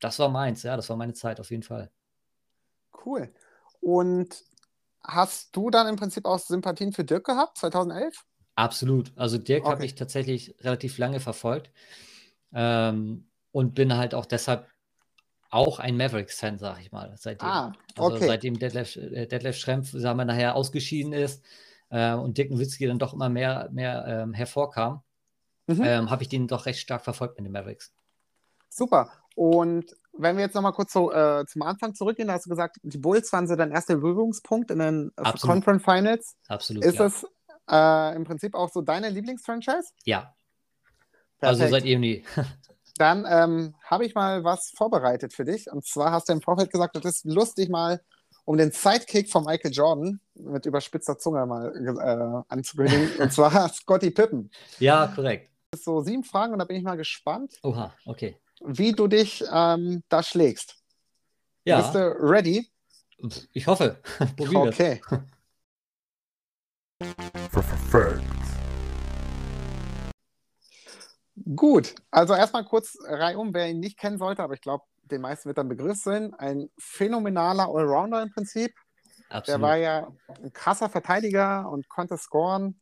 das 0.00 0.18
war 0.20 0.28
meins, 0.30 0.62
ja, 0.64 0.76
das 0.76 0.88
war 0.90 0.96
meine 0.96 1.14
Zeit 1.14 1.40
auf 1.40 1.50
jeden 1.50 1.62
Fall. 1.64 1.90
cool. 3.04 3.32
Und 3.80 4.44
hast 5.02 5.54
du 5.56 5.70
dann 5.70 5.86
im 5.88 5.96
Prinzip 5.96 6.26
auch 6.26 6.38
Sympathien 6.38 6.92
für 6.92 7.04
Dirk 7.04 7.24
gehabt, 7.26 7.58
2011? 7.58 8.24
Absolut. 8.54 9.12
Also 9.16 9.38
Dirk 9.38 9.68
habe 9.68 9.84
Okay. 9.84 9.86
ich 9.86 9.94
tatsächlich 9.94 10.54
relativ 10.60 10.96
lange 10.98 11.20
verfolgt 11.20 11.70
ähm, 12.54 13.28
und 13.52 13.74
bin 13.74 13.96
halt 13.96 14.14
auch 14.14 14.26
deshalb 14.26 14.68
auch 15.50 15.78
ein 15.80 15.96
Mavericks-Fan, 15.96 16.58
sag 16.58 16.80
ich 16.80 16.92
mal, 16.92 17.14
seitdem. 17.18 17.52
Ah, 17.52 17.72
Also 17.96 18.18
okay. 18.18 18.20
seitdem 18.20 18.58
Detlef, 18.58 18.96
äh, 18.96 19.26
Detlef 19.26 19.56
Schrempf, 19.58 19.90
sagen 19.92 20.18
wir, 20.18 20.24
nachher 20.26 20.56
ausgeschieden 20.56 21.12
ist 21.14 21.44
äh, 21.90 22.14
und 22.14 22.38
Dirk 22.38 22.50
Nowitzki 22.50 22.86
dann 22.86 22.98
doch 22.98 23.14
immer 23.14 23.28
mehr, 23.28 23.68
mehr 23.72 24.04
ähm, 24.06 24.34
hervorkam, 24.34 25.02
Mhm. 25.66 25.82
ähm, 25.82 26.10
habe 26.10 26.22
ich 26.22 26.28
den 26.28 26.46
doch 26.46 26.66
recht 26.66 26.80
stark 26.80 27.02
verfolgt 27.02 27.36
mit 27.36 27.46
den 27.46 27.52
Mavericks. 27.52 27.92
Super. 28.68 29.10
Und 29.34 29.96
wenn 30.12 30.36
wir 30.36 30.44
jetzt 30.44 30.54
nochmal 30.54 30.72
kurz 30.72 30.92
so, 30.92 31.12
äh, 31.12 31.44
zum 31.46 31.62
Anfang 31.62 31.94
zurückgehen, 31.94 32.28
da 32.28 32.34
hast 32.34 32.46
du 32.46 32.50
gesagt, 32.50 32.76
die 32.82 32.98
Bulls 32.98 33.32
waren 33.32 33.46
so 33.46 33.56
dein 33.56 33.72
erster 33.72 33.96
Berührungspunkt 33.96 34.70
in 34.70 34.78
den 34.78 35.12
äh, 35.16 35.22
Absolut. 35.22 35.54
Conference 35.54 35.84
Finals. 35.84 36.36
Absolut. 36.48 36.84
Ist 36.84 36.98
ja. 36.98 37.06
es 37.06 37.26
äh, 37.70 38.16
im 38.16 38.24
Prinzip 38.24 38.54
auch 38.54 38.70
so 38.70 38.80
deine 38.80 39.10
Lieblingsfranchise? 39.10 39.88
ja, 40.04 40.32
also 41.40 41.60
Perfekt. 41.60 41.70
seit 41.70 41.84
eh 41.84 41.98
nie. 41.98 42.24
Dann 42.98 43.26
ähm, 43.28 43.74
habe 43.84 44.06
ich 44.06 44.14
mal 44.14 44.42
was 44.42 44.70
vorbereitet 44.74 45.34
für 45.34 45.44
dich. 45.44 45.70
Und 45.70 45.84
zwar 45.84 46.12
hast 46.12 46.28
du 46.28 46.32
im 46.32 46.40
Vorfeld 46.40 46.70
gesagt, 46.70 46.96
das 46.96 47.04
ist 47.04 47.24
lustig 47.26 47.68
mal, 47.68 48.00
um 48.46 48.56
den 48.56 48.70
Sidekick 48.70 49.28
von 49.30 49.44
Michael 49.44 49.72
Jordan 49.72 50.20
mit 50.34 50.64
überspitzter 50.64 51.18
Zunge 51.18 51.44
mal 51.44 51.74
äh, 51.76 52.52
anzukündigen. 52.52 53.10
und 53.18 53.32
zwar 53.32 53.68
Scotty 53.68 54.10
Pippen. 54.10 54.50
ja, 54.78 55.08
korrekt. 55.08 55.50
So 55.74 56.00
sieben 56.00 56.24
Fragen 56.24 56.52
und 56.54 56.60
da 56.60 56.64
bin 56.64 56.76
ich 56.76 56.84
mal 56.84 56.96
gespannt, 56.96 57.58
Oha, 57.62 57.92
okay. 58.06 58.36
wie 58.64 58.92
du 58.92 59.08
dich 59.08 59.44
ähm, 59.52 60.02
da 60.08 60.22
schlägst. 60.22 60.76
Ja, 61.64 61.80
Bist 61.80 61.94
du 61.94 61.98
ready? 61.98 62.70
ich 63.52 63.66
hoffe. 63.66 64.00
Probieren 64.36 64.66
wir's. 64.66 64.74
Okay. 64.74 65.00
Gut, 71.54 71.94
also 72.10 72.34
erstmal 72.34 72.64
kurz 72.64 72.96
reihum, 73.06 73.52
wer 73.52 73.68
ihn 73.68 73.80
nicht 73.80 73.98
kennen 73.98 74.18
sollte, 74.18 74.42
aber 74.42 74.54
ich 74.54 74.60
glaube, 74.60 74.84
den 75.10 75.20
meisten 75.20 75.48
wird 75.48 75.58
ein 75.58 75.68
Begriff 75.68 75.98
sein. 75.98 76.34
Ein 76.34 76.68
phänomenaler 76.78 77.68
Allrounder 77.68 78.22
im 78.22 78.30
Prinzip. 78.30 78.74
Der 79.30 79.36
Absolut. 79.36 79.62
war 79.62 79.76
ja 79.76 80.08
ein 80.42 80.52
krasser 80.52 80.88
Verteidiger 80.88 81.68
und 81.70 81.88
konnte 81.88 82.16
scoren 82.16 82.80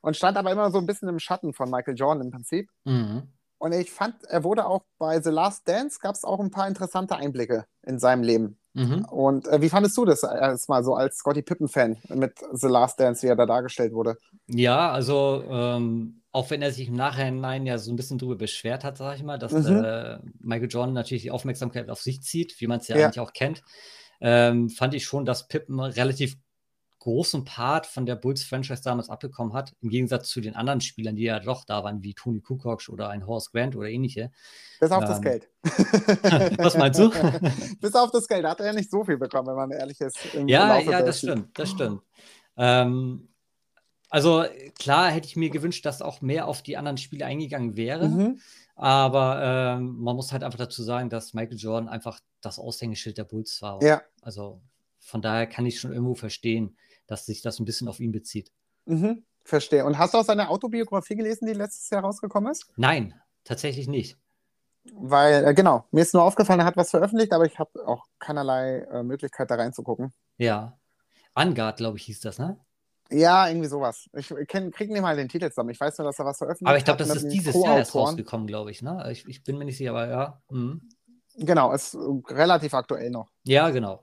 und 0.00 0.16
stand 0.16 0.36
aber 0.36 0.52
immer 0.52 0.70
so 0.70 0.78
ein 0.78 0.86
bisschen 0.86 1.08
im 1.08 1.18
Schatten 1.18 1.54
von 1.54 1.70
Michael 1.70 1.96
Jordan 1.96 2.26
im 2.26 2.30
Prinzip. 2.30 2.70
Mhm. 2.84 3.28
Und 3.58 3.72
ich 3.72 3.90
fand, 3.90 4.24
er 4.24 4.44
wurde 4.44 4.66
auch 4.66 4.84
bei 4.98 5.20
The 5.20 5.30
Last 5.30 5.68
Dance, 5.68 5.98
gab 6.00 6.14
es 6.14 6.24
auch 6.24 6.38
ein 6.38 6.50
paar 6.50 6.68
interessante 6.68 7.16
Einblicke 7.16 7.64
in 7.82 7.98
seinem 7.98 8.22
Leben. 8.22 8.58
Mhm. 8.74 9.04
Und 9.06 9.48
äh, 9.48 9.60
wie 9.60 9.68
fandest 9.68 9.96
du 9.96 10.04
das 10.04 10.22
erstmal 10.22 10.84
so 10.84 10.94
als 10.94 11.16
Scottie 11.16 11.42
Pippen-Fan 11.42 11.96
mit 12.10 12.38
The 12.52 12.68
Last 12.68 13.00
Dance, 13.00 13.22
wie 13.22 13.30
er 13.30 13.36
da 13.36 13.46
dargestellt 13.46 13.92
wurde? 13.92 14.16
Ja, 14.46 14.92
also 14.92 15.42
ähm, 15.50 16.17
auch 16.32 16.50
wenn 16.50 16.60
er 16.62 16.72
sich 16.72 16.88
im 16.88 16.94
Nachhinein 16.94 17.64
ja 17.66 17.78
so 17.78 17.90
ein 17.92 17.96
bisschen 17.96 18.18
drüber 18.18 18.36
beschwert 18.36 18.84
hat, 18.84 18.98
sage 18.98 19.16
ich 19.16 19.22
mal, 19.22 19.38
dass 19.38 19.52
Mhm. 19.52 19.82
äh, 19.84 20.18
Michael 20.40 20.68
Jordan 20.70 20.94
natürlich 20.94 21.22
die 21.22 21.30
Aufmerksamkeit 21.30 21.88
auf 21.90 22.00
sich 22.00 22.22
zieht, 22.22 22.60
wie 22.60 22.66
man 22.66 22.80
es 22.80 22.88
ja, 22.88 22.96
Ja. 22.96 23.06
eigentlich 23.06 23.20
auch 23.20 23.32
kennt, 23.32 23.62
ähm, 24.20 24.68
fand 24.68 24.94
ich 24.94 25.04
schon, 25.04 25.24
dass 25.24 25.48
Pippen 25.48 25.80
einen 25.80 25.92
relativ 25.92 26.36
großen 27.00 27.44
Part 27.44 27.86
von 27.86 28.06
der 28.06 28.16
Bulls-Franchise 28.16 28.82
damals 28.82 29.08
abbekommen 29.08 29.52
hat, 29.54 29.72
im 29.80 29.88
Gegensatz 29.88 30.28
zu 30.28 30.40
den 30.40 30.56
anderen 30.56 30.80
Spielern, 30.80 31.14
die 31.14 31.22
ja 31.22 31.38
doch 31.38 31.64
da 31.64 31.84
waren, 31.84 32.02
wie 32.02 32.12
Tony 32.12 32.40
Kukoc 32.40 32.88
oder 32.88 33.08
ein 33.08 33.24
Horace 33.26 33.52
Grant 33.52 33.76
oder 33.76 33.88
ähnliche. 33.88 34.32
Bis 34.80 34.90
auf 34.90 35.04
das 35.04 35.18
Ähm, 35.18 35.22
Geld. 35.22 35.48
Was 36.58 36.76
meinst 36.76 36.98
du? 36.98 37.10
Bis 37.80 37.94
auf 37.94 38.10
das 38.10 38.26
Geld. 38.26 38.44
Da 38.44 38.50
hat 38.50 38.60
er 38.60 38.66
ja 38.66 38.72
nicht 38.72 38.90
so 38.90 39.04
viel 39.04 39.16
bekommen, 39.16 39.46
wenn 39.48 39.54
man 39.54 39.70
ehrlich 39.70 40.00
ist. 40.00 40.18
Ja, 40.46 40.78
ja, 40.80 41.00
das 41.02 41.18
stimmt, 41.18 41.56
das 41.56 41.70
stimmt. 41.70 42.02
Ähm, 42.56 43.27
also 44.08 44.44
klar 44.78 45.10
hätte 45.10 45.26
ich 45.26 45.36
mir 45.36 45.50
gewünscht, 45.50 45.84
dass 45.84 46.02
auch 46.02 46.20
mehr 46.20 46.48
auf 46.48 46.62
die 46.62 46.76
anderen 46.76 46.98
Spiele 46.98 47.26
eingegangen 47.26 47.76
wäre. 47.76 48.08
Mhm. 48.08 48.40
Aber 48.74 49.42
ähm, 49.42 49.96
man 49.98 50.16
muss 50.16 50.32
halt 50.32 50.44
einfach 50.44 50.58
dazu 50.58 50.82
sagen, 50.82 51.10
dass 51.10 51.34
Michael 51.34 51.58
Jordan 51.58 51.88
einfach 51.88 52.20
das 52.40 52.58
Aushängeschild 52.58 53.18
der 53.18 53.24
Bulls 53.24 53.60
war. 53.60 53.82
Ja. 53.82 54.02
Also 54.22 54.60
von 55.00 55.20
daher 55.20 55.46
kann 55.46 55.66
ich 55.66 55.80
schon 55.80 55.92
irgendwo 55.92 56.14
verstehen, 56.14 56.76
dass 57.06 57.26
sich 57.26 57.42
das 57.42 57.58
ein 57.58 57.64
bisschen 57.64 57.88
auf 57.88 57.98
ihn 57.98 58.12
bezieht. 58.12 58.52
Mhm. 58.86 59.24
Verstehe. 59.44 59.84
Und 59.84 59.98
hast 59.98 60.14
du 60.14 60.18
auch 60.18 60.24
seine 60.24 60.48
Autobiografie 60.48 61.16
gelesen, 61.16 61.46
die 61.46 61.54
letztes 61.54 61.90
Jahr 61.90 62.02
rausgekommen 62.02 62.52
ist? 62.52 62.66
Nein, 62.76 63.14
tatsächlich 63.44 63.88
nicht. 63.88 64.18
Weil, 64.92 65.44
äh, 65.44 65.54
genau, 65.54 65.84
mir 65.90 66.02
ist 66.02 66.14
nur 66.14 66.22
aufgefallen, 66.22 66.60
er 66.60 66.66
hat 66.66 66.76
was 66.76 66.90
veröffentlicht, 66.90 67.32
aber 67.32 67.46
ich 67.46 67.58
habe 67.58 67.86
auch 67.86 68.04
keinerlei 68.18 68.80
äh, 68.90 69.02
Möglichkeit, 69.02 69.50
da 69.50 69.56
reinzugucken. 69.56 70.12
Ja. 70.36 70.78
Angard, 71.34 71.78
glaube 71.78 71.98
ich, 71.98 72.04
hieß 72.04 72.20
das, 72.20 72.38
ne? 72.38 72.58
Ja, 73.10 73.48
irgendwie 73.48 73.68
sowas. 73.68 74.08
Ich 74.12 74.32
kenn, 74.48 74.70
krieg 74.70 74.90
nicht 74.90 75.00
mal 75.00 75.16
den 75.16 75.28
Titel 75.28 75.48
zusammen. 75.48 75.70
Ich 75.70 75.80
weiß 75.80 75.96
nur, 75.98 76.06
dass 76.06 76.18
er 76.18 76.26
was 76.26 76.36
veröffentlicht 76.38 76.68
Aber 76.68 76.76
ich 76.76 76.84
glaube, 76.84 77.02
hat 77.04 77.10
das 77.10 77.22
ist 77.22 77.32
dieses 77.32 77.54
Jahr 77.54 77.78
erst 77.78 77.94
rausgekommen, 77.94 78.46
glaube 78.46 78.70
ich, 78.70 78.82
ne? 78.82 79.08
Ich, 79.10 79.26
ich 79.26 79.42
bin 79.44 79.56
mir 79.56 79.64
nicht 79.64 79.78
sicher, 79.78 79.90
aber 79.90 80.08
ja. 80.08 80.42
Mhm. 80.50 80.88
Genau, 81.36 81.72
ist 81.72 81.94
äh, 81.94 81.98
relativ 82.28 82.74
aktuell 82.74 83.10
noch. 83.10 83.30
Ja, 83.44 83.70
genau. 83.70 84.02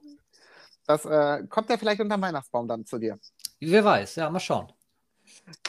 Das 0.87 1.05
äh, 1.05 1.43
kommt 1.47 1.69
ja 1.69 1.77
vielleicht 1.77 2.01
unter 2.01 2.17
dem 2.17 2.21
Weihnachtsbaum 2.21 2.67
dann 2.67 2.85
zu 2.85 2.97
dir. 2.97 3.19
Wer 3.59 3.83
weiß, 3.83 4.15
ja, 4.15 4.29
mal 4.29 4.39
schauen. 4.39 4.71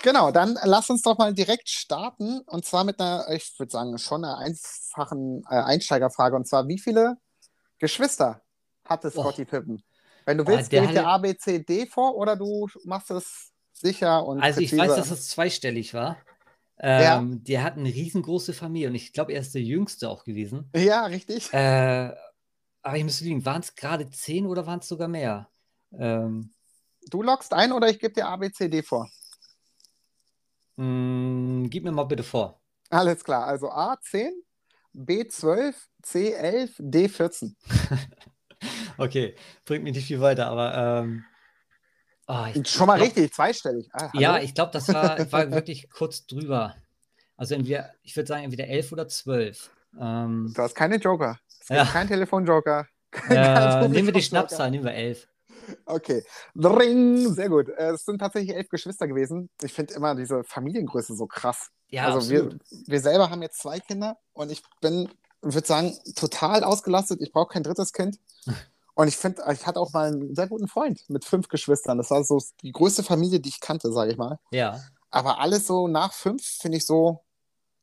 Genau, 0.03 0.31
dann 0.31 0.59
lass 0.65 0.91
uns 0.91 1.03
doch 1.03 1.19
mal 1.19 1.35
direkt 1.35 1.69
starten. 1.69 2.41
Und 2.47 2.65
zwar 2.65 2.85
mit 2.85 3.01
einer, 3.01 3.27
ich 3.31 3.59
würde 3.59 3.73
sagen, 3.73 3.99
schon 3.99 4.25
einer 4.25 4.39
einfachen 4.39 5.43
äh, 5.51 5.57
Einsteigerfrage. 5.57 6.37
Und 6.37 6.47
zwar, 6.47 6.69
wie 6.69 6.79
viele 6.79 7.17
Geschwister 7.79 8.43
hatte 8.85 9.09
Oh. 9.15 9.23
Scottie 9.23 9.45
Pippen? 9.45 9.83
Wenn 10.27 10.39
du 10.39 10.45
Ah, 10.47 10.51
willst, 10.51 10.73
der 10.73 10.81
gebe 10.81 10.87
ich 10.87 10.93
dir 10.93 11.07
A, 11.07 11.19
B, 11.19 11.37
C, 11.37 11.61
D 11.61 11.87
vor 11.87 12.17
oder 12.17 12.37
du 12.37 12.69
machst 12.85 13.11
es 13.11 13.53
sicher 13.73 14.27
und 14.27 14.41
Also 14.43 14.61
ich 14.61 14.71
präzise. 14.71 14.79
weiß, 14.79 14.97
dass 14.97 15.11
es 15.11 15.29
zweistellig 15.29 15.95
war. 15.95 16.17
Ja. 16.99 17.19
Ähm, 17.19 17.43
Der 17.45 17.63
hat 17.63 17.77
eine 17.77 17.89
riesengroße 17.89 18.53
Familie 18.53 18.89
und 18.89 18.95
ich 18.95 19.13
glaube, 19.13 19.33
er 19.33 19.41
ist 19.41 19.55
der 19.55 19.63
Jüngste 19.63 20.09
auch 20.11 20.25
gewesen. 20.25 20.71
Ja, 20.75 21.07
richtig. 21.07 21.51
Äh, 21.53 22.13
aber 22.83 22.97
ich 22.97 23.05
müsste 23.05 23.25
liegen, 23.25 23.45
waren 23.45 23.63
es 23.63 23.75
gerade 23.75 24.11
zehn 24.11 24.47
oder 24.47 24.67
waren 24.67 24.81
es 24.81 24.89
sogar 24.89 25.09
mehr? 25.09 25.49
Ähm, 25.93 26.53
Du 27.11 27.21
loggst 27.23 27.53
ein 27.53 27.73
oder 27.73 27.89
ich 27.89 27.99
gebe 27.99 28.15
dir 28.15 28.27
A, 28.29 28.37
B, 28.37 28.53
C, 28.53 28.69
D 28.69 28.81
vor. 28.83 29.09
mh, 30.77 31.69
gib 31.69 31.85
mir 31.85 31.93
mal 31.93 32.05
bitte 32.05 32.23
vor. 32.23 32.61
Alles 32.91 33.23
klar. 33.25 33.47
Also 33.47 33.71
A, 33.71 33.97
10, 34.01 34.33
B, 34.93 35.27
12, 35.29 35.89
C, 36.03 36.33
11, 36.33 36.75
D, 36.79 37.09
14. 37.09 37.57
Okay, 38.99 39.35
bringt 39.65 39.85
mich 39.85 39.95
nicht 39.95 40.07
viel 40.07 40.21
weiter, 40.21 40.47
aber 40.49 40.75
ähm, 41.05 41.25
ah, 42.27 42.49
ich, 42.53 42.69
Schon 42.69 42.87
mal 42.87 42.97
glaub- 42.97 43.09
richtig, 43.09 43.33
zweistellig. 43.35 43.89
Ah, 43.93 44.11
Ja, 44.15 44.39
ich 44.39 44.55
glaube, 44.55 44.73
das 44.73 44.93
war, 44.93 45.19
war 45.33 45.51
wirklich 45.51 45.91
kurz 45.91 46.27
drüber. 46.27 46.75
Also 47.37 47.55
entweder, 47.55 47.93
ich 48.03 48.17
würde 48.17 48.27
sagen, 48.29 48.45
entweder 48.45 48.67
elf 48.69 48.93
oder 48.93 49.09
zwölf. 49.09 49.71
Ähm, 50.01 50.53
Du 50.55 50.63
hast 50.63 50.75
keine 50.75 50.97
Joker. 50.97 51.39
Es 51.49 51.59
gibt 51.69 51.71
Ja. 51.79 51.85
kein 51.93 52.09
Telefonjoker. 52.09 52.87
äh, 53.29 53.89
nehmen 53.89 54.07
wir 54.07 54.13
die. 54.13 54.23
Schnapszahl, 54.23 54.71
nehmen 54.71 54.85
wir 54.85 54.95
elf. 54.95 55.29
Okay. 55.85 56.23
Ring, 56.55 57.33
sehr 57.33 57.49
gut. 57.49 57.69
Äh, 57.71 57.91
Es 57.91 58.05
sind 58.05 58.19
tatsächlich 58.19 58.55
elf 58.57 58.69
Geschwister 58.69 59.07
gewesen. 59.09 59.51
Ich 59.63 59.73
finde 59.73 59.95
immer 59.95 60.15
diese 60.15 60.45
Familiengröße 60.45 61.15
so 61.17 61.27
krass. 61.27 61.71
Ja, 61.89 62.07
also 62.07 62.31
wir, 62.31 62.43
absolut. 62.45 62.63
wir 62.87 63.01
selber 63.01 63.31
haben 63.31 63.43
jetzt 63.43 63.59
zwei 63.61 63.81
Kinder 63.81 64.17
und 64.33 64.51
ich 64.51 64.63
bin, 64.81 65.09
würde 65.43 65.67
sagen, 65.67 65.95
total 66.15 66.63
ausgelastet. 66.65 67.21
Ich 67.21 67.33
brauche 67.33 67.53
kein 67.53 67.63
drittes 67.63 67.93
Kind. 67.93 68.19
Und 68.97 69.09
ich 69.09 69.17
finde, 69.17 69.43
ich 69.53 69.67
hatte 69.67 69.79
auch 69.79 69.93
mal 69.93 70.09
einen 70.11 70.35
sehr 70.35 70.49
guten 70.49 70.69
Freund 70.69 71.03
mit 71.09 71.25
fünf 71.25 71.49
Geschwistern. 71.49 71.99
Das 71.99 72.11
war 72.11 72.25
so 72.25 72.41
die 72.63 72.73
größte 72.73 73.03
Familie, 73.03 73.41
die 73.41 73.51
ich 73.51 73.61
kannte, 73.61 73.93
sage 73.93 74.11
ich 74.11 74.17
mal. 74.17 74.39
Ja, 74.51 74.81
Aber 75.11 75.39
alles 75.39 75.67
so 75.67 75.87
nach 75.87 76.13
fünf 76.15 76.43
finde 76.45 76.79
ich 76.79 76.87
so, 76.87 77.23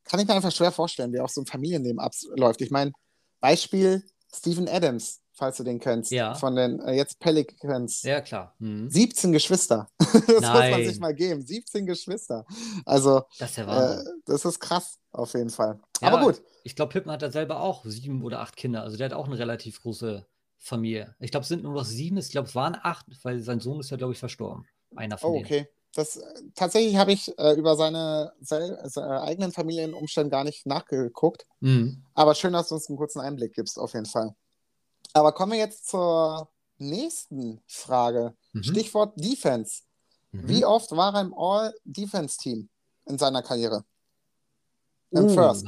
kann 0.06 0.20
ich 0.20 0.28
mir 0.28 0.34
einfach 0.34 0.52
schwer 0.52 0.72
vorstellen, 0.72 1.14
wie 1.14 1.20
auch 1.20 1.30
so 1.30 1.42
ein 1.42 1.46
Familienleben 1.46 2.00
abläuft. 2.00 2.62
Ich 2.62 2.72
meine, 2.72 2.92
Beispiel 3.40 4.04
Steven 4.36 4.68
Adams, 4.68 5.22
falls 5.34 5.58
du 5.58 5.64
den 5.64 5.80
kennst, 5.80 6.12
Ja. 6.12 6.34
von 6.34 6.56
den 6.56 6.80
äh, 6.80 6.94
jetzt 6.94 7.20
Pelicans. 7.20 8.02
ja, 8.02 8.20
klar. 8.22 8.56
Mhm. 8.60 8.90
17 8.90 9.32
Geschwister. 9.32 9.88
das 10.00 10.14
muss 10.14 10.42
man 10.42 10.42
Nein. 10.42 10.86
sich 10.86 11.00
mal 11.00 11.14
geben. 11.14 11.46
17 11.46 11.86
Geschwister. 11.86 12.46
Also, 12.86 13.22
Das 13.38 13.52
ist 13.52 13.58
ja 13.58 14.00
äh, 14.00 14.04
das 14.26 14.46
ist 14.46 14.60
krass, 14.60 14.98
auf 15.12 15.34
jeden 15.36 15.50
Fall. 15.52 15.80
Ja, 16.02 16.08
Aber 16.12 16.26
gut. 16.26 16.42
Ich 16.64 16.76
glaube, 16.76 16.92
Pippen 16.94 17.12
hat 17.12 17.22
da 17.22 17.30
selber 17.30 17.60
auch 17.60 17.84
sieben 17.86 18.24
oder 18.24 18.40
acht 18.40 18.56
Kinder. 18.56 18.82
Also 18.82 18.98
der 18.98 19.06
hat 19.06 19.14
auch 19.14 19.28
eine 19.28 19.38
relativ 19.38 19.82
große 19.82 20.26
Familie. 20.64 21.14
Ich 21.20 21.30
glaube, 21.32 21.42
es 21.44 21.50
sind 21.50 21.64
nur 21.64 21.74
noch 21.74 21.84
sieben. 21.84 22.18
Ich 22.18 22.30
glaube, 22.30 22.48
es 22.48 22.56
waren 22.56 22.78
acht, 22.82 23.06
weil 23.24 23.42
sein 23.42 23.60
Sohn 23.60 23.82
ist 23.82 23.90
ja, 23.90 23.98
glaube 23.98 24.14
ich, 24.14 24.20
verstorben. 24.20 24.66
Einer 24.96 25.18
von 25.18 25.32
Oh, 25.32 25.34
denen. 25.34 25.46
okay. 25.46 25.68
Das, 25.94 26.16
äh, 26.16 26.24
tatsächlich 26.56 26.96
habe 26.96 27.12
ich 27.12 27.38
äh, 27.38 27.54
über 27.54 27.76
seine, 27.76 28.32
seine 28.40 29.22
eigenen 29.22 29.52
Familienumstände 29.52 30.30
gar 30.32 30.44
nicht 30.46 30.66
nachgeguckt. 30.66 31.46
Mhm. 31.60 32.04
Aber 32.14 32.34
schön, 32.34 32.54
dass 32.54 32.70
du 32.70 32.76
uns 32.76 32.88
einen 32.88 32.98
kurzen 32.98 33.20
Einblick 33.20 33.54
gibst, 33.54 33.78
auf 33.78 33.94
jeden 33.94 34.06
Fall. 34.06 34.34
Aber 35.12 35.34
kommen 35.34 35.52
wir 35.52 35.60
jetzt 35.60 35.88
zur 35.88 36.50
nächsten 36.78 37.62
Frage. 37.68 38.34
Mhm. 38.54 38.64
Stichwort 38.64 39.14
Defense. 39.18 39.82
Mhm. 40.32 40.48
Wie 40.48 40.66
oft 40.66 40.92
war 40.94 41.14
er 41.14 41.22
im 41.22 41.34
All-Defense-Team 41.38 42.70
in 43.06 43.18
seiner 43.18 43.44
Karriere? 43.44 43.84
Im 45.12 45.26
Uh, 45.26 45.30
First. 45.30 45.68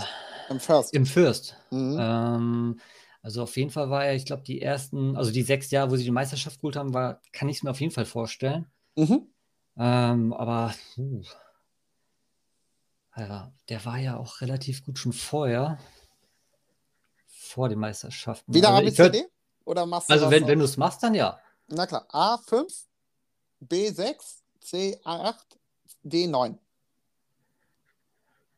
Im 0.50 0.60
First. 0.60 0.94
Im 0.94 1.06
First. 1.06 1.56
Mhm. 1.70 1.98
Ähm, 2.00 2.80
also 3.26 3.42
auf 3.42 3.58
jeden 3.58 3.72
Fall 3.72 3.90
war 3.90 4.06
er, 4.06 4.14
ich 4.14 4.24
glaube, 4.24 4.44
die 4.44 4.62
ersten, 4.62 5.18
also 5.18 5.32
die 5.32 5.42
sechs 5.42 5.72
Jahre, 5.72 5.90
wo 5.90 5.96
sie 5.96 6.04
die 6.04 6.12
Meisterschaft 6.12 6.60
geholt 6.60 6.76
haben, 6.76 6.94
war, 6.94 7.24
kann 7.32 7.50
ich 7.50 7.58
es 7.58 7.64
mir 7.64 7.72
auf 7.72 7.82
jeden 7.82 7.92
Fall 7.92 8.06
vorstellen. 8.06 8.68
Mhm. 8.96 9.28
Ähm, 9.78 10.32
aber 10.32 10.76
puh. 10.94 11.24
Ja, 13.18 13.52
der 13.68 13.84
war 13.84 13.98
ja 13.98 14.18
auch 14.18 14.42
relativ 14.42 14.86
gut 14.86 15.00
schon 15.00 15.12
vorher. 15.12 15.80
Vor 17.26 17.68
den 17.68 17.80
Meisterschaften. 17.80 18.54
Wieder 18.54 18.70
also 18.70 19.04
ABCD? 19.04 19.26
Oder 19.64 19.88
machst 19.88 20.08
du 20.08 20.14
also 20.14 20.30
wenn, 20.30 20.46
wenn 20.46 20.60
du 20.60 20.66
es 20.66 20.78
machst, 20.78 21.02
dann 21.02 21.16
ja. 21.16 21.40
Na 21.66 21.88
klar. 21.88 22.06
A5, 22.12 22.86
B6, 23.68 24.18
C8, 24.64 25.34
D9. 26.06 26.60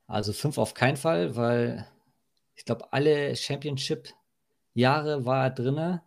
Also 0.08 0.34
fünf 0.34 0.58
auf 0.58 0.74
keinen 0.74 0.98
Fall, 0.98 1.38
weil 1.38 1.88
ich 2.56 2.66
glaube, 2.66 2.92
alle 2.92 3.34
Championship-Jahre 4.82 5.26
war 5.26 5.44
er 5.46 5.50
drinne. 5.52 6.02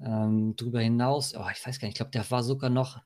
Ähm, 0.00 0.54
drüber 0.56 0.80
hinaus, 0.80 1.34
oh, 1.34 1.44
ich 1.52 1.66
weiß 1.66 1.78
gar 1.78 1.86
nicht, 1.88 1.94
ich 1.94 1.98
glaube, 1.98 2.10
der 2.10 2.30
war 2.30 2.42
sogar 2.42 2.68
noch 2.68 3.00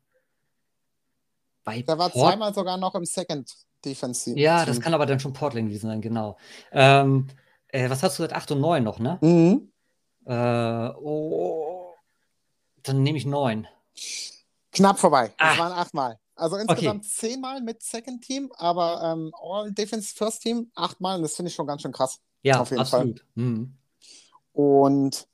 bei 1.62 1.82
Der 1.82 1.98
war 1.98 2.10
Port- 2.10 2.30
zweimal 2.32 2.52
sogar 2.54 2.76
noch 2.78 2.94
im 2.96 3.04
Second 3.04 3.52
Defense 3.84 4.24
Team. 4.24 4.36
Ja, 4.36 4.64
das 4.64 4.80
kann 4.80 4.92
aber 4.94 5.06
dann 5.06 5.20
schon 5.20 5.32
Portland 5.32 5.68
gewesen 5.68 5.86
sein, 5.88 6.00
genau. 6.00 6.36
Ähm, 6.72 7.28
äh, 7.68 7.88
was 7.88 8.02
hast 8.02 8.18
du 8.18 8.22
gesagt? 8.24 8.34
8 8.34 8.50
und 8.52 8.60
9 8.60 8.82
noch, 8.82 8.98
ne? 8.98 9.18
Mhm. 9.20 9.70
Äh, 10.26 10.88
oh, 10.98 11.94
dann 12.82 13.02
nehme 13.04 13.18
ich 13.18 13.26
9. 13.26 13.68
Knapp 14.72 14.98
vorbei. 14.98 15.32
Das 15.38 15.56
Ah. 15.56 15.58
waren 15.58 15.72
achtmal. 15.72 16.18
Also 16.34 16.56
insgesamt 16.56 17.04
zehnmal 17.04 17.60
mit 17.60 17.82
Second 17.82 18.24
Team, 18.24 18.50
aber 18.56 19.00
ähm, 19.12 19.32
All 19.40 19.70
Defense 19.72 20.12
First 20.14 20.42
Team 20.42 20.70
achtmal 20.74 21.16
und 21.16 21.22
das 21.22 21.36
finde 21.36 21.50
ich 21.50 21.54
schon 21.54 21.66
ganz 21.66 21.82
schön 21.82 21.92
krass. 21.92 22.18
Ja, 22.42 22.60
Auf 22.60 22.70
jeden 22.70 22.80
absolut. 22.80 23.24
Mhm. 23.34 23.76
Und 24.60 25.26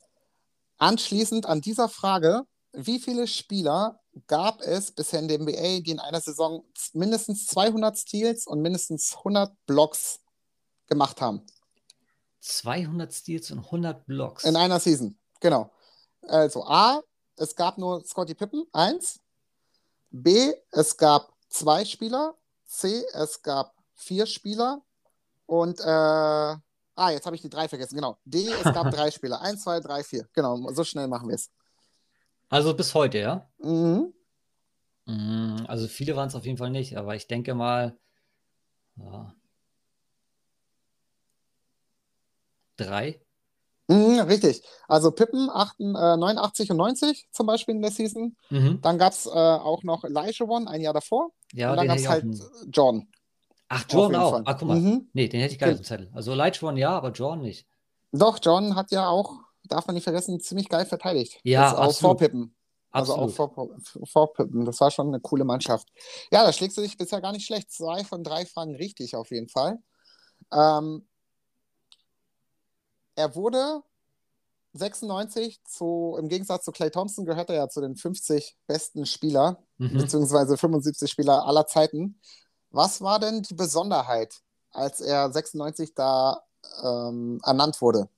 anschließend 0.77 1.47
an 1.47 1.59
dieser 1.59 1.89
Frage, 1.89 2.43
wie 2.71 2.97
viele 2.99 3.27
Spieler 3.27 3.99
gab 4.27 4.61
es 4.61 4.91
bisher 4.91 5.19
in 5.19 5.27
der 5.27 5.39
NBA, 5.39 5.81
die 5.81 5.91
in 5.91 5.99
einer 5.99 6.21
Saison 6.21 6.63
mindestens 6.93 7.45
200 7.47 7.97
Steals 7.97 8.47
und 8.47 8.61
mindestens 8.61 9.17
100 9.17 9.53
Blocks 9.65 10.21
gemacht 10.87 11.19
haben? 11.19 11.45
200 12.39 13.13
Steals 13.13 13.51
und 13.51 13.59
100 13.59 14.05
Blocks. 14.05 14.45
In 14.45 14.55
einer 14.55 14.79
Season, 14.79 15.17
genau. 15.41 15.71
Also 16.21 16.63
A, 16.65 17.01
es 17.35 17.53
gab 17.53 17.77
nur 17.77 18.05
Scottie 18.05 18.33
Pippen, 18.33 18.65
eins. 18.71 19.19
B, 20.09 20.53
es 20.71 20.95
gab 20.95 21.33
zwei 21.49 21.83
Spieler. 21.83 22.35
C, 22.65 23.03
es 23.13 23.41
gab 23.41 23.75
vier 23.93 24.25
Spieler. 24.25 24.81
Und, 25.45 25.81
äh, 25.81 26.55
ah, 26.97 27.11
jetzt 27.11 27.25
habe 27.25 27.35
ich 27.35 27.41
die 27.41 27.49
drei 27.49 27.67
vergessen, 27.67 27.95
genau. 27.95 28.17
D, 28.25 28.47
es 28.47 28.63
gab 28.63 28.91
drei 28.91 29.11
Spieler. 29.11 29.41
Eins, 29.41 29.63
zwei, 29.63 29.79
drei, 29.79 30.03
vier. 30.03 30.27
Genau, 30.33 30.57
so 30.73 30.83
schnell 30.83 31.07
machen 31.07 31.29
wir 31.29 31.35
es. 31.35 31.49
Also 32.49 32.75
bis 32.75 32.93
heute, 32.93 33.19
ja? 33.19 33.49
Mhm. 33.59 34.13
Mhm, 35.05 35.65
Also 35.67 35.87
viele 35.87 36.15
waren 36.15 36.27
es 36.27 36.35
auf 36.35 36.45
jeden 36.45 36.57
Fall 36.57 36.69
nicht, 36.69 36.97
aber 36.97 37.15
ich 37.15 37.27
denke 37.27 37.53
mal, 37.55 37.97
ja, 38.95 39.33
drei. 42.75 43.21
Mhm, 43.87 44.19
richtig. 44.21 44.63
Also 44.87 45.11
Pippen 45.11 45.49
8, 45.49 45.79
äh, 45.79 45.83
89 45.83 46.71
und 46.71 46.77
90 46.77 47.29
zum 47.31 47.47
Beispiel 47.47 47.75
in 47.75 47.81
der 47.81 47.91
Season. 47.91 48.35
Mhm. 48.49 48.81
Dann 48.81 48.97
gab 48.97 49.13
es 49.13 49.25
äh, 49.25 49.29
auch 49.29 49.83
noch 49.83 50.03
Elijah 50.03 50.43
One 50.45 50.69
ein 50.69 50.81
Jahr 50.81 50.93
davor. 50.93 51.31
Ja, 51.53 51.71
und 51.71 51.77
dann 51.77 51.87
gab 51.87 51.97
es 51.97 52.07
halt 52.07 52.25
Jordan. 52.69 53.07
Ach, 53.69 53.85
Jordan 53.89 54.21
auch. 54.21 54.31
Fall. 54.31 54.43
Ah, 54.45 54.53
guck 54.53 54.67
mal. 54.67 54.79
Mhm. 54.79 55.09
Nee, 55.13 55.27
den 55.27 55.41
hätte 55.41 55.53
ich 55.53 55.59
gar 55.59 55.67
nicht 55.67 55.79
im 55.79 55.83
Zettel. 55.83 56.09
Also 56.13 56.31
One 56.31 56.79
ja, 56.79 56.91
aber 56.91 57.11
Jordan 57.11 57.41
nicht. 57.41 57.67
Doch, 58.11 58.39
Jordan 58.41 58.75
hat 58.75 58.91
ja 58.91 59.07
auch, 59.09 59.39
darf 59.65 59.87
man 59.87 59.95
nicht 59.95 60.05
vergessen, 60.05 60.39
ziemlich 60.39 60.69
geil 60.69 60.85
verteidigt. 60.85 61.39
Ja, 61.43 61.71
auch 61.71 61.75
vor 61.75 61.83
absolut. 61.85 62.17
Pippen. 62.19 62.55
Also 62.91 63.15
auch 63.15 63.29
vor, 63.29 63.53
vor 64.05 64.33
Pippen. 64.33 64.65
Das 64.65 64.79
war 64.79 64.89
schon 64.91 65.09
eine 65.09 65.19
coole 65.19 65.43
Mannschaft. 65.43 65.89
Ja, 66.31 66.43
da 66.43 66.53
schlägst 66.53 66.77
du 66.77 66.81
dich 66.81 66.97
bisher 66.97 67.21
gar 67.21 67.33
nicht 67.33 67.45
schlecht. 67.45 67.69
Zwei 67.71 68.03
von 68.03 68.23
drei 68.23 68.45
Fragen 68.45 68.75
richtig 68.75 69.15
auf 69.15 69.29
jeden 69.31 69.49
Fall. 69.49 69.77
Ähm, 70.53 71.05
er 73.15 73.35
wurde 73.35 73.81
96 74.73 75.63
zu, 75.63 76.15
im 76.19 76.29
Gegensatz 76.29 76.65
zu 76.65 76.71
Clay 76.71 76.89
Thompson 76.91 77.25
gehört 77.25 77.49
er 77.49 77.55
ja 77.55 77.69
zu 77.69 77.81
den 77.81 77.95
50 77.95 78.55
besten 78.67 79.05
Spieler, 79.05 79.63
Mhm. 79.77 79.97
beziehungsweise 79.97 80.57
75 80.57 81.11
Spieler 81.11 81.45
aller 81.45 81.67
Zeiten. 81.67 82.19
Was 82.71 83.01
war 83.01 83.19
denn 83.19 83.41
die 83.41 83.53
Besonderheit, 83.53 84.41
als 84.71 85.01
er 85.01 85.31
96 85.31 85.93
da 85.95 86.41
ähm, 86.83 87.39
ernannt 87.43 87.81
wurde? 87.81 88.09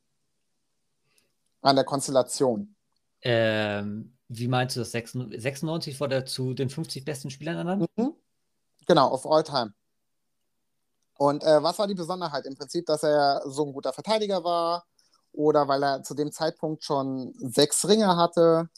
An 1.62 1.76
der 1.76 1.86
Konstellation. 1.86 2.76
Ähm, 3.22 4.18
wie 4.28 4.48
meinst 4.48 4.76
du 4.76 4.82
das? 4.82 4.92
96 4.92 5.42
96 5.42 6.00
wurde 6.00 6.16
er 6.16 6.26
zu 6.26 6.54
den 6.54 6.70
50 6.70 7.04
besten 7.06 7.30
Spielern 7.30 7.58
ernannt? 7.58 7.90
Mhm. 7.96 8.14
Genau, 8.88 9.08
auf 9.10 9.26
All 9.26 9.44
Time. 9.44 9.74
Und 11.18 11.44
äh, 11.44 11.62
was 11.62 11.78
war 11.78 11.88
die 11.88 11.96
Besonderheit? 11.96 12.46
Im 12.46 12.56
Prinzip, 12.56 12.86
dass 12.86 13.04
er 13.04 13.42
so 13.46 13.66
ein 13.66 13.74
guter 13.74 13.92
Verteidiger 13.92 14.44
war 14.44 14.86
oder 15.34 15.68
weil 15.68 15.84
er 15.84 16.02
zu 16.02 16.14
dem 16.14 16.32
Zeitpunkt 16.32 16.84
schon 16.84 17.34
sechs 17.38 17.88
Ringe 17.88 18.16
hatte 18.16 18.70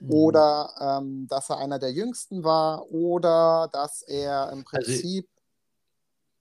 Mhm. 0.00 0.10
oder 0.12 0.70
ähm, 1.00 1.26
dass 1.28 1.50
er 1.50 1.58
einer 1.58 1.78
der 1.78 1.92
jüngsten 1.92 2.44
war 2.44 2.90
oder 2.90 3.68
dass 3.72 4.02
er 4.02 4.50
im 4.52 4.64
Also- 4.70 4.86
Prinzip, 4.92 5.28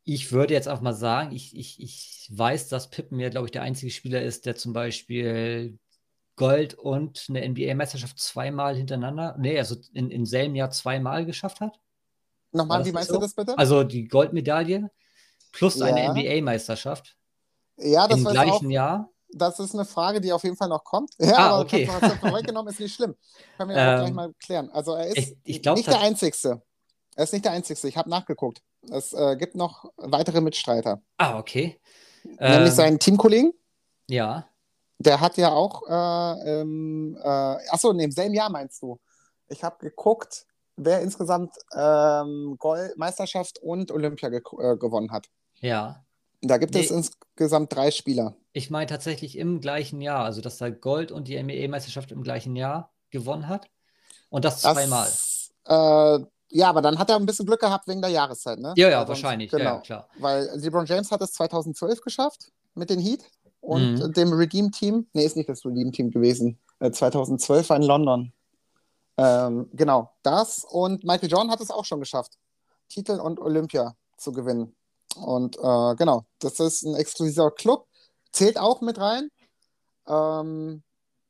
Ich 0.10 0.32
würde 0.32 0.54
jetzt 0.54 0.70
auch 0.70 0.80
mal 0.82 0.94
sagen, 0.94 1.34
ich, 1.36 1.56
ich, 1.58 1.82
ich 1.82 2.30
weiß, 2.32 2.70
dass 2.70 2.90
Pippen 2.90 3.20
ja, 3.20 3.30
glaube 3.30 3.48
ich, 3.48 3.52
der 3.52 3.64
einzige 3.64 3.92
Spieler 3.92 4.22
ist, 4.22 4.46
der 4.46 4.56
zum 4.56 4.72
Beispiel 4.74 5.78
Gold 6.38 6.76
und 6.76 7.26
eine 7.30 7.42
NBA-Meisterschaft 7.50 8.20
zweimal 8.20 8.76
hintereinander, 8.76 9.36
nee, 9.40 9.58
also 9.58 9.76
in, 9.94 10.10
im 10.12 10.26
selben 10.26 10.56
Jahr 10.56 10.70
zweimal 10.72 11.26
geschafft 11.26 11.60
hat. 11.62 11.80
nochmal, 12.52 12.86
wie 12.86 12.92
meinst 12.92 13.10
so? 13.10 13.16
du 13.16 13.22
das 13.22 13.34
bitte? 13.34 13.58
Also 13.58 13.84
die 13.84 14.08
Goldmedaille 14.08 14.90
plus 15.52 15.82
eine 15.82 16.04
Ja. 16.04 16.12
NBA-Meisterschaft 16.14 17.18
ja, 17.78 18.08
das 18.08 18.18
im 18.20 18.24
jetzt 18.24 18.28
auch, 18.28 18.32
gleichen 18.32 18.70
Jahr. 18.70 19.10
Das 19.32 19.60
ist 19.60 19.74
eine 19.74 19.86
Frage, 19.86 20.22
die 20.22 20.32
auf 20.34 20.44
jeden 20.44 20.56
Fall 20.56 20.70
noch 20.70 20.84
kommt. 20.84 21.12
Ja, 21.20 21.36
Ah, 21.38 21.50
aber 21.52 21.60
okay. 21.66 21.86
vorweggenommen, 21.86 22.72
ist 22.72 22.80
nicht 22.80 22.96
schlimm. 22.96 23.16
Können 23.58 23.70
wir 23.72 23.78
Ähm, 23.78 24.00
gleich 24.00 24.14
mal 24.14 24.34
klären. 24.44 24.70
Also 24.72 24.94
er 24.94 25.08
ist 25.08 25.18
ich- 25.18 25.38
ich 25.44 25.62
glaub, 25.62 25.78
nicht 25.78 25.88
der 25.90 26.00
Einzigste. 26.00 26.62
Er 27.16 27.24
ist 27.24 27.34
nicht 27.34 27.46
der 27.46 27.52
Einzigste. 27.52 27.88
Ich 27.88 27.98
habe 27.98 28.10
nachgeguckt. 28.10 28.62
Es 28.92 29.12
äh, 29.14 29.36
gibt 29.38 29.56
noch 29.56 29.92
weitere 29.98 30.40
Mitstreiter. 30.42 31.02
Ah, 31.18 31.40
okay. 31.40 31.80
Nämlich 32.24 32.70
Ähm, 32.70 32.76
seinen 32.76 33.00
Teamkollegen. 33.00 33.54
ja, 34.10 34.48
Der 35.00 35.20
hat 35.22 35.38
ja 35.38 35.52
auch, 35.52 35.84
äh, 35.88 36.62
ähm, 36.62 37.18
äh, 37.22 37.28
achso, 37.70 37.92
in 37.92 37.98
demselben 38.00 38.34
Jahr 38.34 38.50
meinst 38.50 38.82
du. 38.82 39.00
Ich 39.48 39.64
habe 39.64 39.78
geguckt, 39.80 40.46
wer 40.76 41.02
insgesamt 41.02 41.54
ähm, 41.76 42.56
Gold, 42.60 42.98
Meisterschaft 42.98 43.60
und 43.60 43.92
Olympia 43.92 44.30
ge 44.30 44.42
äh, 44.60 44.78
gewonnen 44.78 45.12
hat. 45.12 45.28
ja. 45.60 46.04
Da 46.42 46.58
gibt 46.58 46.76
es 46.76 46.90
Nee. 46.92 46.98
insgesamt 46.98 47.74
drei 47.76 47.90
Spieler. 47.92 48.36
Ich 48.54 48.70
meine 48.70 48.86
tatsächlich 48.88 49.38
im 49.38 49.60
gleichen 49.60 50.02
Jahr, 50.02 50.24
also 50.24 50.42
dass 50.42 50.62
er 50.62 50.72
Gold 50.72 51.12
und 51.12 51.28
die 51.28 51.36
NBA-Meisterschaft 51.42 52.12
im 52.12 52.22
gleichen 52.24 52.56
Jahr 52.56 52.92
gewonnen 53.10 53.48
hat. 53.48 53.68
Und 54.30 54.46
das 54.46 54.62
Das, 54.62 54.74
zweimal. 54.74 55.08
Äh, 55.66 56.26
ja, 56.50 56.70
aber 56.70 56.82
dann 56.82 56.98
hat 57.00 57.10
er 57.10 57.16
ein 57.16 57.26
bisschen 57.26 57.46
Glück 57.46 57.60
gehabt 57.62 57.88
wegen 57.88 58.02
der 58.02 58.12
Jahreszeit, 58.12 58.60
ne? 58.60 58.74
Ja, 58.78 58.90
ja, 58.90 58.98
sonst- 59.00 59.10
wahrscheinlich. 59.10 59.52
Ja, 59.52 59.58
Genau. 59.58 59.74
ja, 59.76 59.80
klar. 59.82 60.10
Weil 60.20 60.50
LeBron 60.56 60.86
James 60.86 61.12
hat 61.12 61.22
es 61.22 61.34
2012 61.34 62.02
geschafft 62.02 62.52
mit 62.76 62.90
den 62.90 63.00
Heat 63.00 63.24
und 63.62 63.94
Mhm. 63.96 64.14
dem 64.14 64.34
Redeem-Team. 64.34 65.08
Nee, 65.14 65.26
ist 65.26 65.36
nicht 65.36 65.50
das 65.50 65.66
Redeem-Team 65.66 66.12
gewesen. 66.12 66.60
Äh, 66.80 66.92
2012 66.92 67.70
war 67.70 67.78
in 67.78 67.84
London. 67.84 68.32
Ähm, 69.18 69.70
genau, 69.74 70.12
das. 70.24 70.64
Und 70.70 71.04
Michael 71.04 71.30
Jordan 71.30 71.50
hat 71.52 71.60
es 71.62 71.72
auch 71.72 71.86
schon 71.86 72.00
geschafft, 72.00 72.38
Titel 72.88 73.20
und 73.20 73.40
Olympia 73.40 73.96
zu 74.18 74.32
gewinnen. 74.32 74.76
Und 75.18 75.58
äh, 75.58 75.96
genau, 75.96 76.26
das 76.40 76.60
ist 76.60 76.84
ein 76.84 76.96
exklusiver 76.96 77.52
Club. 77.52 77.88
Zählt 78.32 78.58
auch 78.60 78.82
mit 78.82 79.00
rein. 79.00 79.30
Ähm, 80.08 80.84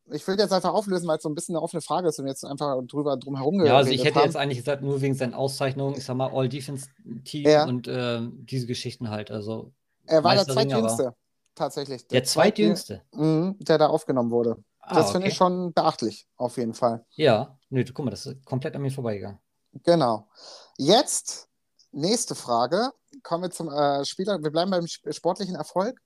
ich 0.09 0.25
will 0.27 0.37
jetzt 0.39 0.53
einfach 0.53 0.73
auflösen, 0.73 1.07
weil 1.07 1.17
es 1.17 1.23
so 1.23 1.29
ein 1.29 1.35
bisschen 1.35 1.55
eine 1.55 1.61
offene 1.63 1.81
Frage 1.81 2.07
ist 2.09 2.19
und 2.19 2.27
jetzt 2.27 2.45
einfach 2.45 2.81
drüber 2.85 3.17
drum 3.17 3.35
herum 3.35 3.65
Ja, 3.65 3.75
also 3.77 3.91
ich 3.91 4.03
hätte 4.05 4.19
haben. 4.19 4.25
jetzt 4.25 4.37
eigentlich 4.37 4.59
gesagt, 4.59 4.81
nur 4.81 5.01
wegen 5.01 5.15
seinen 5.15 5.33
Auszeichnungen, 5.33 5.95
ich 5.97 6.05
sag 6.05 6.15
mal, 6.15 6.29
All-Defense-Team 6.31 7.45
Ja. 7.47 7.65
und 7.65 7.87
ähm, 7.89 8.45
diese 8.45 8.67
Geschichten 8.67 9.09
halt. 9.09 9.31
Also 9.31 9.71
Er 10.05 10.23
war 10.23 10.35
der 10.35 10.45
zweitjüngste, 10.45 11.13
tatsächlich. 11.55 12.07
der 12.07 12.23
zweitjüngste. 12.23 13.01
Mhm, 13.13 13.57
der 13.59 13.77
da 13.77 13.87
aufgenommen 13.87 14.31
wurde. 14.31 14.63
Ah, 14.79 14.95
das 14.95 15.07
finde 15.11 15.25
okay. 15.25 15.31
ich 15.31 15.35
schon 15.37 15.73
beachtlich, 15.73 16.27
auf 16.37 16.55
jeden 16.57 16.73
Fall. 16.73 17.05
Ja, 17.15 17.57
nö, 17.69 17.83
guck 17.93 18.05
mal, 18.05 18.11
das 18.11 18.25
ist 18.25 18.45
komplett 18.45 18.75
an 18.75 18.81
mir 18.81 18.91
vorbeigegangen. 18.91 19.39
Genau. 19.83 20.27
Jetzt, 20.77 21.49
nächste 21.91 22.35
Frage. 22.35 22.91
Kommen 23.27 23.43
wir 23.43 23.51
zum 23.51 23.67
äh, 23.69 24.05
Spieler. 24.05 24.41
Wir 24.41 24.51
bleiben 24.51 24.71
beim 24.71 24.85
sp- 24.87 25.11
sportlichen 25.11 25.55
Erfolg. 25.55 25.99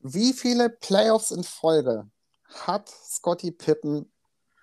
Wie 0.00 0.32
viele 0.32 0.70
Playoffs 0.70 1.30
in 1.30 1.44
Folge 1.44 2.08
hat 2.48 2.88
Scottie 2.88 3.50
Pippen 3.50 4.10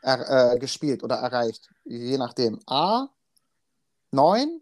er, 0.01 0.53
äh, 0.53 0.57
gespielt 0.57 1.03
oder 1.03 1.17
erreicht? 1.17 1.69
Je 1.85 2.17
nachdem. 2.17 2.59
A. 2.65 3.07
9, 4.09 4.61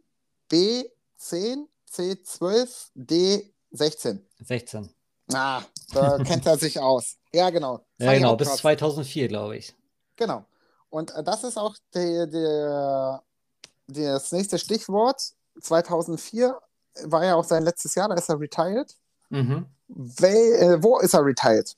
B 0.50 0.84
10, 1.16 1.70
C 1.86 2.22
12, 2.22 2.92
D 2.94 3.54
16. 3.72 4.28
16. 4.44 4.94
Ah, 5.32 5.62
da 5.94 6.18
kennt 6.26 6.46
er 6.46 6.58
sich 6.58 6.78
aus. 6.78 7.16
Ja, 7.32 7.50
genau. 7.52 7.86
Ja, 8.00 8.14
genau, 8.16 8.36
bis 8.36 8.50
krass. 8.50 8.58
2004, 8.60 9.30
glaube 9.30 9.56
ich. 9.56 9.74
Genau. 10.18 10.44
Und 10.90 11.12
äh, 11.16 11.24
das 11.24 11.46
ist 11.46 11.58
auch 11.58 11.78
der, 11.94 12.28
der, 12.28 13.24
das 13.88 14.34
nächste 14.34 14.60
Stichwort. 14.60 15.22
2004 15.62 16.60
war 17.06 17.26
ja 17.26 17.36
auch 17.36 17.44
sein 17.44 17.64
letztes 17.64 17.96
Jahr, 17.96 18.10
da 18.10 18.16
ist 18.16 18.30
er 18.30 18.40
retired. 18.40 18.96
Mhm. 19.30 19.66
Wel, 19.88 20.54
äh, 20.54 20.84
wo 20.84 21.00
ist 21.00 21.14
er 21.14 21.26
retired? 21.26 21.76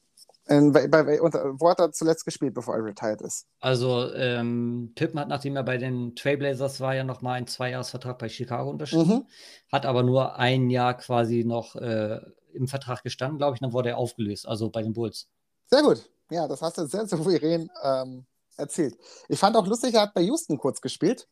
In, 0.48 0.72
bei, 0.72 0.88
bei, 0.88 1.06
wo 1.06 1.70
hat 1.70 1.80
er 1.80 1.92
zuletzt 1.92 2.26
gespielt, 2.26 2.54
bevor 2.54 2.76
er 2.76 2.84
retired 2.84 3.22
ist? 3.22 3.46
Also, 3.60 4.12
ähm, 4.14 4.92
Pippen 4.96 5.20
hat, 5.20 5.28
nachdem 5.28 5.56
er 5.56 5.64
bei 5.64 5.78
den 5.78 6.16
Trailblazers 6.16 6.82
war, 6.82 6.96
ja 6.96 7.04
nochmal 7.04 7.38
einen 7.38 7.48
Zweijahresvertrag 7.48 8.18
bei 8.18 8.28
Chicago 8.28 8.70
unterschrieben. 8.70 9.08
Mhm. 9.08 9.26
Hat 9.72 9.86
aber 9.86 10.04
nur 10.04 10.38
ein 10.38 10.70
Jahr 10.70 10.96
quasi 10.96 11.44
noch 11.46 11.76
äh, 11.76 12.20
im 12.54 12.68
Vertrag 12.68 13.04
gestanden, 13.04 13.38
glaube 13.38 13.56
ich. 13.56 13.62
Dann 13.62 13.72
wurde 13.72 13.90
er 13.90 13.98
aufgelöst, 13.98 14.48
also 14.48 14.70
bei 14.70 14.82
den 14.82 14.94
Bulls. 14.94 15.28
Sehr 15.68 15.84
gut. 15.84 16.10
Ja, 16.30 16.48
das 16.48 16.62
hast 16.62 16.78
du 16.78 16.86
sehr 16.86 17.06
souverän 17.08 17.70
ähm, 17.84 18.26
erzählt. 18.58 18.98
Ich 19.30 19.40
fand 19.40 19.56
auch 19.56 19.68
lustig, 19.68 19.94
er 19.94 20.02
hat 20.02 20.14
bei 20.14 20.22
Houston 20.22 20.58
kurz 20.58 20.82
gespielt. 20.82 21.28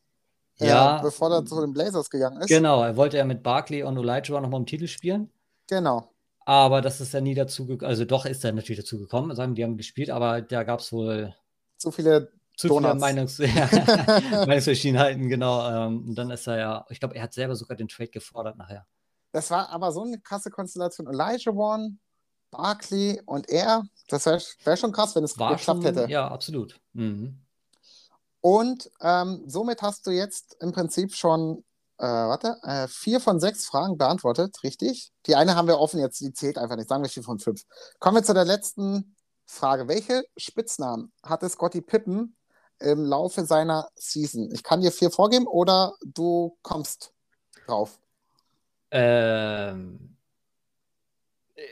Ja. 0.60 0.98
Äh, 0.98 1.02
bevor 1.02 1.30
er 1.32 1.44
zu 1.44 1.60
den 1.60 1.72
Blazers 1.72 2.10
gegangen 2.10 2.40
ist. 2.40 2.48
Genau, 2.48 2.82
er 2.82 2.96
wollte 2.96 3.16
ja 3.16 3.24
mit 3.24 3.42
Barkley 3.42 3.82
und 3.82 3.96
Elijah 3.96 4.40
nochmal 4.40 4.60
um 4.60 4.66
Titel 4.66 4.86
spielen. 4.86 5.30
Genau. 5.68 6.12
Aber 6.44 6.80
das 6.80 7.00
ist 7.00 7.12
ja 7.14 7.20
nie 7.20 7.34
dazu 7.34 7.66
gekommen. 7.66 7.88
Also, 7.88 8.04
doch 8.04 8.24
ist 8.26 8.44
er 8.44 8.52
natürlich 8.52 8.80
dazu 8.80 8.98
gekommen. 8.98 9.34
Sagen, 9.36 9.54
die 9.54 9.62
haben 9.64 9.76
gespielt, 9.76 10.10
aber 10.10 10.42
da 10.42 10.64
gab 10.64 10.80
es 10.80 10.92
wohl 10.92 11.34
Zu 11.76 11.90
viele. 11.90 12.32
zu 12.56 12.68
viele. 12.68 12.94
Meinungs 12.94 13.38
Meinungsverschiedenheiten, 14.46 15.28
genau. 15.28 15.68
Ähm, 15.68 16.08
und 16.08 16.14
dann 16.16 16.30
ist 16.30 16.46
er 16.46 16.58
ja, 16.58 16.86
ich 16.88 16.98
glaube, 17.00 17.14
er 17.14 17.22
hat 17.22 17.34
selber 17.34 17.54
sogar 17.56 17.76
den 17.76 17.88
Trade 17.88 18.10
gefordert 18.10 18.56
nachher. 18.56 18.86
Das 19.32 19.50
war 19.50 19.68
aber 19.70 19.92
so 19.92 20.02
eine 20.02 20.18
krasse 20.18 20.50
Konstellation. 20.50 21.06
Elijah 21.06 21.52
One, 21.52 21.98
Barkley 22.50 23.20
und 23.26 23.48
er. 23.48 23.84
Das 24.08 24.26
wäre 24.26 24.40
wär 24.64 24.76
schon 24.76 24.92
krass, 24.92 25.14
wenn 25.14 25.22
es 25.22 25.38
War 25.38 25.56
geklappt 25.56 25.82
schon, 25.84 25.94
hätte. 25.94 26.10
ja, 26.10 26.26
absolut. 26.26 26.80
Mhm. 26.94 27.38
Und 28.40 28.90
ähm, 29.00 29.42
somit 29.46 29.82
hast 29.82 30.06
du 30.06 30.10
jetzt 30.10 30.56
im 30.60 30.72
Prinzip 30.72 31.14
schon, 31.14 31.64
äh, 31.98 32.04
warte, 32.04 32.56
äh, 32.62 32.88
vier 32.88 33.20
von 33.20 33.38
sechs 33.38 33.66
Fragen 33.66 33.98
beantwortet, 33.98 34.62
richtig? 34.64 35.12
Die 35.26 35.34
eine 35.34 35.56
haben 35.56 35.68
wir 35.68 35.78
offen 35.78 36.00
jetzt, 36.00 36.20
die 36.20 36.32
zählt 36.32 36.56
einfach 36.56 36.76
nicht. 36.76 36.88
Sagen 36.88 37.02
wir 37.02 37.10
vier 37.10 37.22
von 37.22 37.38
fünf. 37.38 37.62
Kommen 37.98 38.16
wir 38.16 38.22
zu 38.22 38.34
der 38.34 38.46
letzten 38.46 39.14
Frage. 39.44 39.88
Welche 39.88 40.24
Spitznamen 40.36 41.12
hatte 41.22 41.48
Scotty 41.48 41.82
Pippen 41.82 42.36
im 42.78 43.04
Laufe 43.04 43.44
seiner 43.44 43.88
Season? 43.96 44.50
Ich 44.52 44.62
kann 44.62 44.80
dir 44.80 44.92
vier 44.92 45.10
vorgeben 45.10 45.46
oder 45.46 45.94
du 46.02 46.56
kommst 46.62 47.12
drauf. 47.66 48.00
Ähm, 48.90 50.16
äh, 51.54 51.62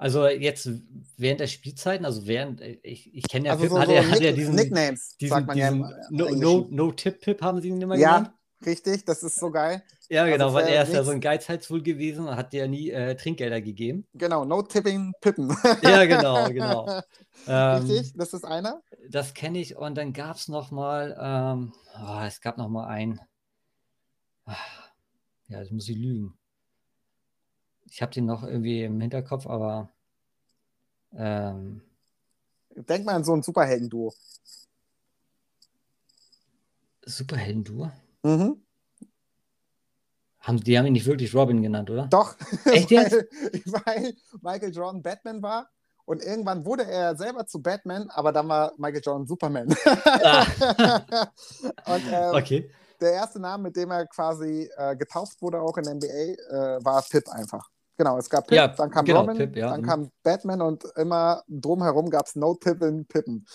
also 0.00 0.26
jetzt 0.26 0.70
während 1.18 1.40
der 1.40 1.46
Spielzeiten, 1.46 2.06
also 2.06 2.26
während, 2.26 2.62
äh, 2.62 2.78
ich, 2.82 3.14
ich 3.14 3.28
kenne 3.28 3.48
ja 3.48 3.52
Also 3.52 3.64
Pippen, 3.64 3.76
so, 3.76 3.80
hat 3.82 3.88
so 3.88 3.92
er, 3.92 4.02
hat 4.02 4.12
Nick 4.14 4.22
er 4.22 4.32
diesen, 4.32 4.54
Nicknames, 4.54 5.16
diesen, 5.18 5.34
sagt 5.34 5.46
man 5.46 5.58
ja 5.58 5.70
diesen 5.70 5.84
im 6.10 6.16
no, 6.16 6.28
no, 6.30 6.66
no 6.70 6.92
Tip 6.92 7.20
Pip 7.20 7.42
haben 7.42 7.60
sie 7.60 7.68
ihn 7.68 7.82
immer 7.82 7.96
Ja, 7.96 8.16
genannt. 8.16 8.34
richtig, 8.64 9.04
das 9.04 9.22
ist 9.22 9.36
so 9.36 9.50
geil. 9.50 9.82
Ja, 10.08 10.22
Also 10.22 10.32
genau, 10.32 10.54
weil 10.54 10.64
für 10.64 10.70
er 10.70 10.82
ist 10.84 10.94
ja 10.94 11.04
so 11.04 11.10
ein 11.10 11.20
Geizhals 11.20 11.68
gewesen 11.68 12.28
und 12.28 12.34
hat 12.34 12.54
ja 12.54 12.66
nie 12.66 12.88
äh, 12.90 13.14
Trinkgelder 13.14 13.60
gegeben. 13.60 14.06
Genau, 14.14 14.46
No 14.46 14.62
Tipping 14.62 15.12
Pippen. 15.20 15.54
Ja, 15.82 16.04
genau, 16.06 16.48
genau. 16.48 17.02
Ähm, 17.46 17.86
Richtig, 17.86 18.12
das 18.16 18.34
ist 18.34 18.44
einer. 18.44 18.82
Das 19.08 19.32
kenne 19.32 19.60
ich 19.60 19.74
und 19.76 19.96
dann 19.96 20.12
gab 20.12 20.36
es 20.36 20.48
noch 20.48 20.70
mal, 20.70 21.16
ähm, 21.18 21.72
oh, 21.98 22.20
es 22.26 22.40
gab 22.42 22.58
noch 22.58 22.68
mal 22.68 22.86
ein, 22.86 23.18
ah, 24.44 24.56
ja, 25.48 25.60
jetzt 25.60 25.72
muss 25.72 25.88
ich 25.88 25.96
lügen. 25.96 26.34
Ich 27.90 28.00
habe 28.00 28.12
den 28.12 28.24
noch 28.24 28.42
irgendwie 28.42 28.84
im 28.84 29.00
Hinterkopf, 29.00 29.46
aber 29.46 29.90
ähm, 31.12 31.82
Denk 32.76 33.04
mal 33.04 33.16
an 33.16 33.24
so 33.24 33.34
ein 33.34 33.42
Superhelden-Duo. 33.42 34.14
Superhelden-Duo? 37.04 37.90
Mhm. 38.22 38.62
Haben, 40.40 40.60
die 40.60 40.78
haben 40.78 40.86
ihn 40.86 40.92
nicht 40.94 41.06
wirklich 41.06 41.34
Robin 41.34 41.62
genannt, 41.62 41.90
oder? 41.90 42.06
Doch. 42.06 42.36
Echt 42.66 42.90
jetzt? 42.90 43.12
weil, 43.66 43.82
weil 43.84 44.14
Michael 44.40 44.72
Jordan 44.72 45.02
Batman 45.02 45.42
war 45.42 45.68
und 46.04 46.22
irgendwann 46.22 46.64
wurde 46.64 46.84
er 46.84 47.16
selber 47.16 47.46
zu 47.46 47.60
Batman, 47.60 48.08
aber 48.10 48.32
dann 48.32 48.48
war 48.48 48.72
Michael 48.78 49.02
Jordan 49.04 49.26
Superman. 49.26 49.74
Ah, 49.84 50.46
und 51.86 52.02
ähm, 52.10 52.34
okay. 52.34 52.70
der 53.00 53.12
erste 53.12 53.40
Name, 53.40 53.64
mit 53.64 53.76
dem 53.76 53.90
er 53.90 54.06
quasi 54.06 54.70
äh, 54.76 54.96
getauft 54.96 55.42
wurde, 55.42 55.60
auch 55.60 55.76
in 55.76 55.84
der 55.84 55.94
NBA, 55.94 56.06
äh, 56.06 56.84
war 56.84 57.02
Pip 57.02 57.28
einfach. 57.28 57.68
Genau, 58.00 58.16
es 58.16 58.30
gab 58.30 58.46
Pip, 58.46 58.56
Ja, 58.56 58.68
dann 58.68 58.90
kam 58.90 59.04
genau, 59.04 59.20
Robin, 59.20 59.36
Pip, 59.36 59.54
ja. 59.56 59.68
dann 59.68 59.82
Mhm. 59.82 59.84
kam 59.84 60.10
Batman 60.22 60.62
und 60.62 60.84
immer 60.96 61.44
drumherum 61.48 62.08
gab 62.08 62.24
es 62.24 62.34
No 62.34 62.54
Pippen 62.54 63.04
Pippen. 63.04 63.46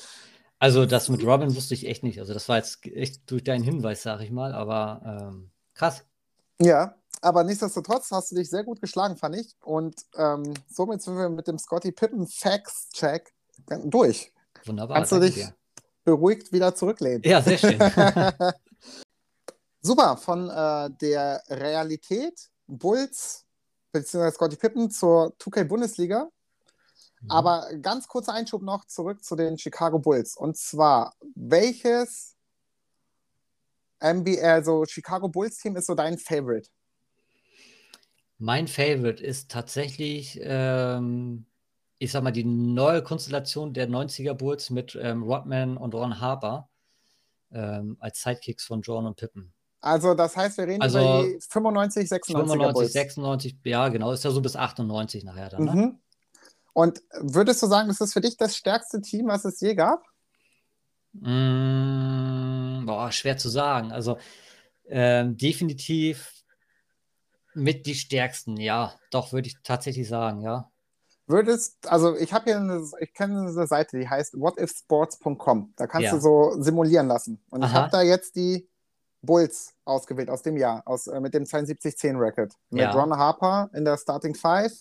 Also 0.60 0.86
das 0.86 1.10
mit 1.10 1.24
Robin 1.26 1.56
wusste 1.56 1.74
ich 1.74 1.88
echt 1.88 2.04
nicht. 2.04 2.20
Also 2.20 2.36
das 2.36 2.48
war 2.48 2.58
jetzt 2.58 2.86
echt 2.86 3.32
durch 3.32 3.44
deinen 3.44 3.64
Hinweis, 3.64 4.04
sag 4.04 4.22
ich 4.22 4.30
mal, 4.30 4.54
aber 4.54 5.02
ähm, 5.04 5.50
krass. 5.74 6.06
Ja, 6.62 6.94
aber 7.22 7.44
nichtsdestotrotz 7.44 8.12
hast 8.12 8.32
du 8.32 8.36
dich 8.36 8.52
sehr 8.52 8.64
gut 8.64 8.80
geschlagen, 8.82 9.18
fand 9.18 9.36
ich. 9.36 9.56
Und 9.64 9.96
ähm, 10.16 10.54
somit 10.70 11.02
sind 11.02 11.18
wir 11.18 11.28
mit 11.30 11.48
dem 11.48 11.58
Scotty 11.58 11.92
Pippen 11.92 12.28
Facts 12.28 12.90
Check 12.94 13.34
durch. 13.86 14.32
Wunderbar. 14.66 14.98
Kannst 14.98 15.12
du 15.12 15.20
dich 15.20 15.34
dir. 15.34 15.56
beruhigt 16.04 16.52
wieder 16.54 16.76
zurücklehnen. 16.76 17.24
Ja, 17.26 17.42
sehr 17.42 17.58
schön. 17.58 17.80
Super, 19.82 20.18
von 20.18 20.50
äh, 20.52 20.92
der 21.02 21.42
Realität 21.50 22.52
Bulls 22.68 23.45
bzw. 24.00 24.32
Scotty 24.32 24.56
Pippen 24.58 24.92
zur 24.92 25.36
2K 25.40 25.64
Bundesliga. 25.64 26.30
Mhm. 27.22 27.32
Aber 27.32 27.70
ganz 27.82 28.08
kurzer 28.08 28.34
Einschub 28.34 28.62
noch 28.62 28.86
zurück 28.86 29.24
zu 29.24 29.36
den 29.36 29.58
Chicago 29.58 30.00
Bulls. 30.00 30.36
Und 30.36 30.58
zwar, 30.58 31.16
welches 31.36 32.36
NBA, 34.04 34.42
also 34.42 34.86
Chicago 34.86 35.30
Bulls 35.30 35.58
Team 35.58 35.76
ist 35.76 35.88
so 35.88 35.96
dein 35.96 36.18
Favorite? 36.18 36.70
Mein 38.38 38.68
Favorite 38.68 39.24
ist 39.24 39.50
tatsächlich, 39.50 40.40
ähm, 40.44 41.46
ich 42.00 42.12
sag 42.12 42.22
mal, 42.22 42.32
die 42.32 42.44
neue 42.44 43.02
Konstellation 43.02 43.74
der 43.74 43.88
90er 43.88 44.34
Bulls 44.34 44.70
mit 44.70 44.98
ähm, 45.02 45.24
Rodman 45.24 45.78
und 45.78 45.96
Ron 45.96 46.20
Harper 46.20 46.70
ähm, 47.52 47.96
als 48.00 48.22
Sidekicks 48.22 48.66
von 48.66 48.82
Jordan 48.82 49.08
und 49.08 49.16
Pippen. 49.16 49.55
Also, 49.86 50.16
das 50.16 50.36
heißt, 50.36 50.58
wir 50.58 50.66
reden 50.66 50.82
Also, 50.82 50.98
über 50.98 51.24
die 51.24 51.40
95, 51.48 52.10
96er 52.10 52.26
95, 52.26 52.74
Bulls. 52.74 52.94
96, 52.94 53.58
ja, 53.66 53.88
genau, 53.90 54.12
ist 54.12 54.24
ja 54.24 54.32
so 54.32 54.42
bis 54.42 54.56
98 54.56 55.24
nachher 55.24 55.50
dann. 55.50 55.64
Ne? 55.66 55.72
Mhm. 55.72 56.00
Und 56.74 57.04
würdest 57.20 57.62
du 57.62 57.68
sagen, 57.68 57.88
das 57.88 58.02
ist 58.02 58.14
für 58.14 58.20
dich 58.20 58.36
das 58.36 58.58
stärkste 58.58 59.00
Team, 59.02 59.28
was 59.28 59.46
es 59.46 59.62
je 59.62 59.76
gab? 59.76 60.04
Mm, 61.14 62.86
boah, 62.88 63.12
schwer 63.12 63.38
zu 63.38 63.48
sagen. 63.48 63.92
Also 63.92 64.18
ähm, 64.88 65.38
definitiv 65.38 66.32
mit 67.54 67.86
die 67.86 67.96
stärksten, 67.96 68.58
ja, 68.58 68.96
doch, 69.12 69.34
würde 69.34 69.48
ich 69.50 69.56
tatsächlich 69.64 70.08
sagen, 70.08 70.42
ja. 70.42 70.72
Würdest, 71.28 71.88
also 71.88 72.16
ich 72.16 72.34
habe 72.34 72.46
hier 72.46 72.58
eine, 72.58 72.84
ich 73.00 73.14
kenne 73.14 73.50
eine 73.50 73.68
Seite, 73.68 74.00
die 74.00 74.10
heißt 74.10 74.34
whatifsports.com. 74.34 75.74
Da 75.76 75.86
kannst 75.86 76.06
Ja. 76.06 76.16
du 76.16 76.20
so 76.20 76.60
simulieren 76.60 77.08
lassen. 77.08 77.44
Und 77.52 77.64
ich 77.64 77.70
Aha. 77.70 77.82
habe 77.84 77.92
da 77.92 78.02
jetzt 78.02 78.36
die 78.36 78.68
Bulls 79.26 79.74
ausgewählt 79.86 80.30
aus 80.30 80.42
dem 80.42 80.58
Jahr, 80.58 80.84
aus, 80.86 81.08
äh, 81.08 81.20
mit 81.20 81.34
dem 81.34 81.46
72-10 81.46 82.18
Record. 82.18 82.54
Mit 82.70 82.82
Ja. 82.84 82.92
Ron 82.92 83.16
Harper 83.16 83.70
in 83.74 83.86
der 83.86 83.98
Starting 83.98 84.36
Five, 84.36 84.74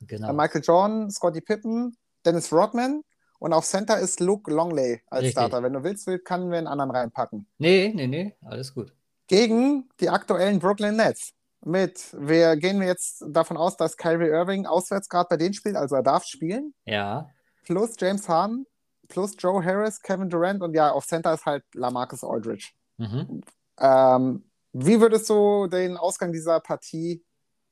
Genau. 0.00 0.30
äh, 0.30 0.32
Michael 0.32 0.62
Jordan, 0.62 1.10
Scottie 1.10 1.40
Pippen, 1.40 1.96
Dennis 2.24 2.52
Rodman 2.52 3.02
und 3.38 3.52
auf 3.52 3.64
Center 3.64 3.98
ist 3.98 4.20
Luke 4.20 4.50
Longley 4.52 5.02
als 5.08 5.22
Richtig. 5.22 5.32
Starter. 5.32 5.62
Wenn 5.62 5.72
du 5.72 5.82
willst, 5.82 6.06
will- 6.06 6.18
können 6.18 6.50
wir 6.50 6.58
einen 6.58 6.66
anderen 6.66 6.90
reinpacken. 6.90 7.46
Nee, 7.58 7.92
nee, 7.94 8.06
nee, 8.06 8.34
alles 8.44 8.74
gut. 8.74 8.92
Gegen 9.26 9.88
die 10.00 10.08
aktuellen 10.10 10.58
Brooklyn 10.58 10.96
Nets. 10.96 11.32
Mit, 11.62 12.16
wir 12.18 12.56
gehen 12.56 12.80
jetzt 12.82 13.22
davon 13.28 13.58
aus, 13.58 13.76
dass 13.76 13.96
Kyrie 13.98 14.28
Irving 14.28 14.64
auswärts 14.64 15.08
gerade 15.10 15.28
bei 15.28 15.36
denen 15.36 15.52
spielt, 15.52 15.76
also 15.76 15.94
er 15.96 16.02
darf 16.02 16.24
spielen. 16.24 16.72
Ja, 16.86 17.28
plus 17.64 17.96
James 17.98 18.26
Harden, 18.30 18.66
plus 19.08 19.34
Joe 19.38 19.62
Harris, 19.62 20.00
Kevin 20.00 20.30
Durant 20.30 20.62
und 20.62 20.74
ja, 20.74 20.90
auf 20.90 21.06
Center 21.06 21.34
ist 21.34 21.44
halt 21.44 21.62
Lamarcus 21.74 22.24
Aldridge. 22.24 22.70
mhm. 22.96 23.42
Ähm, 23.80 24.44
wie 24.72 25.00
würdest 25.00 25.28
du 25.28 25.66
den 25.66 25.96
Ausgang 25.96 26.32
dieser 26.32 26.60
Partie 26.60 27.24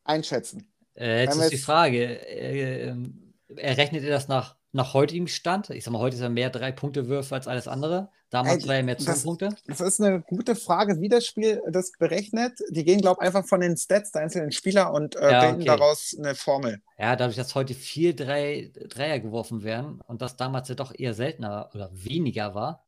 einschätzen? 0.04 0.72
Äh, 0.94 1.24
jetzt 1.24 1.36
ist 1.36 1.52
die 1.52 1.58
Frage, 1.58 1.98
äh, 2.26 2.88
ähm, 2.88 3.34
errechnet 3.56 4.02
ihr 4.02 4.10
das 4.10 4.26
nach, 4.28 4.56
nach 4.72 4.94
heutigem 4.94 5.28
Stand? 5.28 5.70
Ich 5.70 5.84
sag 5.84 5.92
mal, 5.92 6.00
heute 6.00 6.16
ist 6.16 6.22
er 6.22 6.28
mehr 6.28 6.50
Drei-Punkte-Würfe 6.50 7.34
als 7.34 7.46
alles 7.46 7.68
andere. 7.68 8.10
Damals 8.30 8.64
Ey, 8.64 8.68
war 8.68 8.74
er 8.76 8.82
mehr 8.82 8.96
das- 8.96 9.04
Zwei-Punkte. 9.04 9.50
Das 9.66 9.80
ist 9.80 10.00
eine 10.00 10.20
gute 10.20 10.54
Frage, 10.56 11.00
wie 11.00 11.08
das 11.08 11.24
Spiel 11.24 11.62
das 11.70 11.92
berechnet. 11.98 12.58
Die 12.70 12.84
gehen, 12.84 13.00
glaube 13.00 13.18
ich, 13.22 13.26
einfach 13.26 13.46
von 13.46 13.60
den 13.60 13.76
Stats 13.76 14.10
der 14.10 14.22
einzelnen 14.22 14.52
Spieler 14.52 14.92
und 14.92 15.14
äh, 15.16 15.30
Ja, 15.30 15.40
bilden 15.42 15.56
okay. 15.62 15.64
daraus 15.78 16.14
eine 16.18 16.34
Formel. 16.34 16.82
Ja, 16.98 17.16
dadurch, 17.16 17.36
dass 17.36 17.54
heute 17.54 17.74
vier 17.74 18.14
drei, 18.16 18.70
Dreier 18.88 19.20
geworfen 19.20 19.62
werden 19.62 20.00
und 20.06 20.20
das 20.20 20.36
damals 20.36 20.68
ja 20.68 20.74
doch 20.74 20.92
eher 20.98 21.14
seltener 21.14 21.70
oder 21.74 21.90
weniger 21.92 22.54
war, 22.54 22.84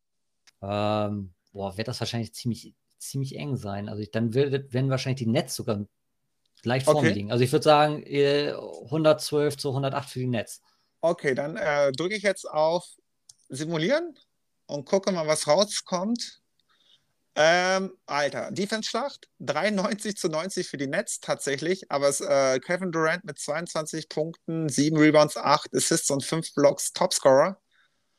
ähm, 0.62 1.33
boah, 1.53 1.77
wird 1.79 1.89
das 1.89 2.01
wahrscheinlich 2.01 2.35
ziemlich, 2.35 2.75
ziemlich 3.01 3.37
eng 3.37 3.57
sein. 3.57 3.89
Also 3.89 4.03
ich, 4.03 4.11
dann 4.11 4.35
wird, 4.35 4.73
werden 4.73 4.91
wahrscheinlich 4.91 5.21
die 5.21 5.31
Nets 5.31 5.57
sogar 5.57 5.85
leicht 6.63 6.85
vor 6.87 6.95
mir 6.95 7.01
Okay. 7.01 7.13
liegen. 7.13 7.33
Also 7.33 7.43
ich 7.43 7.53
würde 7.53 7.65
sagen, 7.65 8.03
äh, 8.03 8.53
112 8.53 9.57
zu 9.57 9.71
108 9.71 10.09
für 10.11 10.19
die 10.19 10.27
Nets. 10.27 10.61
Okay, 11.01 11.35
dann 11.35 11.57
äh, 11.57 11.93
drücke 11.93 12.15
ich 12.15 12.23
jetzt 12.23 12.49
auf 12.49 12.87
Simulieren 13.49 14.15
und 14.67 14.85
gucke 14.85 15.11
mal, 15.13 15.27
was 15.27 15.47
rauskommt. 15.49 16.41
Ähm, 17.37 17.93
Alter, 18.07 18.51
Defense-Schlacht, 18.51 19.29
93 19.39 20.17
zu 20.17 20.29
90 20.29 20.69
für 20.69 20.77
die 20.77 20.89
Nets 20.89 21.21
tatsächlich, 21.21 21.91
aber 21.91 22.09
es, 22.09 22.21
äh, 22.21 22.59
Kevin 22.59 22.93
Durant 22.93 23.25
mit 23.25 23.39
22 23.39 24.09
Punkten, 24.09 24.69
7 24.69 24.97
Rebounds, 24.97 25.37
8 25.37 25.75
Assists 25.75 26.11
und 26.11 26.25
5 26.25 26.53
Blocks, 26.55 26.93
Topscorer, 26.93 27.61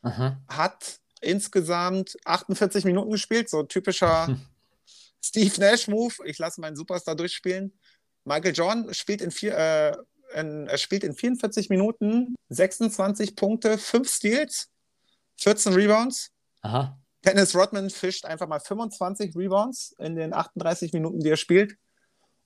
Aha. 0.02 0.42
hat 0.48 0.96
insgesamt 1.20 2.16
48 2.24 2.84
Minuten 2.84 3.10
gespielt, 3.10 3.48
so 3.48 3.62
typischer 3.62 4.36
Steve 5.22 5.60
Nash-Move. 5.60 6.14
Ich 6.24 6.38
lasse 6.38 6.60
meinen 6.60 6.76
Superstar 6.76 7.14
durchspielen. 7.14 7.78
Michael 8.24 8.54
Jordan 8.54 8.92
spielt 8.94 9.20
in, 9.20 9.30
vier, 9.30 9.56
äh, 9.56 9.96
in, 10.38 10.66
er 10.66 10.78
spielt 10.78 11.04
in 11.04 11.14
44 11.14 11.70
Minuten 11.70 12.34
26 12.50 13.36
Punkte, 13.36 13.78
5 13.78 14.08
Steals, 14.08 14.70
14 15.38 15.72
Rebounds. 15.72 16.30
Aha. 16.62 16.98
Dennis 17.24 17.54
Rodman 17.54 17.90
fischt 17.90 18.24
einfach 18.24 18.48
mal 18.48 18.60
25 18.60 19.36
Rebounds 19.36 19.94
in 19.98 20.16
den 20.16 20.32
38 20.32 20.92
Minuten, 20.92 21.20
die 21.20 21.30
er 21.30 21.36
spielt. 21.36 21.76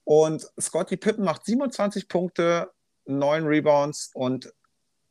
Und 0.04 0.46
Scottie 0.60 0.96
Pippen 0.96 1.24
macht 1.24 1.46
27 1.46 2.08
Punkte, 2.08 2.70
9 3.06 3.46
Rebounds 3.46 4.10
und 4.14 4.52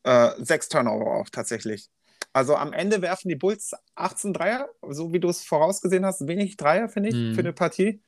äh, 0.04 0.32
6 0.38 0.70
Turnover 0.70 1.20
auch 1.20 1.30
tatsächlich. 1.30 1.90
Also 2.36 2.58
am 2.58 2.74
Ende 2.74 3.02
werfen 3.02 3.30
die 3.30 3.38
Bulls 3.38 3.72
18 3.96 4.34
Dreier, 4.34 4.68
so 4.90 5.14
wie 5.14 5.22
du 5.22 5.30
es 5.30 5.46
vorausgesehen 5.46 6.06
hast. 6.06 6.28
Wenig 6.28 6.58
Dreier, 6.58 6.90
finde 6.90 7.10
ich, 7.10 7.16
Mhm. 7.16 7.34
für 7.34 7.40
eine 7.40 7.54
Partie. 7.54 8.04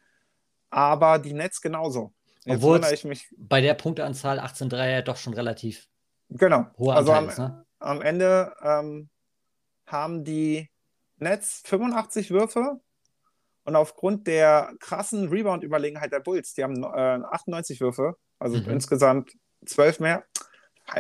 Aber 0.69 1.17
die 1.17 1.31
Nets 1.31 1.61
genauso. 1.61 2.13
Jetzt 2.43 2.57
Obwohl 2.57 2.83
ich 2.91 3.05
mich. 3.05 3.33
Bei 3.37 3.61
der 3.61 3.73
Punkteanzahl 3.73 4.39
18 4.39 4.67
Dreier 4.67 5.01
doch 5.01 5.15
schon 5.15 5.33
relativ 5.33 5.87
Genau. 6.27 6.65
hoher 6.77 6.97
Also 6.97 7.13
Anteil 7.13 7.23
am, 7.23 7.29
ist, 7.29 7.37
ne? 7.39 7.65
am 7.79 8.01
Ende 8.01 8.53
ähm, 8.61 9.09
haben 9.85 10.25
die 10.25 10.69
Nets 11.19 11.61
85 11.63 12.29
Würfe 12.29 12.81
und 13.63 13.77
aufgrund 13.77 14.27
der 14.27 14.73
krassen 14.81 15.29
Rebound-Überlegenheit 15.29 16.11
der 16.11 16.19
Bulls, 16.19 16.53
die 16.53 16.63
haben 16.63 16.83
äh, 16.83 17.23
98 17.31 17.79
Würfe, 17.79 18.17
also 18.39 18.57
Mhm. 18.57 18.71
insgesamt 18.71 19.31
12 19.65 20.01
mehr, 20.01 20.25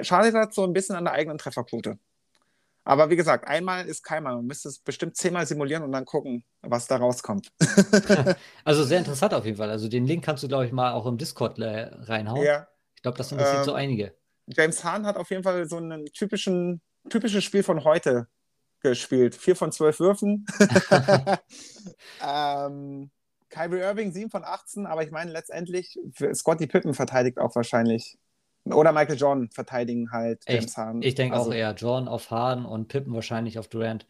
schadet 0.01 0.33
das 0.33 0.55
so 0.55 0.63
ein 0.63 0.71
bisschen 0.71 0.95
an 0.95 1.03
der 1.03 1.13
eigenen 1.13 1.37
Trefferquote. 1.37 1.99
Aber 2.87 3.09
wie 3.09 3.17
gesagt, 3.17 3.45
einmal 3.49 3.85
ist 3.85 4.01
keinmal. 4.01 4.35
Man 4.35 4.45
müsste 4.45 4.69
es 4.69 4.79
bestimmt 4.79 5.17
zehnmal 5.17 5.45
simulieren 5.45 5.83
und 5.83 5.91
dann 5.91 6.05
gucken, 6.05 6.45
was 6.61 6.87
da 6.87 6.95
rauskommt. 6.95 7.51
Also 8.63 8.85
sehr 8.85 8.99
interessant 8.99 9.33
auf 9.33 9.43
jeden 9.43 9.57
Fall. 9.57 9.69
Also 9.69 9.89
den 9.89 10.05
Link 10.05 10.23
kannst 10.23 10.41
du, 10.43 10.47
glaube 10.47 10.65
ich, 10.65 10.71
mal 10.71 10.93
auch 10.93 11.05
im 11.05 11.17
Discord 11.17 11.59
äh, 11.59 11.89
reinhauen. 11.93 12.45
Ja, 12.45 12.67
Ich 12.95 13.01
glaube, 13.01 13.17
das 13.17 13.29
interessiert 13.31 13.65
so 13.65 13.71
Ähm, 13.71 13.77
einige. 13.77 14.15
James 14.47 14.85
Hahn 14.85 15.05
hat 15.05 15.17
auf 15.17 15.29
jeden 15.29 15.43
Fall 15.43 15.67
so 15.67 15.77
ein 15.79 16.05
typisches 16.13 17.43
Spiel 17.43 17.63
von 17.63 17.83
heute 17.83 18.27
gespielt. 18.79 19.35
Vier 19.35 19.57
von 19.57 19.73
zwölf 19.73 19.99
Würfen. 19.99 20.45
ähm, 22.25 23.11
Kyrie 23.49 23.79
Irving, 23.79 24.13
7 24.13 24.29
von 24.29 24.45
18, 24.45 24.85
aber 24.85 25.03
ich 25.03 25.11
meine 25.11 25.31
letztendlich, 25.31 25.99
für 26.13 26.33
Scottie 26.33 26.67
Pippen 26.67 26.93
verteidigt 26.93 27.37
auch 27.37 27.53
wahrscheinlich. 27.53 28.17
Oder 28.73 28.91
Michael 28.91 29.17
Jordan 29.17 29.49
verteidigen 29.49 30.11
halt 30.11 30.43
Ich- 30.47 30.55
James 30.55 30.77
Hahn. 30.77 31.01
Ich 31.01 31.15
denke 31.15 31.35
also, 31.37 31.49
auch 31.49 31.53
eher 31.53 31.73
Jordan 31.73 32.07
auf 32.07 32.31
Harden 32.31 32.65
und 32.65 32.87
Pippen 32.87 33.13
wahrscheinlich 33.13 33.59
auf 33.59 33.67
Durant. 33.67 34.05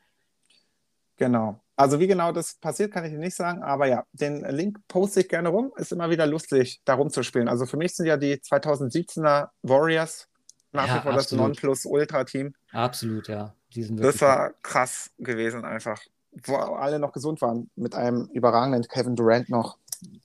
Genau. 1.18 1.60
Also 1.76 2.00
wie 2.00 2.08
genau 2.08 2.32
das 2.32 2.56
passiert, 2.56 2.92
kann 2.92 3.06
ich 3.06 3.12
dir 3.12 3.20
nicht 3.20 3.36
sagen, 3.36 3.62
aber 3.62 3.88
ja, 3.88 4.04
den 4.12 4.44
Link 4.46 4.80
poste 4.88 5.22
ich 5.22 5.30
gerne 5.30 5.50
rum. 5.50 5.72
Ist 5.78 5.92
immer 5.92 6.10
wieder 6.10 6.26
lustig, 6.26 6.82
da 6.86 6.96
rumzuspielen. 6.96 7.48
Also 7.48 7.66
für 7.66 7.78
mich 7.78 7.96
sind 7.96 8.08
ja 8.08 8.18
die 8.18 8.36
2017er 8.36 9.50
Warriors 9.62 10.28
nach 10.72 10.88
Ja, 10.88 10.96
wie 10.98 11.02
vor 11.02 11.14
das 11.14 11.26
absolut. 11.26 11.46
Nonplus-Ultra-Team. 11.46 12.54
Absolut, 12.72 13.28
ja. 13.28 13.54
Das 13.76 14.22
war 14.22 14.54
krass 14.64 15.12
gewesen 15.18 15.66
einfach. 15.66 16.02
Wo 16.44 16.56
alle 16.56 17.00
noch 17.00 17.14
gesund 17.14 17.42
waren, 17.42 17.70
mit 17.76 17.96
einem 17.96 18.30
überragenden 18.32 18.84
Kevin 18.84 19.16
Durant 19.16 19.50
noch. 19.50 19.78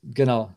Genau. 0.02 0.50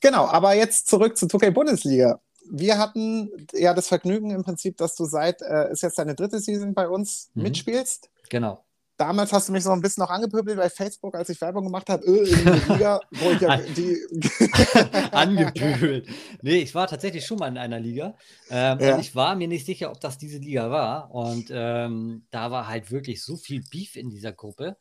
Genau, 0.00 0.26
aber 0.26 0.54
jetzt 0.54 0.88
zurück 0.88 1.16
zur 1.16 1.28
2K 1.28 1.50
Bundesliga. 1.50 2.20
Wir 2.50 2.78
hatten 2.78 3.30
ja 3.52 3.74
das 3.74 3.88
Vergnügen 3.88 4.30
im 4.30 4.42
Prinzip, 4.42 4.76
dass 4.76 4.96
du 4.96 5.04
seit, 5.04 5.40
äh, 5.42 5.70
ist 5.70 5.82
jetzt 5.82 5.98
deine 5.98 6.14
dritte 6.14 6.40
Season 6.40 6.74
bei 6.74 6.88
uns, 6.88 7.30
Mhm. 7.34 7.42
mitspielst. 7.44 8.08
Genau. 8.28 8.64
Damals 8.96 9.32
hast 9.32 9.48
du 9.48 9.52
mich 9.52 9.64
so 9.64 9.70
ein 9.70 9.80
bisschen 9.80 10.02
noch 10.02 10.10
angepöbelt 10.10 10.58
bei 10.58 10.68
Facebook, 10.68 11.14
als 11.14 11.28
ich 11.30 11.40
Werbung 11.40 11.64
gemacht 11.64 11.88
habe, 11.88 12.04
äh, 12.04 12.28
in 12.28 12.44
der 12.44 12.54
Liga, 12.68 13.00
wo 13.12 13.30
ich 13.30 13.40
ja 13.40 13.56
die. 13.56 13.96
Angepöbelt. 15.12 16.06
Nee, 16.42 16.58
ich 16.58 16.74
war 16.74 16.86
tatsächlich 16.86 17.24
schon 17.24 17.38
mal 17.38 17.48
in 17.48 17.58
einer 17.58 17.80
Liga. 17.80 18.14
Ähm, 18.50 18.78
Ja. 18.80 18.94
Und 18.94 19.00
ich 19.00 19.14
war 19.14 19.36
mir 19.36 19.48
nicht 19.48 19.66
sicher, 19.66 19.90
ob 19.90 20.00
das 20.00 20.18
diese 20.18 20.38
Liga 20.38 20.70
war. 20.70 21.10
Und 21.14 21.46
ähm, 21.50 22.26
da 22.30 22.50
war 22.50 22.68
halt 22.68 22.90
wirklich 22.90 23.22
so 23.22 23.36
viel 23.36 23.62
Beef 23.70 23.96
in 23.96 24.10
dieser 24.10 24.32
Gruppe, 24.32 24.76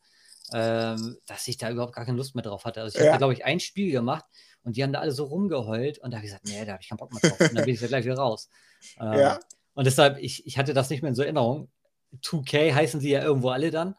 ähm, 0.53 1.17
dass 1.25 1.47
ich 1.47 1.57
da 1.57 1.69
überhaupt 1.69 1.93
gar 1.95 2.05
keine 2.05 2.17
Lust 2.17 2.35
mehr 2.35 2.43
drauf 2.43 2.65
hatte. 2.65 2.81
Also 2.81 2.97
ich 2.97 3.03
Ja. 3.03 3.11
hatte, 3.11 3.19
glaube 3.19 3.33
ich, 3.33 3.45
ein 3.45 3.59
Spiel 3.59 3.91
gemacht 3.91 4.25
und 4.63 4.75
die 4.77 4.83
haben 4.83 4.93
da 4.93 4.99
alle 4.99 5.11
so 5.11 5.25
rumgeheult 5.25 5.99
und 5.99 6.11
da 6.11 6.17
habe 6.17 6.25
ich 6.25 6.31
gesagt, 6.31 6.47
nee, 6.47 6.65
da 6.65 6.73
habe 6.73 6.81
ich 6.81 6.89
keinen 6.89 6.97
Bock 6.97 7.11
mehr 7.13 7.21
drauf. 7.21 7.39
Und 7.39 7.55
dann 7.55 7.65
bin 7.65 7.73
ich 7.73 7.81
ja 7.81 7.87
gleich 7.87 8.05
wieder 8.05 8.17
raus. 8.17 8.49
Ähm, 8.99 9.13
Ja. 9.19 9.39
Und 9.73 9.85
deshalb, 9.85 10.17
ich, 10.19 10.45
ich 10.47 10.57
hatte 10.57 10.73
das 10.73 10.89
nicht 10.89 11.01
mehr 11.01 11.09
in 11.09 11.15
so 11.15 11.21
Erinnerung. 11.23 11.69
2K 12.23 12.73
heißen 12.73 12.99
sie 13.01 13.09
ja 13.11 13.21
irgendwo 13.23 13.49
alle 13.49 13.71
dann. 13.71 13.95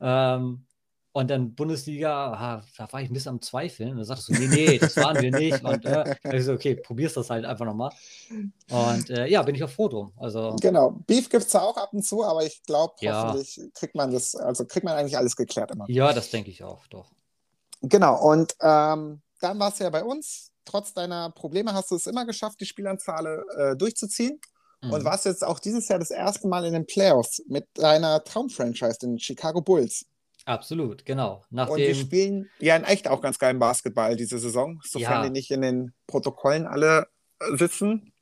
Ähm, 0.00 0.64
und 1.14 1.30
dann 1.30 1.54
Bundesliga, 1.54 2.32
aha, 2.32 2.64
da 2.78 2.90
war 2.90 3.02
ich 3.02 3.10
ein 3.10 3.12
bisschen 3.12 3.30
am 3.34 3.42
Zweifeln. 3.42 3.90
Und 3.90 3.96
dann 3.98 4.04
sagtest 4.06 4.28
du, 4.30 4.32
nee, 4.32 4.48
nee, 4.48 4.78
das 4.78 4.96
waren 4.96 5.20
wir 5.20 5.30
nicht. 5.30 5.62
Und 5.64 5.84
äh, 5.84 6.16
da 6.22 6.32
ich 6.32 6.44
so, 6.44 6.52
okay, 6.54 6.74
probierst 6.74 7.18
das 7.18 7.28
halt 7.28 7.44
einfach 7.44 7.66
nochmal. 7.66 7.92
Und 8.70 9.10
äh, 9.10 9.26
ja, 9.26 9.42
bin 9.42 9.54
ich 9.54 9.62
auch 9.62 9.68
froh 9.70 9.88
drum. 9.88 10.12
Also, 10.16 10.56
Genau, 10.60 10.92
Beef 11.06 11.28
gibt 11.28 11.44
es 11.44 11.54
auch 11.54 11.76
ab 11.76 11.92
und 11.92 12.02
zu, 12.02 12.24
aber 12.24 12.46
ich 12.46 12.62
glaube, 12.62 12.94
Ja. 13.00 13.26
hoffentlich 13.34 13.60
kriegt 13.74 13.94
man 13.94 14.10
das, 14.10 14.34
also 14.34 14.64
kriegt 14.64 14.84
man 14.84 14.96
eigentlich 14.96 15.18
alles 15.18 15.36
geklärt 15.36 15.70
immer. 15.70 15.84
ja, 15.88 16.14
das 16.14 16.30
denke 16.30 16.50
ich 16.50 16.64
auch, 16.64 16.86
doch. 16.86 17.10
Genau, 17.82 18.18
und 18.30 18.54
ähm, 18.62 19.20
dann 19.42 19.58
warst 19.58 19.80
du 19.80 19.84
ja 19.84 19.90
bei 19.90 20.04
uns. 20.04 20.50
Trotz 20.64 20.92
deiner 20.94 21.30
Probleme 21.30 21.74
hast 21.74 21.90
du 21.90 21.96
es 21.96 22.06
immer 22.06 22.24
geschafft, 22.24 22.60
die 22.60 22.66
Spielanzahl 22.66 23.44
äh, 23.56 23.76
durchzuziehen. 23.76 24.40
Und 24.82 24.90
Mhm. 25.02 25.04
warst 25.04 25.26
jetzt 25.26 25.44
auch 25.44 25.60
dieses 25.60 25.86
Jahr 25.88 26.00
das 26.00 26.10
erste 26.10 26.48
Mal 26.48 26.64
in 26.64 26.72
den 26.72 26.86
Playoffs 26.86 27.40
mit 27.46 27.68
deiner 27.74 28.24
Traumfranchise, 28.24 28.98
den 29.00 29.18
Chicago 29.18 29.60
Bulls. 29.60 30.06
Absolut, 30.44 31.04
genau. 31.04 31.34
Und 31.36 31.42
die 31.50 31.54
Nachdem, 31.56 31.94
spielen 31.94 32.50
ja 32.58 32.74
in 32.74 32.82
echt 32.82 33.06
auch 33.06 33.20
ganz 33.20 33.38
geilen 33.38 33.60
Basketball 33.60 34.16
diese 34.16 34.40
Saison, 34.40 34.80
sofern 34.84 35.12
Ja. 35.12 35.22
die 35.24 35.30
nicht 35.30 35.52
in 35.52 35.62
den 35.62 35.94
Protokollen 36.08 36.66
alle 36.66 37.06
äh, 37.38 37.56
sitzen. 37.56 38.12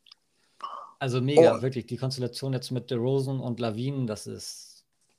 also 0.98 1.22
mega, 1.22 1.56
Oh. 1.56 1.62
wirklich, 1.62 1.86
die 1.86 1.96
Konstellation 1.96 2.52
jetzt 2.52 2.70
mit 2.72 2.90
DeRozan 2.90 3.40
und 3.40 3.58
Lawinen, 3.58 4.06
das 4.06 4.26
ist 4.26 4.69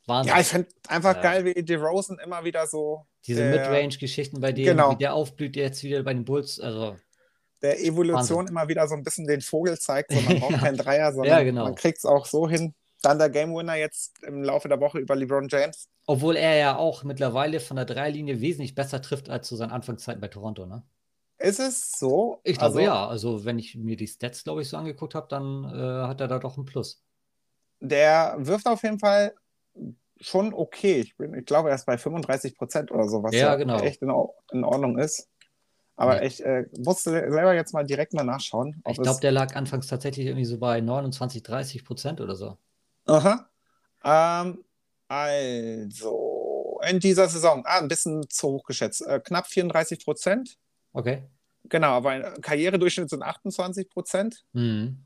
Wahnsinn. 0.08 0.34
Ja, 0.34 0.40
ich 0.42 0.48
finde 0.48 0.68
einfach 0.88 1.16
Ja. 1.16 1.22
geil, 1.22 1.46
wie 1.46 1.54
DeRozan 1.64 2.18
immer 2.24 2.44
wieder 2.44 2.68
so 2.68 3.06
Diese 3.28 3.44
Midrange-Geschichten 3.46 4.40
bei 4.42 4.52
denen, 4.52 4.66
Genau. 4.78 4.92
wie 4.92 4.96
der 4.98 5.14
aufblüht 5.14 5.56
jetzt 5.56 5.84
wieder 5.84 6.02
bei 6.04 6.14
den 6.14 6.26
Bulls. 6.26 6.60
Also, 6.60 6.96
der 7.62 7.80
Evolution 7.80 8.16
Wahnsinn. 8.40 8.48
immer 8.48 8.68
wieder 8.68 8.88
so 8.88 8.96
ein 8.96 9.04
bisschen 9.04 9.28
den 9.28 9.42
Vogel 9.42 9.78
zeigt. 9.78 10.12
So, 10.12 10.20
man 10.22 10.40
braucht 10.40 10.50
keinen 10.74 10.78
Dreier, 10.78 11.12
sondern 11.14 11.38
Ja, 11.38 11.44
genau. 11.44 11.64
man 11.66 11.76
kriegt 11.76 12.00
es 12.00 12.06
auch 12.06 12.26
so 12.26 12.50
hin. 12.50 12.74
Dann 13.04 13.20
der 13.20 13.30
Game 13.30 13.54
Winner 13.56 13.76
jetzt 13.76 14.22
im 14.24 14.44
Laufe 14.44 14.68
der 14.70 14.80
Woche 14.80 15.00
über 15.00 15.16
LeBron 15.16 15.48
James. 15.50 15.88
obwohl 16.08 16.36
er 16.36 16.56
ja 16.56 16.76
auch 16.78 17.04
mittlerweile 17.04 17.60
von 17.60 17.76
der 17.78 17.86
Dreilinie 17.86 18.42
wesentlich 18.42 18.74
besser 18.76 19.02
trifft 19.02 19.30
als 19.30 19.48
zu 19.48 19.56
seinen 19.56 19.72
Anfangszeiten 19.72 20.20
bei 20.22 20.28
Toronto, 20.28 20.66
ne? 20.66 20.84
Ist 21.38 21.60
es 21.60 21.92
so? 21.94 22.40
Ich 22.44 22.58
glaube 22.58 22.66
Also, 22.66 22.80
ja. 22.80 23.08
Also, 23.08 23.46
wenn 23.46 23.58
ich 23.60 23.76
mir 23.76 23.96
die 23.98 24.08
Stats, 24.08 24.44
glaube 24.44 24.62
ich, 24.62 24.70
so 24.70 24.78
angeguckt 24.78 25.16
habe, 25.16 25.28
dann 25.30 25.64
äh, 25.66 26.08
hat 26.08 26.22
er 26.22 26.28
da 26.28 26.38
doch 26.40 26.58
ein 26.58 26.66
Plus. 26.66 27.02
Der 27.80 28.36
wirft 28.40 28.68
auf 28.68 28.84
jeden 28.84 29.00
Fall 29.00 29.34
schon 30.20 30.54
okay. 30.54 31.00
Ich, 31.00 31.18
bin, 31.18 31.34
ich 31.34 31.46
glaube, 31.46 31.70
er 31.70 31.76
ist 31.76 31.86
bei 31.86 31.98
35 31.98 32.58
Prozent 32.58 32.92
oder 32.92 33.08
so, 33.08 33.24
was 33.24 33.34
Ja, 33.34 33.48
ja, 33.48 33.56
genau. 33.56 33.80
echt 33.80 34.02
in, 34.02 34.10
in 34.52 34.64
Ordnung 34.64 34.98
ist. 35.00 35.28
Aber 35.96 36.20
Nee. 36.20 36.28
ich 36.28 36.44
äh, 36.44 36.66
musste 36.80 37.12
selber 37.12 37.54
jetzt 37.54 37.74
mal 37.74 37.84
direkt 37.86 38.14
mal 38.14 38.24
nachschauen. 38.24 38.82
Ich 38.88 38.98
glaube, 38.98 39.20
der 39.20 39.32
lag 39.32 39.56
anfangs 39.56 39.88
tatsächlich 39.88 40.26
irgendwie 40.26 40.46
so 40.46 40.58
bei 40.58 40.82
29, 40.82 41.44
30 41.44 41.86
Prozent 41.86 42.22
oder 42.22 42.36
so. 42.36 42.58
Aha. 43.06 43.50
Ähm, 44.04 44.64
also, 45.08 46.80
in 46.90 47.00
dieser 47.00 47.28
Saison, 47.28 47.64
ah, 47.66 47.80
ein 47.80 47.88
bisschen 47.88 48.28
zu 48.30 48.48
hoch 48.50 48.64
geschätzt. 48.64 49.06
Äh, 49.06 49.20
knapp 49.20 49.48
34 49.48 50.04
Prozent. 50.04 50.58
Okay. 50.94 51.24
Genau, 51.66 51.90
aber 51.90 52.10
ein 52.12 52.42
Karrieredurchschnitt 52.42 53.10
sind 53.10 53.22
28 53.22 53.90
Prozent. 53.90 54.44
Mhm. 54.54 55.06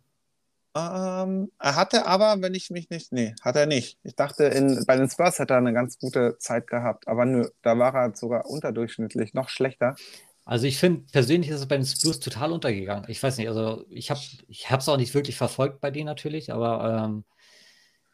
Ähm, 0.76 1.51
er 1.57 1.76
hatte 1.76 2.05
aber, 2.05 2.41
wenn 2.41 2.53
ich 2.53 2.69
mich 2.69 2.89
nicht, 2.89 3.11
nee, 3.13 3.34
hat 3.41 3.55
er 3.55 3.65
nicht. 3.65 3.97
Ich 4.03 4.15
dachte, 4.15 4.45
in, 4.45 4.84
bei 4.86 4.97
den 4.97 5.09
Spurs 5.09 5.39
hätte 5.39 5.53
er 5.53 5.57
eine 5.57 5.73
ganz 5.73 5.97
gute 5.97 6.38
Zeit 6.38 6.67
gehabt, 6.67 7.07
aber 7.07 7.26
nö, 7.26 7.47
da 7.61 7.78
war 7.80 7.93
er 7.95 8.15
sogar 8.15 8.45
unterdurchschnittlich, 8.45 9.34
noch 9.34 9.47
schlechter. 9.49 9.95
Also 10.43 10.67
ich 10.67 10.78
finde, 10.78 11.05
persönlich 11.11 11.49
ist 11.49 11.61
es 11.61 11.67
bei 11.67 11.78
den 11.78 11.88
Blues 12.01 12.19
total 12.19 12.51
untergegangen. 12.51 13.09
Ich 13.09 13.21
weiß 13.21 13.38
nicht, 13.38 13.47
also 13.47 13.86
ich 13.89 14.11
habe 14.11 14.19
ich 14.47 14.69
es 14.69 14.89
auch 14.89 14.97
nicht 14.97 15.13
wirklich 15.13 15.38
verfolgt 15.38 15.82
bei 15.82 15.89
denen 15.91 16.05
natürlich, 16.05 16.53
aber 16.53 17.05
ähm, 17.05 17.23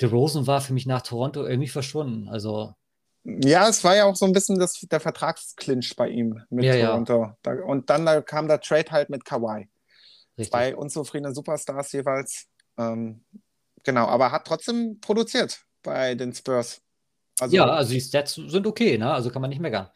DeRozan 0.02 0.48
war 0.48 0.62
für 0.62 0.74
mich 0.74 0.86
nach 0.86 1.02
Toronto 1.02 1.46
irgendwie 1.46 1.68
verschwunden. 1.68 2.30
Also 2.30 2.74
Ja, 3.24 3.68
es 3.68 3.84
war 3.84 3.96
ja 3.96 4.06
auch 4.06 4.16
so 4.16 4.26
ein 4.26 4.34
bisschen 4.34 4.60
das, 4.60 4.80
der 4.90 5.00
Vertragsclinch 5.00 5.96
bei 5.96 6.10
ihm 6.10 6.42
mit 6.50 6.66
Ja, 6.66 6.76
ja. 6.76 6.88
Toronto. 6.88 7.34
Da, 7.44 7.54
und 7.64 7.90
dann 7.90 8.06
da 8.06 8.22
kam 8.22 8.48
der 8.48 8.62
Trade 8.62 8.92
halt 8.92 9.10
mit 9.10 9.26
Kawhi. 9.26 9.68
Richtig. 10.38 10.52
Zwei 10.52 10.76
unzufriedene 10.76 11.36
Superstars 11.36 11.92
jeweils. 11.92 12.48
Ähm, 12.82 13.24
genau, 13.84 14.08
aber 14.08 14.32
hat 14.32 14.46
trotzdem 14.46 15.00
produziert 15.02 15.64
bei 15.84 16.16
den 16.16 16.34
Spurs. 16.34 16.82
Also, 17.40 17.56
ja, 17.56 17.66
also 17.66 17.92
die 17.94 18.02
Stats 18.02 18.36
sind 18.36 18.68
okay, 18.68 18.98
ne? 18.98 19.12
Also 19.14 19.30
kann 19.32 19.42
man 19.42 19.50
nicht 19.50 19.62
meckern. 19.62 19.90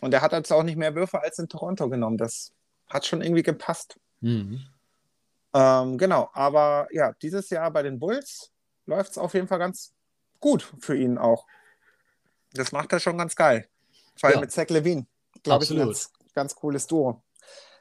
Und 0.00 0.12
er 0.14 0.20
hat 0.20 0.32
jetzt 0.32 0.52
auch 0.52 0.62
nicht 0.62 0.76
mehr 0.76 0.94
Würfe 0.94 1.20
als 1.20 1.38
in 1.38 1.48
Toronto 1.48 1.88
genommen. 1.88 2.16
Das 2.16 2.52
hat 2.88 3.06
schon 3.06 3.22
irgendwie 3.22 3.42
gepasst. 3.42 3.98
Mhm. 4.20 4.60
Ähm, 5.54 5.98
genau, 5.98 6.30
aber 6.32 6.88
ja, 6.92 7.12
dieses 7.22 7.50
Jahr 7.50 7.70
bei 7.70 7.82
den 7.82 7.98
Bulls 7.98 8.50
läuft 8.86 9.12
es 9.12 9.18
auf 9.18 9.34
jeden 9.34 9.48
Fall 9.48 9.58
ganz 9.58 9.92
gut 10.40 10.72
für 10.80 10.96
ihn 10.96 11.18
auch. 11.18 11.46
Das 12.52 12.72
macht 12.72 12.92
er 12.92 13.00
schon 13.00 13.18
ganz 13.18 13.36
geil. 13.36 13.68
Vor 14.16 14.28
allem 14.28 14.36
Ja. 14.36 14.40
mit 14.40 14.52
Zach 14.52 14.68
Levine. 14.68 15.06
Glaube 15.42 15.64
ich, 15.64 15.70
ein 15.70 15.78
ganz, 15.78 16.10
ganz 16.34 16.54
cooles 16.54 16.86
Duo. 16.86 17.22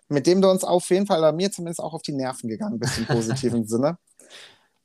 Mit 0.07 0.28
dem 0.28 0.41
du 0.41 0.49
uns 0.49 0.64
auf 0.64 0.89
jeden 0.89 1.07
Fall, 1.07 1.20
oder 1.20 1.32
mir 1.32 1.51
zumindest 1.51 1.80
auch 1.80 1.93
auf 1.93 2.01
die 2.01 2.12
Nerven 2.14 2.49
gegangen 2.49 2.80
bist 2.80 2.97
im 2.97 3.05
positiven 3.05 3.66
Sinne. 3.68 3.97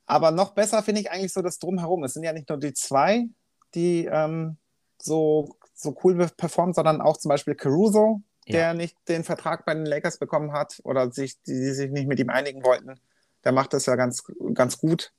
Aber 0.06 0.30
noch 0.30 0.54
besser 0.54 0.82
finde 0.82 1.00
ich 1.00 1.10
eigentlich 1.10 1.32
so 1.32 1.42
das 1.42 1.58
Drumherum. 1.58 2.04
Es 2.04 2.14
sind 2.14 2.22
ja 2.22 2.32
nicht 2.32 2.48
nur 2.48 2.58
die 2.58 2.72
zwei, 2.72 3.28
die 3.74 4.06
ähm, 4.06 4.56
so, 5.00 5.56
so 5.74 5.96
cool 6.04 6.28
performen, 6.36 6.74
sondern 6.74 7.00
auch 7.00 7.16
zum 7.16 7.28
Beispiel 7.28 7.54
Caruso, 7.54 8.22
der 8.48 8.68
Ja. 8.68 8.74
nicht 8.74 8.96
den 9.08 9.24
Vertrag 9.24 9.66
bei 9.66 9.74
den 9.74 9.86
Lakers 9.86 10.18
bekommen 10.18 10.52
hat 10.52 10.80
oder 10.84 11.10
sich, 11.10 11.42
die, 11.42 11.52
die 11.52 11.72
sich 11.72 11.90
nicht 11.90 12.06
mit 12.06 12.20
ihm 12.20 12.30
einigen 12.30 12.64
wollten. 12.64 13.00
Der 13.44 13.52
macht 13.52 13.72
das 13.72 13.86
ja 13.86 13.96
ganz, 13.96 14.22
ganz 14.54 14.78
gut. 14.78 15.12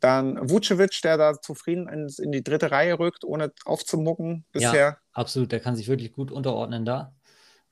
Dann 0.00 0.50
Vucevic, 0.50 1.00
der 1.02 1.16
da 1.16 1.40
zufrieden 1.40 1.88
in, 1.88 2.12
in 2.22 2.32
die 2.32 2.44
dritte 2.44 2.70
Reihe 2.70 2.98
rückt, 2.98 3.24
ohne 3.24 3.52
aufzumucken 3.64 4.44
bisher. 4.52 4.74
Ja, 4.74 4.98
absolut. 5.12 5.52
Der 5.52 5.60
kann 5.60 5.74
sich 5.76 5.88
wirklich 5.88 6.12
gut 6.12 6.30
unterordnen 6.30 6.84
da. 6.84 7.14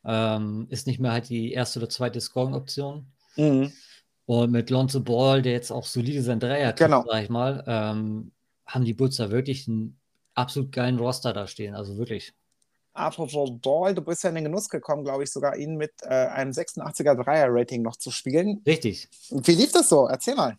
Ähm, 0.07 0.67
ist 0.71 0.87
nicht 0.87 1.01
mehr 1.01 1.13
halt 1.13 1.29
die 1.29 1.53
erste 1.53 1.79
oder 1.79 1.89
zweite 1.91 2.21
Scoring-Option. 2.21 3.07
Mhm. 3.37 3.73
Und 4.27 4.53
mit 4.53 4.71
Lonzo 4.71 5.01
Ball, 5.01 5.43
der 5.43 5.53
jetzt 5.53 5.71
auch 5.71 5.85
solide 5.85 6.23
sein 6.23 6.41
Dreier 6.41 6.75
trifft, 6.75 6.91
Genau. 6.91 7.05
sag 7.07 7.23
ich 7.23 7.29
mal, 7.29 7.63
ähm, 7.67 8.33
haben 8.67 8.85
die 8.85 8.97
da 8.97 9.31
wirklich 9.31 9.69
einen 9.69 10.01
absolut 10.35 10.73
geilen 10.73 10.99
Roster 10.99 11.33
da 11.33 11.47
stehen. 11.47 11.75
Also 11.75 11.99
wirklich. 11.99 12.33
Apropos 12.95 13.51
Ball, 13.61 13.95
du 13.95 14.03
bist 14.03 14.23
ja 14.23 14.29
in 14.31 14.37
den 14.37 14.45
Genuss 14.45 14.69
gekommen, 14.69 15.05
glaube 15.05 15.25
ich, 15.25 15.33
sogar 15.33 15.57
ihn 15.57 15.77
mit 15.77 15.93
äh, 16.03 16.09
einem 16.09 16.53
86er 16.53 17.17
Dreier-Rating 17.17 17.83
noch 17.83 17.97
zu 17.97 18.11
spielen. 18.11 18.63
Richtig. 18.67 19.09
Wie 19.31 19.55
lief 19.55 19.73
das 19.73 19.89
so? 19.89 20.07
Erzähl 20.07 20.37
mal. 20.37 20.57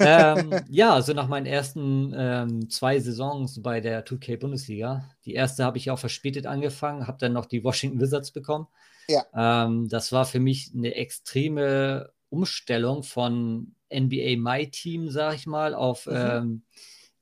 ähm, 0.00 0.54
ja, 0.68 0.94
also 0.94 1.14
nach 1.14 1.26
meinen 1.26 1.46
ersten 1.46 2.14
ähm, 2.16 2.70
zwei 2.70 3.00
Saisons 3.00 3.60
bei 3.60 3.80
der 3.80 4.06
2K-Bundesliga. 4.06 5.04
Die 5.24 5.34
erste 5.34 5.64
habe 5.64 5.78
ich 5.78 5.90
auch 5.90 5.98
verspätet 5.98 6.46
angefangen, 6.46 7.06
habe 7.06 7.18
dann 7.18 7.32
noch 7.32 7.46
die 7.46 7.64
Washington 7.64 8.00
Wizards 8.00 8.30
bekommen. 8.30 8.68
Ja. 9.08 9.24
Ähm, 9.34 9.88
das 9.88 10.12
war 10.12 10.26
für 10.26 10.40
mich 10.40 10.70
eine 10.76 10.94
extreme 10.94 12.10
Umstellung 12.30 13.02
von 13.02 13.74
NBA 13.90 14.36
My 14.36 14.70
Team, 14.70 15.10
sag 15.10 15.34
ich 15.34 15.46
mal, 15.46 15.74
auf 15.74 16.06
Mhm. 16.06 16.12
ähm, 16.14 16.62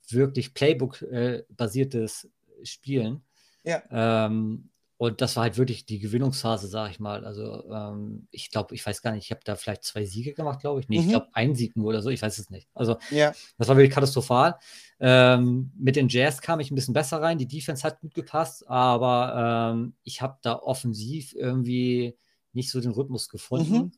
wirklich 0.09 0.55
Playbook-basiertes 0.55 2.29
Spielen. 2.63 3.23
Ja. 3.65 3.83
Ähm, 3.91 4.71
und 4.99 5.21
das 5.21 5.37
war 5.37 5.43
halt 5.43 5.59
wirklich 5.59 5.85
die 5.85 5.99
Gewinnungsphase, 5.99 6.69
sag 6.69 6.91
ich 6.91 7.01
mal. 7.01 7.27
Also 7.27 7.71
ähm, 7.71 8.29
ich 8.31 8.51
glaube, 8.51 8.75
ich 8.75 8.87
weiß 8.87 9.03
gar 9.03 9.13
nicht, 9.13 9.25
ich 9.27 9.31
habe 9.31 9.43
da 9.45 9.55
vielleicht 9.55 9.85
zwei 9.85 10.07
Siege 10.07 10.33
gemacht, 10.33 10.61
glaube 10.61 10.81
ich. 10.81 10.89
Nee, 10.89 11.01
ich 11.01 11.07
Mhm. 11.07 11.11
glaube, 11.11 11.29
ein 11.33 11.55
Sieg 11.55 11.77
nur 11.77 11.89
oder 11.89 12.01
so, 12.01 12.09
ich 12.09 12.23
weiß 12.23 12.39
es 12.39 12.49
nicht. 12.49 12.69
Also 12.73 12.97
Ja. 13.11 13.35
das 13.59 13.69
war 13.69 13.77
wirklich 13.77 13.93
katastrophal. 13.93 14.57
Ähm, 14.99 15.71
mit 15.77 15.97
den 15.97 16.09
Jazz 16.09 16.41
kam 16.41 16.61
ich 16.61 16.71
ein 16.71 16.77
bisschen 16.77 16.95
besser 16.95 17.21
rein. 17.21 17.37
Die 17.37 17.47
Defense 17.49 17.83
hat 17.83 18.01
gut 18.01 18.15
gepasst, 18.15 18.67
aber 18.69 19.75
ähm, 19.75 19.95
ich 20.03 20.23
habe 20.23 20.39
da 20.41 20.55
offensiv 20.61 21.35
irgendwie 21.35 22.17
nicht 22.55 22.71
so 22.71 22.81
den 22.81 22.93
Rhythmus 22.93 23.29
gefunden. 23.29 23.75
Mhm. 23.77 23.93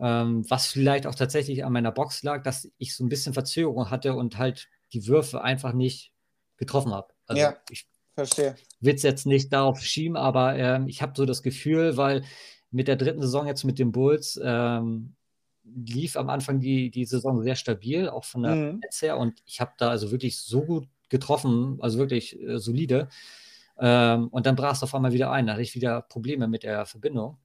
Ähm, 0.00 0.48
was 0.48 0.68
vielleicht 0.68 1.06
auch 1.06 1.14
tatsächlich 1.14 1.64
an 1.64 1.72
meiner 1.72 1.90
Box 1.92 2.22
lag, 2.22 2.42
dass 2.42 2.70
ich 2.78 2.94
so 2.94 3.04
ein 3.04 3.08
bisschen 3.08 3.34
Verzögerung 3.34 3.90
hatte 3.90 4.14
und 4.14 4.38
halt 4.38 4.68
die 4.92 5.06
Würfe 5.06 5.42
einfach 5.42 5.72
nicht 5.72 6.12
getroffen 6.56 6.92
habe. 6.92 7.12
Also 7.26 7.42
Ja. 7.42 7.56
ich 7.70 7.86
Verstehe. 8.14 8.54
will 8.80 8.94
es 8.94 9.02
jetzt 9.02 9.26
nicht 9.26 9.52
darauf 9.52 9.80
schieben, 9.80 10.16
aber 10.16 10.56
ähm, 10.56 10.88
ich 10.88 11.02
habe 11.02 11.12
so 11.16 11.24
das 11.26 11.42
Gefühl, 11.42 11.96
weil 11.96 12.22
mit 12.70 12.86
der 12.88 12.96
dritten 12.96 13.22
Saison 13.22 13.46
jetzt 13.46 13.64
mit 13.64 13.78
den 13.78 13.92
Bulls 13.92 14.38
ähm, 14.42 15.14
lief 15.64 16.16
am 16.16 16.30
Anfang 16.30 16.60
die, 16.60 16.90
die 16.90 17.04
Saison 17.04 17.42
sehr 17.42 17.56
stabil, 17.56 18.08
auch 18.08 18.24
von 18.24 18.42
der 18.42 18.54
Mhm. 18.54 18.78
Netz 18.80 19.02
her. 19.02 19.18
Und 19.18 19.42
ich 19.46 19.60
habe 19.60 19.72
da 19.78 19.88
also 19.90 20.10
wirklich 20.10 20.38
so 20.38 20.62
gut 20.62 20.88
getroffen, 21.08 21.78
also 21.80 21.98
wirklich 21.98 22.40
äh, 22.40 22.58
solide. 22.58 23.08
Ähm, 23.78 24.28
und 24.28 24.46
dann 24.46 24.56
brach 24.56 24.72
es 24.74 24.82
auf 24.82 24.94
einmal 24.94 25.12
wieder 25.12 25.30
ein. 25.30 25.46
Da 25.46 25.52
hatte 25.54 25.62
ich 25.62 25.74
wieder 25.74 26.02
Probleme 26.02 26.48
mit 26.48 26.62
der 26.62 26.86
Verbindung. 26.86 27.38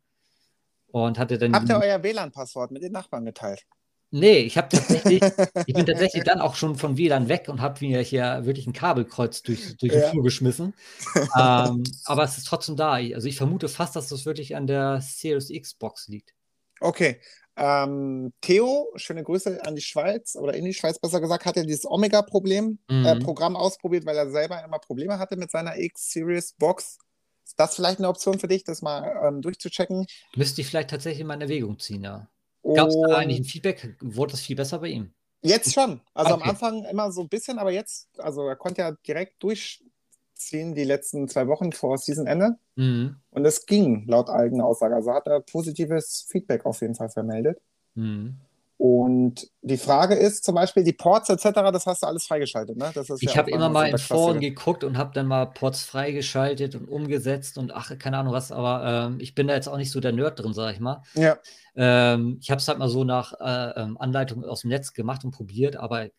Und 0.93 1.17
hatte 1.17 1.39
dann. 1.39 1.53
Habt 1.55 1.69
ihr 1.69 1.77
euer 1.77 2.03
WLAN-Passwort 2.03 2.69
mit 2.69 2.83
den 2.83 2.91
Nachbarn 2.91 3.25
geteilt? 3.25 3.65
Nee, 4.11 4.41
ich 4.41 4.57
habe 4.59 4.69
tatsächlich, 4.69 5.23
ich 5.65 5.73
bin 5.73 5.87
tatsächlich 5.87 6.23
dann 6.23 6.39
auch 6.39 6.53
schon 6.53 6.75
von 6.75 6.97
WLAN 6.97 7.29
weg 7.29 7.49
und 7.49 7.61
habe 7.61 7.83
mir 7.83 7.99
hier 8.01 8.45
wirklich 8.45 8.67
ein 8.67 8.73
Kabelkreuz 8.73 9.41
durch, 9.41 9.75
durch 9.77 9.91
Ja. 9.91 10.01
den 10.01 10.11
Flur 10.11 10.23
geschmissen. 10.23 10.75
ähm, 11.35 11.83
aber 12.05 12.23
es 12.23 12.37
ist 12.37 12.45
trotzdem 12.45 12.75
da. 12.75 12.91
Also 12.93 13.27
ich 13.27 13.37
vermute 13.37 13.69
fast, 13.69 13.95
dass 13.95 14.09
das 14.09 14.27
wirklich 14.27 14.55
an 14.55 14.67
der 14.67 15.01
Series 15.01 15.49
X-Box 15.49 16.09
liegt. 16.09 16.35
Okay. 16.79 17.19
Ähm, 17.55 18.33
Theo, 18.41 18.91
schöne 18.97 19.23
Grüße 19.23 19.65
an 19.65 19.75
die 19.75 19.81
Schweiz 19.81 20.35
oder 20.35 20.53
in 20.53 20.65
die 20.65 20.73
Schweiz 20.75 20.99
besser 20.99 21.19
gesagt, 21.19 21.45
hat 21.45 21.55
ja 21.55 21.63
dieses 21.63 21.85
Omega-Problem 21.89 22.77
Mhm. 22.87 23.05
äh, 23.05 23.15
Programm 23.15 23.55
ausprobiert, 23.55 24.05
weil 24.05 24.17
er 24.17 24.29
selber 24.29 24.63
immer 24.63 24.77
Probleme 24.77 25.17
hatte 25.17 25.37
mit 25.37 25.49
seiner 25.49 25.75
X-Series 25.75 26.53
Box. 26.59 26.99
Ist 27.45 27.59
das 27.59 27.75
vielleicht 27.75 27.99
eine 27.99 28.07
Option 28.07 28.39
für 28.39 28.47
dich, 28.47 28.63
das 28.63 28.81
mal 28.81 29.21
ähm, 29.23 29.41
durchzuchecken? 29.41 30.05
Müsste 30.35 30.61
ich 30.61 30.67
vielleicht 30.67 30.89
tatsächlich 30.89 31.25
mal 31.25 31.35
in 31.35 31.41
Erwägung 31.41 31.79
ziehen, 31.79 32.03
ja. 32.03 32.27
Gab 32.63 32.87
es 32.89 32.95
da 32.95 33.17
eigentlich 33.17 33.41
ein 33.41 33.45
Feedback? 33.45 33.97
Wurde 33.99 34.31
das 34.31 34.41
viel 34.41 34.55
besser 34.55 34.79
bei 34.79 34.87
ihm? 34.87 35.13
Jetzt 35.41 35.73
schon. 35.73 35.99
Also 36.13 36.33
Okay. 36.33 36.43
am 36.43 36.49
Anfang 36.49 36.85
immer 36.85 37.11
so 37.11 37.21
ein 37.21 37.29
bisschen, 37.29 37.59
aber 37.59 37.71
jetzt, 37.71 38.07
also 38.17 38.47
er 38.47 38.55
konnte 38.55 38.81
ja 38.81 38.91
direkt 39.05 39.43
durchziehen 39.43 40.73
die 40.73 40.85
letzten 40.85 41.27
zwei 41.27 41.47
Wochen 41.47 41.73
vor 41.73 41.97
Seasonende. 41.97 42.57
Mhm. 42.75 43.17
Und 43.31 43.45
es 43.45 43.65
ging 43.65 44.07
laut 44.07 44.29
eigener 44.29 44.65
Aussage. 44.65 44.95
Also 44.95 45.13
hat 45.13 45.27
er 45.27 45.41
positives 45.41 46.25
Feedback 46.29 46.65
auf 46.65 46.79
jeden 46.81 46.95
Fall 46.95 47.09
vermeldet. 47.09 47.61
Mhm. 47.95 48.37
Und 48.78 49.47
die 49.61 49.78
Frage 49.78 50.15
ist 50.15 50.43
zum 50.43 50.55
Beispiel, 50.55 50.84
die 50.84 50.93
Ports 50.93 51.30
etc., 51.30 51.51
das 51.71 51.86
hast 51.86 52.03
du 52.03 52.07
alles 52.07 52.26
freigeschaltet, 52.26 52.76
ne? 52.76 52.91
Ich 53.19 53.21
ja 53.21 53.38
habe 53.38 53.51
immer 53.51 53.69
mal 53.69 53.88
in 53.88 53.97
Foren 53.97 54.39
geguckt 54.39 54.84
und 54.84 54.97
habe 54.97 55.11
dann 55.13 55.28
mal 55.28 55.45
Ports 55.45 55.84
freigeschaltet 55.84 56.76
und 56.76 56.89
umgesetzt 56.89 57.57
und 57.57 57.71
ach, 57.74 57.97
keine 57.97 58.17
Ahnung 58.17 58.34
was, 58.34 58.51
aber 58.51 59.07
ähm, 59.07 59.19
ich 59.19 59.36
bin 59.36 59.47
da 59.47 59.53
jetzt 59.53 59.67
auch 59.67 59.78
nicht 59.78 59.91
so 59.91 59.99
der 59.99 60.11
Nerd 60.11 60.39
drin, 60.39 60.53
sag 60.53 60.74
ich 60.74 60.80
mal. 60.80 61.03
Ja, 61.13 61.38
Ähm, 61.76 62.39
ich 62.41 62.51
habe 62.51 62.59
es 62.59 62.67
halt 62.67 62.78
mal 62.78 62.89
so 62.89 63.03
nach 63.03 63.34
äh, 63.39 63.82
ähm, 63.82 63.97
Anleitung 63.97 64.43
aus 64.43 64.61
dem 64.61 64.69
Netz 64.69 64.93
gemacht 64.93 65.24
und 65.24 65.32
probiert, 65.32 65.76
aber 65.76 66.09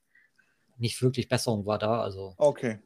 nicht 0.79 1.03
wirklich 1.03 1.29
Besserung 1.29 1.67
war 1.67 1.79
da. 1.79 2.01
Also 2.01 2.35
okay. 2.39 2.79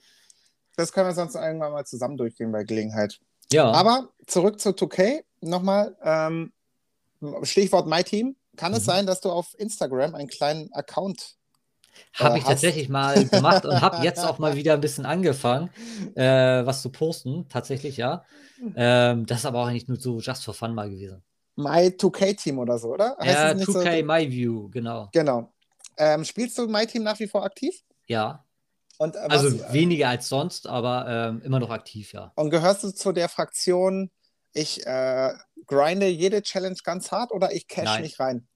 Das 0.77 0.93
können 0.93 1.09
wir 1.09 1.15
sonst 1.15 1.35
irgendwann 1.35 1.73
mal 1.73 1.85
zusammen 1.85 2.17
durchgehen 2.17 2.53
bei 2.53 2.63
Gelegenheit. 2.63 3.19
ja, 3.53 3.71
Aber 3.71 4.11
zurück 4.27 4.61
zu 4.61 4.71
2K. 4.71 5.25
Nochmal, 5.41 5.97
ähm, 6.03 6.53
Stichwort 7.43 7.87
MyTeam. 7.87 8.37
Kann 8.59 8.75
es 8.75 8.83
Mhm. 8.83 8.87
sein, 8.87 9.07
dass 9.07 9.21
du 9.23 9.31
auf 9.31 9.55
Instagram 9.59 10.15
einen 10.15 10.29
kleinen 10.29 10.73
Account 10.75 11.37
habe 12.15 12.37
äh, 12.37 12.39
ich 12.39 12.45
hast- 12.45 12.49
tatsächlich 12.49 12.89
mal 12.89 13.29
gemacht 13.29 13.65
und 13.65 13.81
habe 13.81 14.03
jetzt 14.03 14.25
auch 14.25 14.39
mal 14.39 14.55
wieder 14.57 14.75
ein 14.75 14.81
bisschen 14.81 15.07
angefangen, 15.07 15.71
äh, 16.15 16.67
was 16.67 16.83
zu 16.83 16.91
posten. 16.91 17.49
Tatsächlich, 17.49 17.97
ja. 17.97 18.25
Ähm, 18.75 19.27
das 19.27 19.41
ist 19.41 19.47
aber 19.47 19.61
auch 19.63 19.67
eigentlich 19.69 19.89
nur 19.89 19.99
so 20.01 20.19
just 20.21 20.45
for 20.45 20.55
fun 20.55 20.75
mal 20.75 20.91
gewesen. 20.91 21.23
My 21.57 21.91
2K-Team 21.97 22.59
oder 22.59 22.79
so, 22.79 22.89
oder? 22.95 23.17
Heißt 23.19 23.29
Ja, 23.31 23.49
es 23.51 23.55
nicht 23.55 23.73
2K 23.73 24.03
so? 24.03 24.05
My 24.05 24.31
View, 24.31 24.69
genau. 24.71 25.11
Genau. 25.13 25.53
Ähm, 25.97 26.25
spielst 26.25 26.57
du 26.59 26.69
MyTeam 26.69 27.03
nach 27.03 27.19
wie 27.19 27.27
vor 27.29 27.45
aktiv? 27.45 27.83
Ja, 28.07 28.45
Und, 28.99 29.17
äh, 29.17 29.21
also 29.29 29.49
was, 29.53 29.73
weniger 29.73 30.09
als 30.09 30.29
sonst, 30.29 30.67
aber 30.67 31.07
ähm, 31.09 31.43
immer 31.43 31.61
noch 31.61 31.71
aktiv, 31.71 32.13
ja. 32.13 32.35
und 32.35 32.51
gehörst 32.51 32.85
du 32.85 32.91
zu 32.93 33.13
der 33.13 33.29
Fraktion, 33.29 34.11
ich 34.53 34.87
äh, 34.87 35.33
grinde 35.69 36.09
jede 36.09 36.43
Challenge 36.43 36.79
ganz 36.83 37.13
hart 37.13 37.31
oder 37.31 37.53
ich 37.53 37.69
cash 37.69 37.85
Nein. 37.85 38.03
nicht 38.03 38.19
rein? 38.19 38.49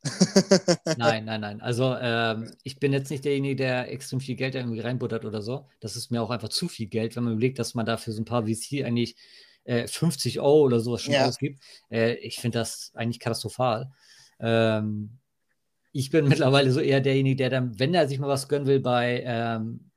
Nein, 0.97 1.25
nein, 1.27 1.41
nein. 1.41 1.61
Also 1.61 1.95
ähm, 2.01 2.53
ich 2.65 2.81
bin 2.81 2.93
jetzt 2.93 3.11
nicht 3.11 3.25
derjenige, 3.25 3.55
der 3.57 3.93
extrem 3.93 4.19
viel 4.19 4.35
Geld 4.35 4.55
irgendwie 4.57 4.81
reinbuttert 4.81 5.25
oder 5.25 5.43
so. 5.43 5.69
Das 5.81 5.95
ist 5.95 6.11
mir 6.11 6.23
auch 6.23 6.31
einfach 6.31 6.49
zu 6.49 6.69
viel 6.69 6.89
Geld, 6.89 7.15
wenn 7.15 7.25
man 7.25 7.35
überlegt, 7.35 7.59
dass 7.59 7.75
man 7.75 7.87
dafür 7.87 8.13
so 8.13 8.21
ein 8.23 8.25
paar 8.25 8.47
VC 8.47 8.85
eigentlich 8.85 9.17
äh, 9.65 9.87
50 9.87 10.41
Euro 10.41 10.63
oder 10.63 10.81
sowas 10.81 11.03
schon 11.03 11.15
Ja. 11.15 11.29
ausgibt. 11.29 11.63
Äh, 11.91 12.15
ich 12.15 12.41
finde 12.41 12.59
das 12.59 12.91
eigentlich 12.95 13.21
katastrophal. 13.21 13.93
Ähm, 14.41 15.19
ich 15.93 16.11
bin 16.11 16.25
mittlerweile 16.29 16.73
so 16.73 16.81
eher 16.81 17.01
derjenige, 17.01 17.37
der 17.37 17.51
dann, 17.51 17.79
wenn 17.79 17.95
er 17.95 18.09
sich 18.09 18.19
mal 18.19 18.29
was 18.29 18.49
gönnen 18.49 18.67
will, 18.67 18.81
bei 18.81 19.23
ähm, 19.25 19.91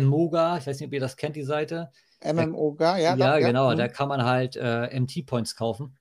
Moga, 0.00 0.56
ich 0.58 0.66
weiß 0.66 0.80
nicht, 0.80 0.86
ob 0.86 0.92
ihr 0.94 1.00
das 1.00 1.16
kennt, 1.16 1.36
die 1.36 1.44
Seite. 1.44 1.90
MMO, 2.24 2.76
ja? 2.80 2.98
Ja, 2.98 3.16
doch, 3.16 3.46
genau, 3.46 3.70
hm. 3.70 3.78
da 3.78 3.88
kann 3.88 4.08
man 4.08 4.24
halt 4.24 4.56
äh, 4.56 4.98
MT-Points 4.98 5.56
kaufen. 5.56 5.96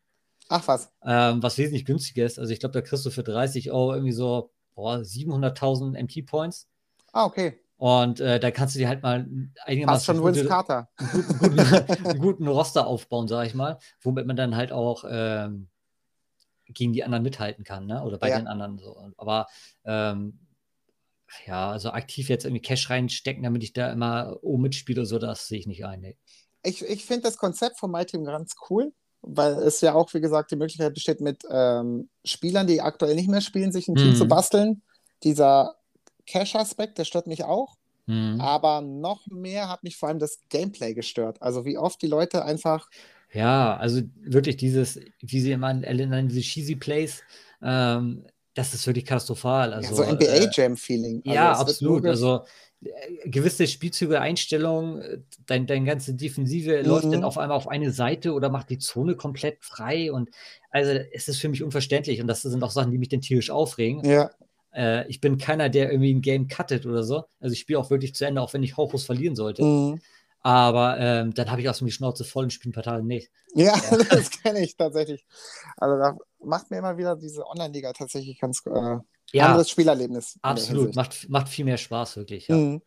Ach 0.51 0.67
was. 0.67 0.91
ähm, 1.03 1.41
was 1.41 1.57
wesentlich 1.57 1.85
günstiger 1.85 2.25
ist. 2.25 2.37
Also 2.37 2.51
ich 2.51 2.59
glaube, 2.59 2.73
da 2.73 2.81
kriegst 2.81 3.05
du 3.05 3.09
für 3.09 3.23
30 3.23 3.71
Euro 3.71 3.93
irgendwie 3.93 4.11
so 4.11 4.51
boah, 4.75 4.97
700.000 4.97 5.97
MT-Points. 5.97 6.67
Ah, 7.13 7.25
okay. 7.25 7.59
Und 7.77 8.19
äh, 8.19 8.39
da 8.39 8.51
kannst 8.51 8.75
du 8.75 8.79
dir 8.79 8.87
halt 8.87 9.01
mal 9.01 9.27
einigermaßen 9.65 10.15
schon 10.15 10.21
gute, 10.23 10.45
Carter. 10.45 10.89
einen 10.97 11.09
guten, 11.39 11.59
einen 11.59 12.19
guten 12.19 12.47
Roster 12.47 12.85
aufbauen, 12.85 13.27
sage 13.27 13.47
ich 13.47 13.53
mal, 13.55 13.79
womit 14.01 14.27
man 14.27 14.35
dann 14.35 14.55
halt 14.55 14.71
auch 14.71 15.03
ähm, 15.09 15.69
gegen 16.67 16.93
die 16.93 17.03
anderen 17.03 17.23
mithalten 17.23 17.63
kann, 17.63 17.85
ne? 17.87 18.03
Oder 18.03 18.17
bei 18.17 18.29
Ja. 18.29 18.37
den 18.37 18.47
anderen 18.47 18.77
so. 18.77 19.11
Aber 19.17 19.47
ähm, 19.83 20.39
ja, 21.47 21.71
also 21.71 21.91
aktiv 21.91 22.29
jetzt 22.29 22.45
irgendwie 22.45 22.61
Cash 22.61 22.89
reinstecken, 22.89 23.43
damit 23.43 23.63
ich 23.63 23.73
da 23.73 23.91
immer 23.91 24.37
oben 24.41 24.63
mitspiele, 24.63 25.05
so, 25.05 25.17
das 25.17 25.47
sehe 25.47 25.59
ich 25.59 25.67
nicht 25.67 25.85
ein. 25.85 26.01
Nee. 26.01 26.17
Ich, 26.63 26.83
ich 26.85 27.05
finde 27.05 27.23
das 27.23 27.37
Konzept 27.37 27.79
von 27.79 27.89
My 27.89 28.05
Team 28.05 28.23
ganz 28.25 28.53
cool, 28.69 28.93
weil 29.21 29.53
es 29.53 29.81
ja 29.81 29.93
auch, 29.93 30.13
wie 30.13 30.21
gesagt, 30.21 30.51
die 30.51 30.55
Möglichkeit 30.55 30.93
besteht, 30.93 31.21
mit 31.21 31.43
ähm, 31.49 32.09
Spielern, 32.25 32.67
die 32.67 32.81
aktuell 32.81 33.15
nicht 33.15 33.29
mehr 33.29 33.41
spielen, 33.41 33.71
sich 33.71 33.87
ein 33.87 33.95
Team 33.95 34.09
Mhm. 34.11 34.15
zu 34.15 34.27
basteln. 34.27 34.81
Dieser 35.23 35.75
Cash-Aspekt, 36.25 36.97
der 36.97 37.05
stört 37.05 37.27
mich 37.27 37.43
auch. 37.43 37.75
Mhm. 38.07 38.41
Aber 38.41 38.81
noch 38.81 39.27
mehr 39.27 39.69
hat 39.69 39.83
mich 39.83 39.97
vor 39.97 40.09
allem 40.09 40.19
das 40.19 40.39
Gameplay 40.49 40.93
gestört. 40.93 41.41
Also 41.41 41.65
wie 41.65 41.77
oft 41.77 42.01
die 42.01 42.07
Leute 42.07 42.43
einfach, 42.43 42.89
Ja, 43.33 43.77
also 43.77 44.01
wirklich 44.23 44.57
dieses, 44.57 44.99
wie 45.21 45.39
sie 45.39 45.51
immer 45.51 45.73
nennen, 45.73 46.27
diese 46.27 46.41
cheesy 46.41 46.75
Plays, 46.75 47.23
ähm, 47.61 48.25
das 48.53 48.73
ist 48.73 48.85
wirklich 48.85 49.05
katastrophal. 49.05 49.73
Also, 49.73 49.89
ja, 49.89 49.95
so 49.95 50.03
äh, 50.03 50.11
NBA-Jam-Feeling. 50.13 51.21
Also 51.23 51.33
Ja, 51.33 51.51
absolut. 51.53 52.05
Also 52.05 52.37
äh, 52.37 52.47
gewisse 53.25 53.67
Spielzüge, 53.67 54.19
Einstellungen, 54.21 55.01
äh, 55.01 55.17
dein, 55.45 55.67
dein 55.67 55.85
ganze 55.85 56.13
Defensive 56.15 56.81
läuft 56.81 57.13
dann 57.13 57.19
Mhm. 57.19 57.25
auf 57.25 57.37
einmal 57.37 57.57
auf 57.57 57.67
eine 57.67 57.91
Seite 57.91 58.33
oder 58.33 58.49
macht 58.49 58.69
die 58.69 58.79
Zone 58.79 59.15
komplett 59.15 59.63
frei. 59.63 60.11
Und 60.11 60.29
also 60.71 60.91
es 61.13 61.27
ist 61.27 61.37
für 61.39 61.49
mich 61.49 61.63
unverständlich. 61.63 62.21
Und 62.21 62.27
das 62.27 62.41
sind 62.41 62.63
auch 62.63 62.71
Sachen, 62.71 62.91
die 62.91 62.97
mich 62.97 63.09
dann 63.09 63.21
tierisch 63.21 63.49
aufregen. 63.51 64.03
ja, 64.03 64.29
Äh, 64.73 65.07
ich 65.09 65.21
bin 65.21 65.37
keiner, 65.37 65.69
der 65.69 65.91
irgendwie 65.91 66.13
ein 66.13 66.21
Game 66.21 66.47
cuttet 66.47 66.85
oder 66.85 67.03
so. 67.03 67.25
Also 67.39 67.53
ich 67.53 67.59
spiele 67.59 67.79
auch 67.79 67.89
wirklich 67.91 68.15
zu 68.15 68.25
Ende, 68.25 68.41
auch 68.41 68.53
wenn 68.53 68.63
ich 68.63 68.77
hochlos 68.77 69.05
verlieren 69.05 69.35
sollte. 69.35 69.63
mhm. 69.63 70.01
Aber 70.43 70.97
ähm, 70.99 71.33
dann 71.35 71.51
habe 71.51 71.61
ich 71.61 71.69
auch 71.69 71.75
so 71.75 71.85
die 71.85 71.91
Schnauze 71.91 72.23
voll 72.23 72.45
und 72.45 72.53
spiele 72.53 72.71
ein 72.71 72.73
paar 72.73 72.83
Tage 72.83 73.03
nicht. 73.05 73.29
ja, 73.53 73.73
das 74.09 74.31
kenne 74.31 74.61
ich 74.61 74.75
tatsächlich. 74.75 75.25
Also 75.77 75.97
da 75.97 76.17
macht 76.43 76.71
mir 76.71 76.77
immer 76.79 76.97
wieder 76.97 77.15
diese 77.15 77.45
Online-Liga 77.45 77.93
tatsächlich 77.93 78.39
ganz 78.39 78.63
äh, 78.65 78.97
Ja, 79.33 79.47
anderes 79.47 79.69
Spielerlebnis. 79.69 80.37
absolut. 80.41 80.95
Macht, 80.95 81.29
macht 81.29 81.49
viel 81.49 81.65
mehr 81.65 81.77
Spaß, 81.77 82.17
wirklich. 82.17 82.47
Ja. 82.47 82.55
Mhm. 82.55 82.81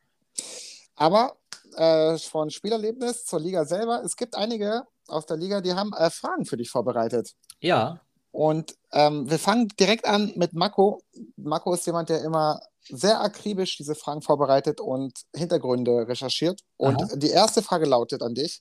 Aber 0.96 1.36
äh, 1.76 2.18
von 2.18 2.50
Spielerlebnis 2.50 3.24
zur 3.24 3.40
Liga 3.40 3.64
selber, 3.64 4.02
es 4.04 4.16
gibt 4.16 4.36
einige 4.36 4.84
aus 5.08 5.26
der 5.26 5.36
Liga, 5.36 5.60
die 5.60 5.72
haben 5.72 5.92
äh, 5.92 6.10
Fragen 6.10 6.44
für 6.44 6.56
dich 6.56 6.70
vorbereitet. 6.70 7.34
ja. 7.60 8.00
Und 8.34 8.74
ähm, 8.90 9.30
wir 9.30 9.38
fangen 9.38 9.68
direkt 9.78 10.06
an 10.08 10.32
mit 10.34 10.54
Mako. 10.54 11.00
Mako 11.36 11.74
ist 11.74 11.86
jemand, 11.86 12.08
der 12.08 12.24
immer 12.24 12.60
sehr 12.88 13.20
akribisch 13.20 13.76
diese 13.76 13.94
Fragen 13.94 14.22
vorbereitet 14.22 14.80
und 14.80 15.20
Hintergründe 15.32 16.08
recherchiert. 16.08 16.60
Und 16.76 17.00
Aha. 17.00 17.14
die 17.14 17.28
erste 17.28 17.62
Frage 17.62 17.86
lautet 17.86 18.22
an 18.24 18.34
dich. 18.34 18.60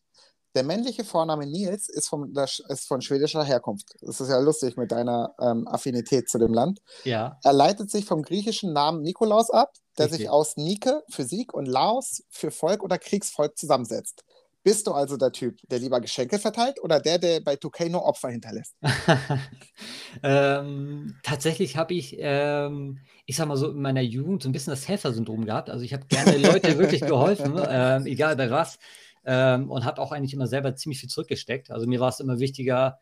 Der 0.55 0.63
männliche 0.63 1.03
Vorname 1.03 1.47
Nils 1.47 1.89
ist, 1.89 2.07
vom, 2.07 2.33
ist 2.33 2.87
von 2.87 3.01
schwedischer 3.01 3.43
Herkunft. 3.43 3.95
Das 4.01 4.21
ist 4.21 4.29
ja 4.29 4.39
lustig 4.39 4.77
mit 4.77 4.91
deiner 4.91 5.33
ähm, 5.39 5.67
Affinität 5.67 6.29
zu 6.29 6.37
dem 6.37 6.53
Land. 6.53 6.81
Ja. 7.03 7.39
Er 7.43 7.53
leitet 7.53 7.89
sich 7.89 8.05
vom 8.05 8.21
griechischen 8.21 8.71
Namen 8.71 9.01
Nikolaus 9.01 9.49
ab, 9.49 9.73
der 9.97 10.05
Richtig. 10.05 10.21
sich 10.21 10.29
aus 10.29 10.57
Nike 10.57 11.01
für 11.09 11.23
Sieg 11.23 11.53
und 11.53 11.65
Laos 11.65 12.23
für 12.29 12.51
Volk 12.51 12.83
oder 12.83 12.99
Kriegsvolk 12.99 13.57
zusammensetzt. 13.57 14.23
Bist 14.63 14.87
du 14.87 14.93
also 14.93 15.17
der 15.17 15.33
Typ, 15.33 15.59
der 15.69 15.79
lieber 15.79 15.99
Geschenke 15.99 16.39
verteilt 16.39 16.81
oder 16.81 17.01
der, 17.01 17.17
der 17.17 17.41
bei 17.41 17.55
2K 17.55 17.89
nur 17.89 18.05
Opfer 18.05 18.29
hinterlässt? 18.29 18.75
ähm, 20.23 21.17
tatsächlich 21.21 21.75
habe 21.75 21.93
ich, 21.93 22.15
ähm, 22.17 22.99
ich 23.25 23.35
sag 23.35 23.47
mal 23.49 23.57
so, 23.57 23.71
in 23.71 23.81
meiner 23.81 24.01
Jugend 24.01 24.41
so 24.41 24.47
ein 24.47 24.53
bisschen 24.53 24.71
das 24.71 24.87
Helfersyndrom 24.87 25.45
gehabt. 25.45 25.69
Also 25.69 25.83
ich 25.83 25.93
habe 25.93 26.05
gerne 26.05 26.37
Leute 26.37 26.77
wirklich 26.77 27.01
geholfen, 27.01 27.59
ähm, 27.69 28.05
egal 28.05 28.37
bei 28.37 28.49
was. 28.49 28.79
Ähm, 29.25 29.71
und 29.71 29.85
habe 29.85 30.01
auch 30.01 30.11
eigentlich 30.11 30.33
immer 30.33 30.47
selber 30.47 30.75
ziemlich 30.75 30.99
viel 30.99 31.09
zurückgesteckt. 31.09 31.71
Also 31.71 31.87
mir 31.87 31.99
war 31.99 32.09
es 32.09 32.19
immer 32.19 32.39
wichtiger, 32.39 32.99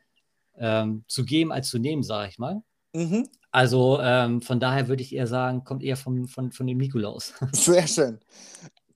ähm, 0.57 1.03
zu 1.07 1.25
geben 1.25 1.51
als 1.51 1.69
zu 1.69 1.79
nehmen, 1.79 2.03
sage 2.03 2.29
ich 2.29 2.37
mal. 2.37 2.61
Mhm. 2.93 3.27
Also 3.51 3.99
ähm, 4.01 4.41
von 4.41 4.59
daher 4.59 4.87
würde 4.87 5.03
ich 5.03 5.13
eher 5.13 5.27
sagen, 5.27 5.63
kommt 5.63 5.83
eher 5.83 5.97
vom, 5.97 6.27
von, 6.27 6.51
von 6.51 6.67
dem 6.67 6.77
Nikolaus. 6.77 7.33
Sehr 7.51 7.87
schön. 7.87 8.19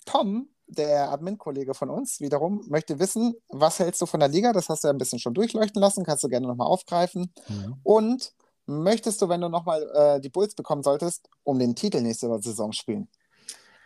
Tom, 0.06 0.50
der 0.68 1.12
Admin-Kollege 1.12 1.74
von 1.74 1.90
uns, 1.90 2.20
wiederum 2.22 2.64
möchte 2.68 3.00
wissen, 3.00 3.36
was 3.50 3.80
hältst 3.80 4.02
du 4.02 4.06
von 4.06 4.20
der 4.20 4.30
Liga? 4.30 4.54
Das 4.54 4.70
hast 4.70 4.84
du 4.84 4.88
ja 4.88 4.94
ein 4.94 4.98
bisschen 4.98 5.20
schon 5.20 5.34
durchleuchten 5.34 5.82
lassen, 5.82 6.04
kannst 6.04 6.24
du 6.24 6.30
gerne 6.30 6.48
nochmal 6.48 6.68
aufgreifen. 6.68 7.34
Mhm. 7.48 7.76
Und 7.84 8.34
möchtest 8.66 9.22
du, 9.22 9.30
wenn 9.30 9.42
du 9.42 9.50
nochmal 9.50 9.84
äh, 9.94 10.22
die 10.22 10.30
Bulls 10.30 10.56
bekommen 10.56 10.84
solltest, 10.84 11.30
um 11.44 11.60
den 11.60 11.76
Titel 11.76 12.02
nächste 12.02 12.28
Saison 12.42 12.72
spielen? 12.72 13.10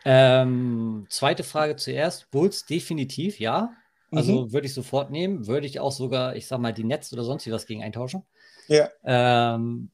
Ähm, 0.06 1.06
zweite 1.10 1.44
Frage 1.44 1.76
zuerst. 1.76 2.30
Bulls 2.32 2.66
definitiv, 2.66 3.40
ja. 3.40 3.74
Also 4.12 4.46
Mhm. 4.46 4.54
würde 4.54 4.66
ich 4.68 4.74
sofort 4.74 5.12
nehmen. 5.12 5.46
Würde 5.48 5.68
ich 5.68 5.80
auch 5.80 5.92
sogar, 5.92 6.36
ich 6.36 6.48
sag 6.48 6.60
mal, 6.60 6.74
die 6.74 6.84
Netz 6.84 7.12
oder 7.14 7.24
sonst 7.24 7.46
wie 7.46 7.52
was 7.52 7.66
gegen 7.68 7.84
eintauschen. 7.84 8.24
Ja. 8.68 8.90
Ähm, 9.04 9.92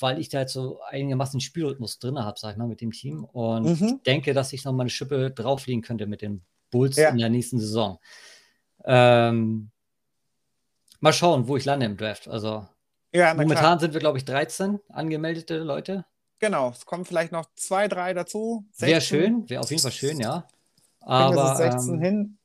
weil 0.00 0.18
ich 0.18 0.28
da 0.28 0.40
jetzt 0.40 0.52
so 0.52 0.80
einigermaßen 0.82 1.40
Spielrhythmus 1.40 1.98
drin 1.98 2.18
habe, 2.18 2.38
sag 2.38 2.52
ich 2.52 2.56
mal, 2.58 2.66
mit 2.66 2.80
dem 2.80 2.90
Team. 2.90 3.24
Und 3.24 3.80
Mhm. 3.80 4.00
denke, 4.04 4.34
dass 4.34 4.52
ich 4.52 4.64
noch 4.64 4.72
mal 4.72 4.82
eine 4.82 4.90
Schippe 4.90 5.30
drauflegen 5.30 5.82
könnte 5.82 6.06
mit 6.06 6.22
den 6.22 6.42
Bulls 6.70 6.96
Ja. 6.96 7.10
in 7.10 7.18
der 7.18 7.30
nächsten 7.30 7.58
Saison. 7.60 7.98
Ähm, 8.84 9.70
mal 11.00 11.12
schauen, 11.12 11.46
wo 11.46 11.56
ich 11.56 11.64
lande 11.64 11.86
im 11.86 11.96
Draft. 11.96 12.28
Also 12.28 12.66
Ja, 13.14 13.34
momentan 13.34 13.78
sind 13.78 13.92
wir, 13.92 14.00
glaube 14.00 14.18
ich, 14.18 14.24
13 14.24 14.80
angemeldete 14.88 15.58
Leute. 15.58 16.04
Genau, 16.42 16.70
es 16.70 16.84
kommen 16.86 17.04
vielleicht 17.04 17.30
noch 17.30 17.46
zwei, 17.54 17.86
drei 17.86 18.14
dazu. 18.14 18.66
Wäre 18.76 19.00
16. 19.00 19.00
schön, 19.00 19.48
wäre 19.48 19.60
auf 19.62 19.70
jeden 19.70 19.80
Fall 19.80 19.92
schön, 19.92 20.18
ja. 20.18 20.44
Aber 21.00 21.52
es 21.52 21.58
16 21.58 21.94
ähm, 21.94 22.00
hin. 22.00 22.38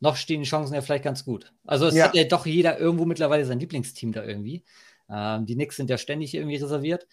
noch 0.00 0.16
stehen 0.16 0.40
die 0.42 0.48
Chancen 0.48 0.74
ja 0.74 0.80
vielleicht 0.82 1.04
ganz 1.04 1.24
gut. 1.24 1.52
Also 1.64 1.86
es 1.86 1.94
Ja. 1.94 2.06
hat 2.06 2.14
ja 2.16 2.24
doch 2.24 2.44
jeder 2.44 2.78
irgendwo 2.80 3.04
mittlerweile 3.04 3.44
sein 3.46 3.60
Lieblingsteam 3.60 4.10
da 4.10 4.24
irgendwie. 4.24 4.64
Ähm, 5.08 5.46
die 5.46 5.54
Knicks 5.54 5.76
sind 5.76 5.88
ja 5.90 5.96
ständig 5.96 6.34
irgendwie 6.34 6.56
reserviert. 6.56 7.06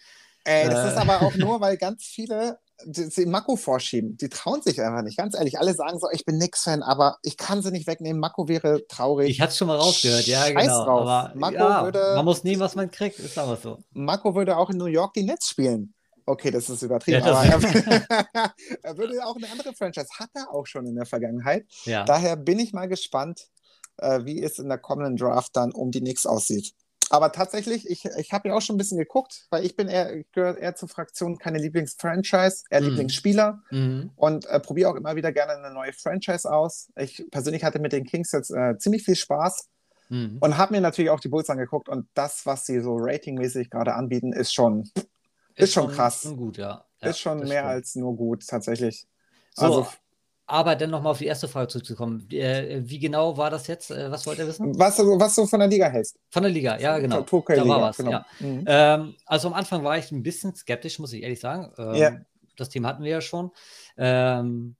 Ey, 0.44 0.68
das 0.68 0.86
äh, 0.86 0.88
ist 0.88 0.96
aber 0.96 1.22
auch 1.22 1.34
nur, 1.36 1.60
weil 1.60 1.76
ganz 1.76 2.02
viele 2.04 2.58
die 2.84 3.26
Mako 3.26 3.54
vorschieben. 3.54 4.16
Die 4.16 4.28
trauen 4.28 4.60
sich 4.62 4.80
einfach 4.80 5.02
nicht. 5.02 5.18
Ganz 5.18 5.36
ehrlich, 5.36 5.58
alle 5.60 5.74
sagen 5.74 6.00
so, 6.00 6.08
ich 6.12 6.24
bin 6.24 6.38
Nix-Fan, 6.38 6.82
aber 6.82 7.18
ich 7.22 7.36
kann 7.36 7.62
sie 7.62 7.70
nicht 7.70 7.86
wegnehmen. 7.86 8.20
Mako 8.20 8.48
wäre 8.48 8.86
traurig. 8.88 9.30
Ich 9.30 9.40
hatte 9.40 9.50
es 9.50 9.56
schon 9.58 9.68
mal 9.68 9.76
rausgehört, 9.76 10.26
ja, 10.26 10.42
Scheiß 10.46 10.54
genau. 10.66 10.84
drauf. 10.84 11.00
Aber 11.08 11.32
Marco 11.36 11.54
ja, 11.56 11.84
würde- 11.84 12.14
man 12.16 12.24
muss 12.24 12.42
nehmen, 12.42 12.60
was 12.60 12.74
man 12.74 12.90
kriegt, 12.90 13.20
ist 13.20 13.38
aber 13.38 13.56
so. 13.56 13.78
Mako 13.92 14.34
würde 14.34 14.56
auch 14.56 14.70
in 14.70 14.78
New 14.78 14.86
York 14.86 15.14
die 15.14 15.22
Nets 15.24 15.48
spielen. 15.48 15.94
Okay, 16.28 16.50
das 16.50 16.68
ist 16.68 16.82
übertrieben, 16.82 17.24
Ja, 17.24 17.26
das- 17.48 17.52
aber 17.54 17.62
er, 18.82 18.98
würde 18.98 19.24
auch 19.24 19.36
eine 19.36 19.50
andere 19.50 19.72
Franchise, 19.74 20.08
hat 20.18 20.30
er 20.34 20.52
auch 20.52 20.66
schon 20.66 20.86
in 20.86 20.94
der 20.94 21.06
Vergangenheit. 21.06 21.66
Ja. 21.84 22.04
Daher 22.04 22.36
bin 22.36 22.58
ich 22.58 22.72
mal 22.72 22.86
gespannt, 22.88 23.48
äh, 23.96 24.24
wie 24.24 24.42
es 24.42 24.58
in 24.58 24.68
der 24.68 24.78
kommenden 24.78 25.16
Draft 25.16 25.56
dann 25.56 25.72
um 25.72 25.90
die 25.90 26.00
Knicks 26.00 26.26
aussieht. 26.26 26.72
Aber 27.10 27.32
tatsächlich, 27.32 27.88
ich, 27.88 28.04
ich 28.04 28.32
habe 28.32 28.48
ja 28.50 28.54
auch 28.54 28.60
schon 28.60 28.74
ein 28.74 28.78
bisschen 28.78 28.98
geguckt, 28.98 29.46
weil 29.48 29.64
ich 29.64 29.74
bin 29.76 29.88
eher, 29.88 30.22
gehöre 30.32 30.58
eher 30.58 30.74
zur 30.74 30.90
Fraktion 30.90 31.38
keine 31.38 31.56
Lieblingsfranchise, 31.58 32.64
eher 32.70 32.80
Mhm. 32.82 32.86
Lieblingsspieler 32.88 33.62
Mhm. 33.70 34.10
und 34.16 34.44
äh, 34.44 34.60
probiere 34.60 34.90
auch 34.90 34.94
immer 34.96 35.16
wieder 35.16 35.32
gerne 35.32 35.52
eine 35.54 35.72
neue 35.72 35.94
Franchise 35.94 36.50
aus. 36.52 36.90
Ich 36.96 37.24
persönlich 37.30 37.64
hatte 37.64 37.78
mit 37.78 37.92
den 37.94 38.04
Kings 38.04 38.32
jetzt 38.32 38.50
äh, 38.50 38.76
ziemlich 38.78 39.04
viel 39.04 39.16
Spaß 39.16 39.68
Mhm. 40.10 40.36
und 40.40 40.58
habe 40.58 40.74
mir 40.74 40.80
natürlich 40.82 41.10
auch 41.10 41.20
die 41.20 41.28
Bulls 41.28 41.48
angeguckt 41.48 41.88
und 41.88 42.08
das, 42.14 42.44
was 42.44 42.66
sie 42.66 42.80
so 42.80 42.96
ratingmäßig 42.98 43.70
gerade 43.70 43.94
anbieten, 43.94 44.32
ist 44.34 44.52
schon, 44.52 44.84
ist 45.58 45.74
schon 45.74 45.90
krass. 45.90 46.22
Schon 46.22 46.36
gut, 46.36 46.56
ja. 46.56 46.84
ja 47.00 47.08
ist 47.08 47.18
schon 47.18 47.38
mehr 47.40 47.48
stimmt. 47.48 47.64
als 47.64 47.94
nur 47.96 48.16
gut, 48.16 48.46
tatsächlich. 48.46 49.06
So, 49.54 49.64
Also, 49.64 49.86
aber 50.46 50.76
dann 50.76 50.90
nochmal 50.90 51.12
auf 51.12 51.18
die 51.18 51.26
erste 51.26 51.46
Frage 51.46 51.68
zurückzukommen. 51.68 52.26
Äh, 52.30 52.80
wie 52.82 52.98
genau 52.98 53.36
war 53.36 53.50
das 53.50 53.66
jetzt? 53.66 53.90
Äh, 53.90 54.10
was 54.10 54.26
wollt 54.26 54.38
ihr 54.38 54.46
wissen? 54.46 54.78
was, 54.78 54.96
du, 54.96 55.20
was 55.20 55.34
du 55.34 55.46
von 55.46 55.60
der 55.60 55.68
Liga 55.68 55.88
hältst. 55.88 56.18
Von 56.30 56.42
der 56.42 56.50
Liga, 56.50 56.78
ja, 56.78 56.98
genau. 56.98 57.22
Zur 57.22 57.40
2K-Liga, 57.40 57.64
da 57.64 57.68
war 57.68 57.82
was, 57.82 57.96
genau. 57.98 58.10
ja. 58.12 58.26
Mhm. 58.40 58.64
Ähm, 58.66 59.14
also 59.26 59.48
am 59.48 59.54
Anfang 59.54 59.84
war 59.84 59.98
ich 59.98 60.10
ein 60.10 60.22
bisschen 60.22 60.54
skeptisch, 60.54 60.98
muss 60.98 61.12
ich 61.12 61.22
ehrlich 61.22 61.40
sagen. 61.40 61.72
Ähm, 61.76 61.94
Ja. 61.94 62.16
Das 62.56 62.70
Thema 62.70 62.88
hatten 62.88 63.04
wir 63.04 63.10
ja 63.10 63.20
schon. 63.20 63.52
Ähm, 63.96 64.76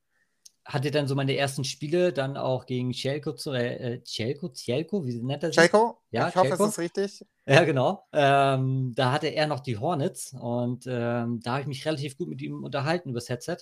hatte 0.69 0.91
dann 0.91 1.09
so 1.09 1.15
meine 1.15 1.35
ersten 1.35 1.65
Spiele 1.65 2.13
dann 2.13 2.37
auch 2.37 2.67
gegen 2.67 2.93
Cielko 2.93 3.33
zu, 3.33 3.53
äh, 3.53 4.03
Cielko, 4.05 4.51
Cielko, 4.51 5.07
wie 5.07 5.15
nennt 5.23 5.43
er 5.43 5.49
sich? 5.49 5.57
Jaco, 5.57 5.97
Ja, 6.11 6.29
ich 6.29 6.37
hoffe, 6.37 6.49
Jaco. 6.49 6.65
es 6.65 6.71
ist 6.73 6.79
richtig. 6.79 7.25
Ja, 7.47 7.65
genau. 7.65 8.05
Ähm, 8.13 8.93
da 8.95 9.11
hatte 9.13 9.29
er 9.29 9.47
noch 9.47 9.61
die 9.61 9.79
Hornets 9.79 10.35
und 10.39 10.85
ähm, 10.87 11.41
da 11.43 11.53
habe 11.53 11.63
ich 11.63 11.67
mich 11.67 11.87
relativ 11.87 12.19
gut 12.19 12.29
mit 12.29 12.43
ihm 12.43 12.63
unterhalten 12.63 13.09
übers 13.09 13.31
Headset. 13.31 13.57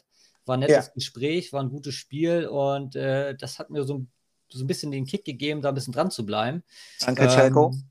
War 0.46 0.56
ein 0.56 0.60
nettes 0.60 0.86
Ja. 0.86 0.92
Gespräch, 0.94 1.52
war 1.52 1.62
ein 1.62 1.70
gutes 1.70 1.94
Spiel 1.94 2.48
und 2.48 2.96
äh, 2.96 3.36
das 3.36 3.60
hat 3.60 3.70
mir 3.70 3.84
so, 3.84 3.98
ein- 3.98 4.10
so 4.48 4.64
ein 4.64 4.66
bisschen 4.66 4.90
den 4.90 5.06
Kick 5.06 5.24
gegeben, 5.24 5.62
da 5.62 5.68
ein 5.68 5.74
bisschen 5.76 5.92
dran 5.92 6.10
zu 6.10 6.26
bleiben. 6.26 6.64
Danke. 7.00 7.22
Ähm, 7.24 7.84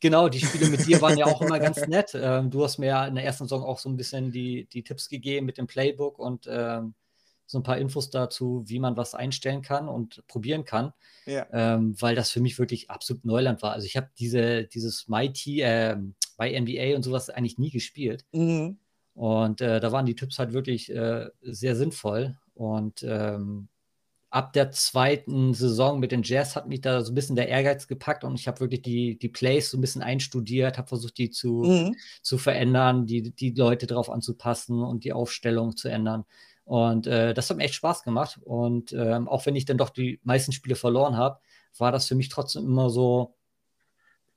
genau, 0.00 0.30
die 0.30 0.40
Spiele 0.40 0.68
mit 0.70 0.86
dir 0.86 1.02
waren 1.02 1.18
ja 1.18 1.26
auch 1.26 1.42
immer 1.42 1.58
ganz 1.58 1.86
nett. 1.86 2.12
Ähm, 2.14 2.50
du 2.50 2.64
hast 2.64 2.78
mir 2.78 2.86
ja 2.86 3.06
in 3.06 3.14
der 3.14 3.24
ersten 3.24 3.44
Saison 3.44 3.62
auch 3.62 3.78
so 3.78 3.90
ein 3.90 3.96
bisschen 3.96 4.32
die, 4.32 4.66
die 4.72 4.82
Tipps 4.82 5.10
gegeben 5.10 5.44
mit 5.44 5.58
dem 5.58 5.66
Playbook 5.66 6.18
und 6.18 6.46
ähm, 6.50 6.94
so 7.46 7.58
ein 7.58 7.62
paar 7.62 7.78
Infos 7.78 8.10
dazu, 8.10 8.64
wie 8.66 8.78
man 8.78 8.96
was 8.96 9.14
einstellen 9.14 9.62
kann 9.62 9.88
und 9.88 10.26
probieren 10.28 10.64
kann, 10.64 10.92
Ja. 11.26 11.46
ähm, 11.52 11.94
weil 12.00 12.14
das 12.14 12.30
für 12.30 12.40
mich 12.40 12.58
wirklich 12.58 12.90
absolut 12.90 13.24
Neuland 13.24 13.62
war. 13.62 13.72
Also 13.72 13.86
ich 13.86 13.96
habe 13.96 14.08
diese, 14.18 14.64
dieses 14.64 15.08
MyT, 15.08 15.46
ähm, 15.60 16.14
bei 16.36 16.50
NBA 16.58 16.96
und 16.96 17.02
sowas 17.04 17.30
eigentlich 17.30 17.58
nie 17.58 17.70
gespielt. 17.70 18.24
Mhm. 18.32 18.78
Und 19.14 19.60
äh, 19.60 19.78
da 19.78 19.92
waren 19.92 20.06
die 20.06 20.16
Tipps 20.16 20.38
halt 20.38 20.52
wirklich 20.52 20.90
äh, 20.90 21.28
sehr 21.42 21.76
sinnvoll. 21.76 22.36
Und 22.54 23.04
ähm, 23.04 23.68
ab 24.30 24.52
der 24.52 24.72
zweiten 24.72 25.54
Saison 25.54 26.00
mit 26.00 26.10
den 26.10 26.24
Jazz 26.24 26.56
hat 26.56 26.66
mich 26.66 26.80
da 26.80 27.02
so 27.02 27.12
ein 27.12 27.14
bisschen 27.14 27.36
der 27.36 27.48
Ehrgeiz 27.48 27.86
gepackt 27.86 28.24
und 28.24 28.40
ich 28.40 28.48
habe 28.48 28.58
wirklich 28.58 28.82
die, 28.82 29.16
die 29.16 29.28
Plays 29.28 29.70
so 29.70 29.78
ein 29.78 29.80
bisschen 29.80 30.02
einstudiert, 30.02 30.76
habe 30.76 30.88
versucht, 30.88 31.18
die 31.18 31.30
zu, 31.30 31.62
Mhm. 31.62 31.94
zu 32.22 32.36
verändern, 32.38 33.06
die, 33.06 33.30
die 33.30 33.50
Leute 33.52 33.86
darauf 33.86 34.10
anzupassen 34.10 34.82
und 34.82 35.04
die 35.04 35.12
Aufstellung 35.12 35.76
zu 35.76 35.88
ändern. 35.88 36.24
Und 36.64 37.06
äh, 37.06 37.34
das 37.34 37.50
hat 37.50 37.56
mir 37.58 37.64
echt 37.64 37.74
Spaß 37.74 38.02
gemacht. 38.04 38.40
Und 38.42 38.92
ähm, 38.92 39.28
auch 39.28 39.44
wenn 39.46 39.56
ich 39.56 39.64
dann 39.66 39.78
doch 39.78 39.90
die 39.90 40.20
meisten 40.24 40.52
Spiele 40.52 40.76
verloren 40.76 41.16
habe, 41.16 41.38
war 41.78 41.92
das 41.92 42.06
für 42.06 42.14
mich 42.14 42.28
trotzdem 42.28 42.64
immer 42.64 42.88
so 42.90 43.34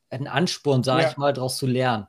ein 0.09 0.27
Ansporn, 0.27 0.83
sage 0.83 1.03
Ja. 1.03 1.09
ich 1.09 1.17
mal, 1.17 1.33
daraus 1.33 1.57
zu 1.57 1.67
lernen. 1.67 2.07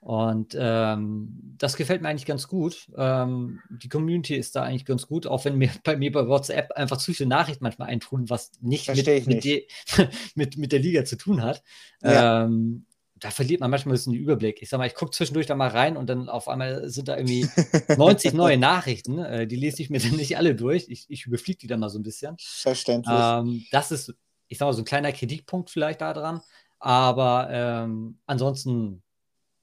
Und 0.00 0.56
ähm, 0.58 1.54
das 1.58 1.76
gefällt 1.76 2.00
mir 2.00 2.08
eigentlich 2.08 2.24
ganz 2.24 2.48
gut. 2.48 2.90
Ähm, 2.96 3.60
die 3.68 3.90
Community 3.90 4.34
ist 4.34 4.56
da 4.56 4.62
eigentlich 4.62 4.86
ganz 4.86 5.06
gut, 5.06 5.26
auch 5.26 5.44
wenn 5.44 5.58
mir 5.58 5.68
bei 5.84 5.96
mir 5.96 6.10
bei 6.10 6.26
WhatsApp 6.26 6.72
einfach 6.72 6.96
zu 6.96 7.12
viele 7.12 7.28
Nachrichten 7.28 7.62
manchmal 7.64 7.88
eintrudeln, 7.88 8.30
was 8.30 8.52
nicht, 8.62 8.88
mit, 8.88 9.06
mit, 9.06 9.26
nicht. 9.26 9.44
die- 9.44 9.68
mit, 10.34 10.56
mit 10.56 10.72
der 10.72 10.78
Liga 10.78 11.04
zu 11.04 11.16
tun 11.16 11.42
hat. 11.42 11.62
Ja. 12.02 12.44
Ähm, 12.44 12.86
da 13.20 13.30
verliert 13.30 13.60
man 13.60 13.70
manchmal 13.70 13.92
ein 13.92 13.96
bisschen 13.96 14.12
den 14.14 14.22
Überblick. 14.22 14.62
Ich 14.62 14.70
sag 14.70 14.78
mal, 14.78 14.86
ich 14.86 14.94
gucke 14.94 15.12
zwischendurch 15.12 15.46
da 15.46 15.54
mal 15.54 15.68
rein 15.68 15.96
und 15.96 16.08
dann 16.08 16.28
auf 16.28 16.48
einmal 16.48 16.88
sind 16.88 17.08
da 17.08 17.16
irgendwie 17.16 17.46
90 17.96 18.32
neue 18.32 18.56
Nachrichten. 18.56 19.18
Äh, 19.18 19.46
die 19.46 19.56
lese 19.56 19.82
ich 19.82 19.90
mir 19.90 20.00
dann 20.00 20.16
nicht 20.16 20.36
alle 20.36 20.54
durch. 20.54 20.86
Ich, 20.88 21.06
ich 21.08 21.26
überfliege 21.26 21.58
die 21.58 21.66
dann 21.66 21.80
mal 21.80 21.90
so 21.90 21.98
ein 21.98 22.02
bisschen. 22.02 22.36
Verständlich. 22.38 23.14
Ähm, 23.16 23.66
das 23.70 23.92
ist, 23.92 24.14
ich 24.48 24.58
sag 24.58 24.66
mal, 24.66 24.72
so 24.72 24.82
ein 24.82 24.86
kleiner 24.86 25.12
Kritikpunkt 25.12 25.70
vielleicht 25.70 26.00
daran. 26.00 26.40
Aber 26.78 27.48
ähm, 27.50 28.18
ansonsten, 28.26 29.02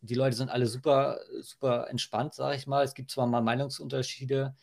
die 0.02 0.16
Leute 0.16 0.36
sind 0.36 0.50
alle 0.50 0.68
super, 0.68 1.20
super 1.42 1.90
entspannt, 1.90 2.36
sage 2.36 2.56
ich 2.56 2.68
mal. 2.68 2.84
Es 2.84 2.94
gibt 2.94 3.10
zwar 3.10 3.26
mal 3.26 3.42
Meinungsunterschiede, 3.42 4.56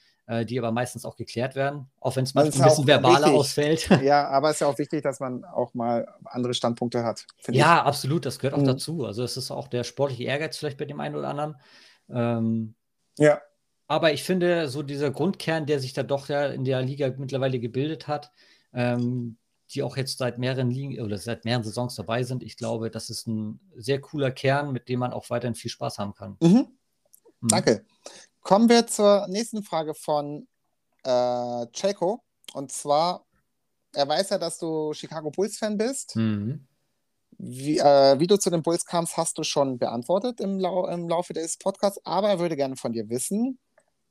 die 0.47 0.59
aber 0.59 0.73
meistens 0.73 1.05
auch 1.05 1.17
geklärt 1.17 1.55
werden, 1.55 1.87
auch 2.01 2.17
wenn 2.17 2.25
es 2.25 2.33
manchmal 2.35 2.49
ist 2.55 2.61
ein 2.61 2.69
bisschen 2.71 2.87
verbaler 2.87 3.27
wichtig. 3.27 3.39
ausfällt. 3.39 3.89
ja, 4.03 4.27
aber 4.31 4.49
es 4.51 4.57
ist 4.57 4.61
ja 4.61 4.67
auch 4.69 4.79
wichtig, 4.79 5.03
dass 5.03 5.21
man 5.21 5.45
auch 5.45 5.75
mal 5.75 6.09
andere 6.25 6.55
Standpunkte 6.55 7.05
hat. 7.05 7.27
Ja, 7.51 7.83
absolut, 7.85 8.25
das 8.25 8.39
gehört 8.39 8.55
auch 8.55 8.63
Mhm. 8.63 8.67
dazu. 8.67 9.05
Also 9.05 9.23
es 9.23 9.37
ist 9.37 9.51
auch 9.51 9.69
der 9.69 9.85
sportliche 9.85 10.25
Ehrgeiz 10.25 10.57
vielleicht 10.57 10.79
bei 10.79 10.87
dem 10.87 11.01
einen 11.01 11.17
oder 11.17 11.29
anderen. 11.29 11.57
Ähm, 12.11 12.75
ich. 13.19 13.25
Ja. 13.25 13.41
aber 13.87 14.13
ich 14.13 14.23
finde, 14.23 14.69
so 14.69 14.83
dieser 14.83 15.11
Grundkern, 15.11 15.67
der 15.67 15.79
sich 15.81 15.93
da 15.93 16.03
doch 16.03 16.29
ja 16.29 16.47
in 16.47 16.65
der 16.65 16.81
Liga 16.83 17.13
mittlerweile 17.17 17.59
gebildet 17.61 18.09
hat, 18.09 18.31
ähm, 18.73 19.37
die 19.71 19.83
auch 19.83 19.97
jetzt 19.97 20.19
seit 20.19 20.39
mehreren 20.39 20.71
Ligen 20.71 21.01
oder 21.03 21.19
seit 21.19 21.45
mehreren 21.45 21.65
Saisons 21.65 21.95
dabei 21.97 22.23
sind, 22.23 22.43
ich 22.43 22.57
glaube, 22.57 22.91
das 22.91 23.11
ist 23.11 23.27
ein 23.27 23.61
sehr 23.77 24.01
cooler 24.01 24.31
Kern, 24.31 24.73
mit 24.73 24.89
dem 24.89 25.01
man 25.01 25.13
auch 25.13 25.29
weiterhin 25.31 25.55
viel 25.55 25.71
Spaß 25.71 25.99
haben 25.99 26.15
kann. 26.15 26.37
Mhm. 26.41 26.49
Mhm. 26.49 27.49
Danke. 27.49 27.85
Kommen 28.45 28.69
wir 28.69 28.87
zur 28.87 29.27
nächsten 29.29 29.63
Frage 29.63 29.95
von 29.95 30.47
äh, 31.03 31.67
Checo. 31.73 32.23
Und 32.53 32.71
zwar, 32.71 33.25
er 33.95 34.07
weiß 34.07 34.31
ja, 34.31 34.39
dass 34.39 34.59
du 34.59 34.93
Chicago 34.93 35.31
Bulls-Fan 35.31 35.79
bist. 35.79 36.15
Mhm. 36.15 36.67
Wie, 37.39 37.79
äh, 37.79 38.21
wie 38.21 38.27
du 38.27 38.37
zu 38.37 38.51
den 38.51 38.63
Bulls 38.63 38.85
kamst, 38.85 39.17
hast 39.17 39.39
du 39.39 39.45
schon 39.45 39.79
beantwortet 39.79 40.41
im, 40.41 40.61
Lau 40.61 40.87
im 40.87 41.09
Laufe 41.09 41.33
des 41.33 41.57
Podcasts, 41.57 42.01
aber 42.05 42.29
er 42.29 42.39
würde 42.39 42.55
gerne 42.55 42.77
von 42.77 42.93
dir 42.93 43.09
wissen, 43.09 43.59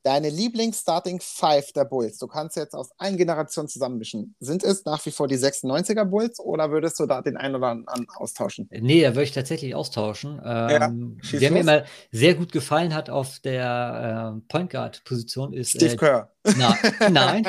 deine 0.04 0.28
Lieblings-Starting 0.28 1.18
Five 1.20 1.72
der 1.72 1.86
Bulls, 1.86 2.18
du 2.18 2.26
kannst 2.26 2.56
jetzt 2.56 2.74
aus 2.74 2.90
allen 2.98 3.16
Generationen 3.16 3.68
zusammenmischen. 3.68 4.36
Sind 4.38 4.62
es 4.62 4.84
nach 4.84 5.04
wie 5.06 5.10
vor 5.10 5.26
die 5.28 5.36
96er 5.36 6.04
Bulls 6.04 6.38
oder 6.38 6.70
würdest 6.70 7.00
du 7.00 7.06
da 7.06 7.22
den 7.22 7.36
einen 7.36 7.56
oder 7.56 7.68
anderen 7.68 8.06
austauschen? 8.16 8.68
Nee, 8.70 9.02
da 9.02 9.08
würde 9.08 9.22
ich 9.22 9.32
tatsächlich 9.32 9.74
austauschen. 9.74 10.40
Ähm, 10.44 11.18
schieß 11.22 11.40
der 11.40 11.50
mir 11.50 11.60
immer 11.60 11.84
sehr 12.12 12.34
gut 12.34 12.52
gefallen 12.52 12.94
hat 12.94 13.08
auf 13.10 13.40
der 13.40 14.32
ähm, 14.34 14.46
Point 14.46 14.70
Guard-Position 14.70 15.54
ist 15.54 15.70
Steve 15.70 15.94
äh, 15.94 15.96
Kerr. 15.96 16.32
na, 16.56 16.76
nein, 17.10 17.46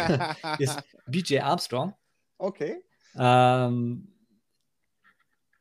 ist 0.57 0.79
BJ 1.07 1.39
Armstrong. 1.39 1.93
okay. 2.37 2.81
Ähm, 3.17 4.13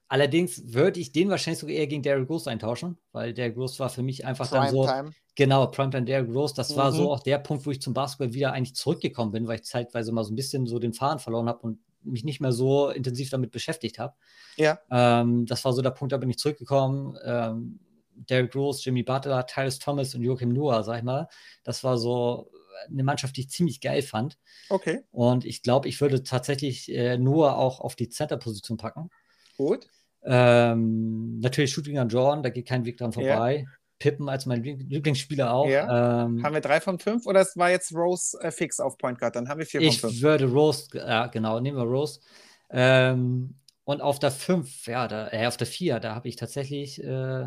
allerdings 0.08 0.72
würde 0.72 1.00
ich 1.00 1.12
den 1.12 1.28
wahrscheinlich 1.28 1.58
sogar 1.58 1.74
eher 1.74 1.86
gegen 1.86 2.02
Derrick 2.02 2.28
Rose 2.28 2.48
eintauschen, 2.48 2.98
weil 3.12 3.34
Derrick 3.34 3.56
Rose 3.56 3.78
war 3.78 3.90
für 3.90 4.02
mich 4.02 4.24
einfach 4.24 4.48
dann 4.48 4.70
so, 4.70 4.82
Primetime. 4.82 5.12
Genau, 5.34 5.66
Primetime 5.66 6.04
Derrick 6.04 6.30
Rose, 6.32 6.54
das 6.54 6.76
war 6.76 6.90
Mhm. 6.90 6.96
so 6.96 7.12
auch 7.12 7.20
der 7.20 7.38
Punkt, 7.38 7.66
wo 7.66 7.70
ich 7.70 7.80
zum 7.82 7.94
Basketball 7.94 8.32
wieder 8.34 8.52
eigentlich 8.52 8.74
zurückgekommen 8.76 9.32
bin, 9.32 9.46
weil 9.46 9.56
ich 9.56 9.64
zeitweise 9.64 10.12
mal 10.12 10.24
so 10.24 10.32
ein 10.32 10.36
bisschen 10.36 10.66
so 10.66 10.78
den 10.78 10.92
Faden 10.92 11.18
verloren 11.18 11.48
habe 11.48 11.60
und 11.60 11.78
mich 12.02 12.22
nicht 12.24 12.40
mehr 12.40 12.52
so 12.52 12.90
intensiv 12.90 13.30
damit 13.30 13.50
beschäftigt 13.50 13.98
habe. 13.98 14.14
Ja. 14.56 14.78
Ähm, 14.90 15.46
das 15.46 15.64
war 15.64 15.72
so 15.72 15.80
der 15.82 15.90
Punkt, 15.90 16.12
da 16.12 16.18
bin 16.18 16.28
ich 16.30 16.38
zurückgekommen. 16.38 17.16
Ähm, 17.24 17.80
Derrick 18.16 18.54
Rose, 18.54 18.82
Jimmy 18.84 19.02
Butler, 19.02 19.44
Tyrese 19.46 19.78
Thomas 19.80 20.14
und 20.14 20.22
Joachim 20.22 20.50
Noah, 20.52 20.84
sag 20.84 20.98
ich 20.98 21.02
mal. 21.04 21.28
Das 21.64 21.82
war 21.82 21.98
so 21.98 22.50
eine 22.88 23.02
Mannschaft, 23.02 23.36
die 23.36 23.40
ich 23.42 23.50
ziemlich 23.50 23.80
geil 23.80 24.02
fand. 24.02 24.36
Okay, 24.68 25.02
Und 25.10 25.44
ich 25.44 25.62
glaube, 25.62 25.88
ich 25.88 26.00
würde 26.00 26.22
tatsächlich 26.22 26.92
äh, 26.92 27.16
Noah 27.18 27.56
auch 27.56 27.80
auf 27.80 27.96
die 27.96 28.08
Center-Position 28.10 28.76
packen. 28.76 29.10
gut. 29.56 29.86
Ähm, 30.26 31.40
natürlich 31.40 31.72
Shooting 31.72 31.98
an 31.98 32.08
Jordan, 32.08 32.42
da 32.42 32.48
geht 32.50 32.66
kein 32.66 32.84
Weg 32.84 32.96
dran 32.98 33.10
Ja. 33.12 33.14
vorbei. 33.14 33.66
Pippen 34.04 34.28
als 34.28 34.44
mein 34.44 34.62
Lieb- 34.62 34.84
Lieblingsspieler 34.86 35.50
auch. 35.50 35.66
Ja. 35.66 36.24
Ähm, 36.24 36.42
Haben 36.44 36.52
wir 36.54 36.60
drei 36.60 36.78
von 36.82 36.98
fünf 36.98 37.24
oder 37.26 37.40
es 37.40 37.56
war 37.56 37.70
jetzt 37.70 37.94
Rose 37.94 38.36
äh, 38.42 38.50
fix 38.50 38.78
auf 38.80 38.98
Point 38.98 39.18
Guard? 39.18 39.34
Dann 39.34 39.48
haben 39.48 39.58
wir 39.60 39.64
vier 39.66 39.80
ich 39.80 39.98
von 39.98 40.10
fünf. 40.10 40.20
würde 40.22 40.44
Rose, 40.44 40.88
ja 40.94 41.26
genau, 41.28 41.58
nehmen 41.58 41.78
wir 41.78 41.84
Rose. 41.84 42.20
Ähm, 42.68 43.54
und 43.84 44.02
auf 44.02 44.18
der 44.18 44.30
5, 44.30 44.86
ja, 44.86 45.08
da, 45.08 45.28
äh, 45.32 45.46
auf 45.46 45.56
der 45.56 45.66
4, 45.66 46.00
da 46.00 46.14
habe 46.14 46.28
ich 46.28 46.36
tatsächlich, 46.36 47.02
äh, 47.02 47.46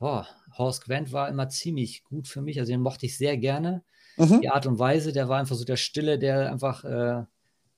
oh, 0.00 0.22
Horst 0.56 0.84
Gwent 0.84 1.12
war 1.12 1.28
immer 1.28 1.48
ziemlich 1.48 2.02
gut 2.04 2.26
für 2.28 2.40
mich, 2.40 2.58
also 2.58 2.72
den 2.72 2.80
mochte 2.80 3.06
ich 3.06 3.16
sehr 3.16 3.36
gerne. 3.36 3.82
Mhm. 4.16 4.40
Die 4.40 4.48
Art 4.50 4.66
und 4.66 4.78
Weise, 4.80 5.12
der 5.12 5.28
war 5.28 5.38
einfach 5.38 5.54
so 5.56 5.64
der 5.64 5.76
Stille, 5.76 6.18
der 6.18 6.50
einfach 6.50 6.82
äh, 6.84 7.22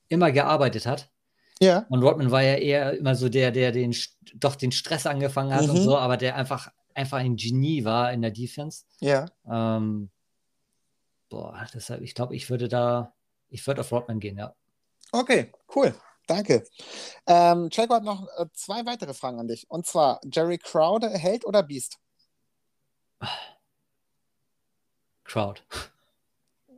immer 0.08 0.32
gearbeitet 0.32 0.86
hat. 0.86 1.10
Ja, 1.62 1.84
Und 1.90 2.02
Rodman 2.02 2.30
war 2.30 2.42
ja 2.42 2.54
eher 2.54 2.96
immer 2.96 3.14
so 3.14 3.28
der, 3.28 3.50
der 3.50 3.70
den, 3.70 3.94
doch 4.34 4.56
den 4.56 4.72
Stress 4.72 5.06
angefangen 5.06 5.52
hat 5.52 5.68
und 5.68 5.76
Mhm. 5.78 5.82
so, 5.82 5.98
aber 5.98 6.16
der 6.16 6.36
einfach, 6.36 6.70
einfach 6.94 7.18
ein 7.18 7.36
Genie 7.36 7.84
war 7.84 8.12
in 8.12 8.22
der 8.22 8.30
Defense. 8.30 8.84
ja. 9.00 9.26
Ähm, 9.48 10.10
boah, 11.28 11.66
deshalb, 11.72 12.02
ich 12.02 12.14
glaube, 12.14 12.34
ich 12.34 12.50
würde 12.50 12.68
da, 12.68 13.14
ich 13.48 13.66
würde 13.66 13.80
auf 13.82 13.92
Rodman 13.92 14.20
gehen, 14.20 14.36
ja. 14.38 14.54
Okay, 15.12 15.52
cool. 15.74 15.94
Danke. 16.26 16.64
Ähm, 17.26 17.70
Checo 17.70 17.94
hat 17.94 18.04
noch 18.04 18.26
äh, 18.36 18.46
zwei 18.52 18.86
weitere 18.86 19.14
Fragen 19.14 19.40
an 19.40 19.48
dich. 19.48 19.68
Und 19.68 19.86
zwar, 19.86 20.20
Jerry 20.24 20.58
Crowder, 20.58 21.10
Held 21.10 21.44
oder 21.44 21.62
Beast? 21.62 21.98
Crowd. 25.24 25.62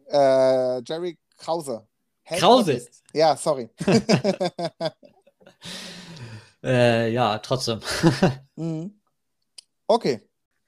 Äh, 0.08 0.82
Jerry 0.84 1.18
Krause. 1.36 1.86
Held 2.22 2.40
Krause? 2.40 2.86
Ja, 3.12 3.36
sorry. 3.36 3.68
Äh, 6.64 7.12
ja, 7.12 7.38
trotzdem. 7.38 7.80
Mhm. 8.56 9.01
Okay. 9.92 10.22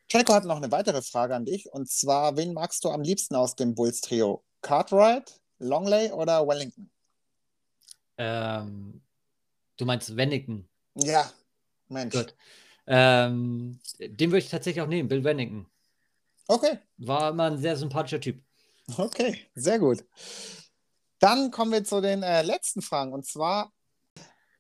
Checo 0.07 0.35
hat 0.35 0.45
noch 0.45 0.59
eine 0.59 0.71
weitere 0.71 1.01
Frage 1.01 1.35
an 1.35 1.47
dich. 1.47 1.73
Und 1.73 1.89
zwar, 1.89 2.37
wen 2.37 2.53
magst 2.53 2.85
du 2.85 2.91
am 2.91 3.01
liebsten 3.01 3.35
aus 3.35 3.57
dem 3.57 3.75
Bulls-Trio? 3.75 4.45
Cartwright, 4.61 5.41
Longley 5.61 6.13
oder 6.13 6.47
Wellington? 6.47 6.91
ähm, 8.19 9.01
du 9.79 9.87
meinst 9.87 10.15
Wennington. 10.15 10.69
Ja, 10.97 11.33
Mensch. 11.89 12.15
Gut. 12.15 12.35
Ähm, 12.87 13.81
den 13.99 14.31
würde 14.31 14.45
ich 14.45 14.51
tatsächlich 14.51 14.83
auch 14.83 14.89
nehmen, 14.89 15.09
Bill 15.09 15.25
Wennington. 15.25 15.67
Okay, 16.47 16.79
War 16.99 17.31
immer 17.31 17.45
ein 17.45 17.57
sehr 17.57 17.79
sympathischer 17.79 18.21
Typ. 18.21 18.43
okay, 18.99 19.41
sehr 19.55 19.79
gut. 19.79 20.05
Dann 21.19 21.51
kommen 21.51 21.73
wir 21.73 21.83
zu 21.83 22.03
den 22.03 22.23
äh, 22.23 22.43
letzten 22.43 22.83
Fragen. 22.83 23.15
Und 23.15 23.25
zwar, 23.25 23.73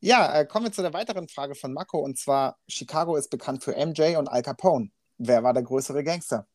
ja, 0.04 0.40
äh, 0.40 0.46
kommen 0.46 0.66
wir 0.66 0.72
zu 0.72 0.82
der 0.82 0.92
weiteren 0.92 1.28
Frage 1.28 1.54
von 1.54 1.72
Mako. 1.72 1.98
Und 1.98 2.18
zwar, 2.18 2.58
Chicago 2.68 3.16
ist 3.16 3.30
bekannt 3.30 3.64
für 3.64 3.72
MJ 3.74 4.16
und 4.16 4.28
Al 4.28 4.42
Capone. 4.42 4.90
Wer 5.16 5.42
war 5.42 5.54
der 5.54 5.62
größere 5.62 6.04
Gangster? 6.04 6.46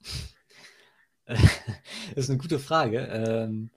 das 1.24 1.40
ist 2.14 2.28
eine 2.28 2.38
gute 2.38 2.58
Frage. 2.58 2.98
Ähm, 3.00 3.70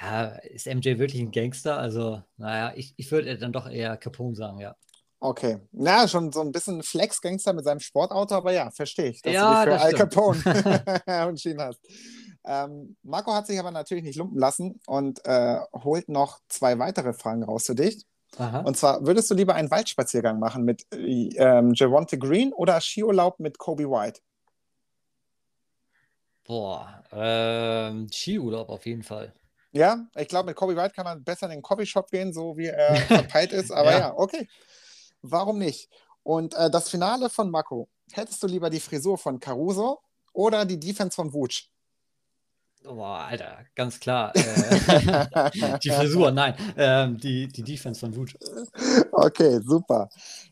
ja, 0.00 0.26
ist 0.26 0.66
MJ 0.66 0.98
wirklich 0.98 1.20
ein 1.20 1.30
Gangster? 1.30 1.78
Also, 1.78 2.22
naja, 2.38 2.72
ich, 2.76 2.94
ich 2.96 3.10
würde 3.10 3.36
dann 3.36 3.52
doch 3.52 3.68
eher 3.68 3.96
Capone 3.98 4.34
sagen, 4.34 4.58
ja. 4.58 4.74
Okay, 5.18 5.58
na, 5.72 6.06
schon 6.08 6.30
so 6.30 6.42
ein 6.42 6.52
bisschen 6.52 6.82
Flex-Gangster 6.82 7.52
mit 7.54 7.64
seinem 7.64 7.80
Sportauto, 7.80 8.34
aber 8.34 8.52
ja, 8.52 8.70
verstehe 8.70 9.10
ich, 9.10 9.22
dass 9.22 9.32
Ja, 9.32 9.64
du 9.64 9.70
dich 9.70 9.80
für 9.80 9.84
Al 9.84 9.94
stimmt. 9.94 10.12
Capone 10.12 11.02
entschieden 11.06 11.62
hast. 11.62 11.80
Ähm, 12.46 12.96
Marco 13.02 13.34
hat 13.34 13.46
sich 13.46 13.58
aber 13.58 13.72
natürlich 13.72 14.04
nicht 14.04 14.16
lumpen 14.16 14.38
lassen 14.38 14.80
und 14.86 15.24
äh, 15.24 15.58
holt 15.72 16.08
noch 16.08 16.40
zwei 16.48 16.78
weitere 16.78 17.12
Fragen 17.12 17.42
raus 17.42 17.64
für 17.66 17.74
dich. 17.74 18.06
Aha. 18.38 18.60
Und 18.60 18.76
zwar, 18.76 19.04
würdest 19.04 19.30
du 19.30 19.34
lieber 19.34 19.54
einen 19.54 19.70
Waldspaziergang 19.70 20.38
machen 20.38 20.64
mit 20.64 20.86
äh, 20.92 21.28
ähm, 21.36 21.72
Javonte 21.74 22.18
Green 22.18 22.52
oder 22.52 22.80
Skiurlaub 22.80 23.40
mit 23.40 23.58
Kobe 23.58 23.90
White? 23.90 24.20
Boah, 26.44 27.02
ähm, 27.12 28.08
Skiurlaub 28.12 28.68
auf 28.68 28.86
jeden 28.86 29.02
Fall. 29.02 29.32
Ja, 29.72 30.06
ich 30.14 30.28
glaube, 30.28 30.46
mit 30.46 30.56
Kobe 30.56 30.76
White 30.76 30.94
kann 30.94 31.04
man 31.04 31.24
besser 31.24 31.46
in 31.46 31.52
den 31.52 31.62
Coffeeshop 31.62 32.10
gehen, 32.10 32.32
so 32.32 32.56
wie 32.56 32.66
er 32.66 32.96
verpeilt 33.08 33.52
ist. 33.52 33.72
Aber 33.72 33.90
ja. 33.90 33.98
Ja. 33.98 34.14
okay. 34.16 34.48
Warum 35.22 35.58
nicht? 35.58 35.90
Und 36.22 36.54
äh, 36.54 36.70
das 36.70 36.88
Finale 36.88 37.28
von 37.30 37.50
Marco. 37.50 37.88
Hättest 38.12 38.42
du 38.42 38.46
lieber 38.46 38.70
die 38.70 38.80
Frisur 38.80 39.18
von 39.18 39.40
Caruso 39.40 40.00
oder 40.32 40.64
die 40.64 40.78
Defense 40.78 41.14
von 41.14 41.32
Vooch? 41.32 41.68
Boah, 42.86 43.26
Alter, 43.28 43.66
ganz 43.74 43.98
klar. 43.98 44.32
Äh, 44.46 45.78
die 45.82 45.90
Frisur, 45.90 46.30
nein, 46.30 46.54
ähm, 46.76 47.18
die, 47.18 47.48
die 47.48 47.62
Defense 47.62 48.00
von 48.00 48.14
Wut. 48.14 48.36
Okay, 49.12 49.60
super. 49.64 50.08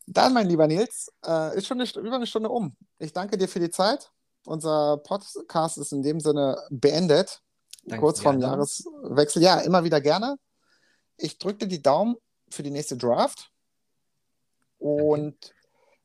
Dann, 0.07 0.35
mein 0.35 0.49
lieber 0.49 0.66
Nils, 0.66 1.12
äh, 1.24 1.57
ist 1.57 1.66
schon 1.66 1.80
eine, 1.80 1.89
über 2.07 2.16
eine 2.16 2.26
Stunde 2.26 2.49
um. 2.49 2.76
Ich 2.99 3.12
danke 3.12 3.39
dir 3.39 3.49
für 3.49 3.61
die 3.61 3.70
Zeit. 3.70 4.11
Unser 4.47 4.99
Podcast 4.99 5.78
ist 5.78 5.93
in 5.93 6.03
dem 6.03 6.20
Sinne 6.20 6.59
beendet. 6.70 7.41
Danke 7.85 8.01
kurz 8.01 8.20
vorm. 8.20 8.41
Jahreswechsel. 8.41 9.43
Ja, 9.43 9.61
immer 9.61 9.85
wieder 9.85 10.01
gerne. 10.01 10.37
Ich 11.16 11.39
drücke 11.39 11.59
dir 11.59 11.68
die 11.68 11.82
Daumen 11.82 12.16
für 12.51 12.62
die 12.62 12.70
nächste 12.70 12.97
Draft. 12.97 13.51
Und 14.78 15.55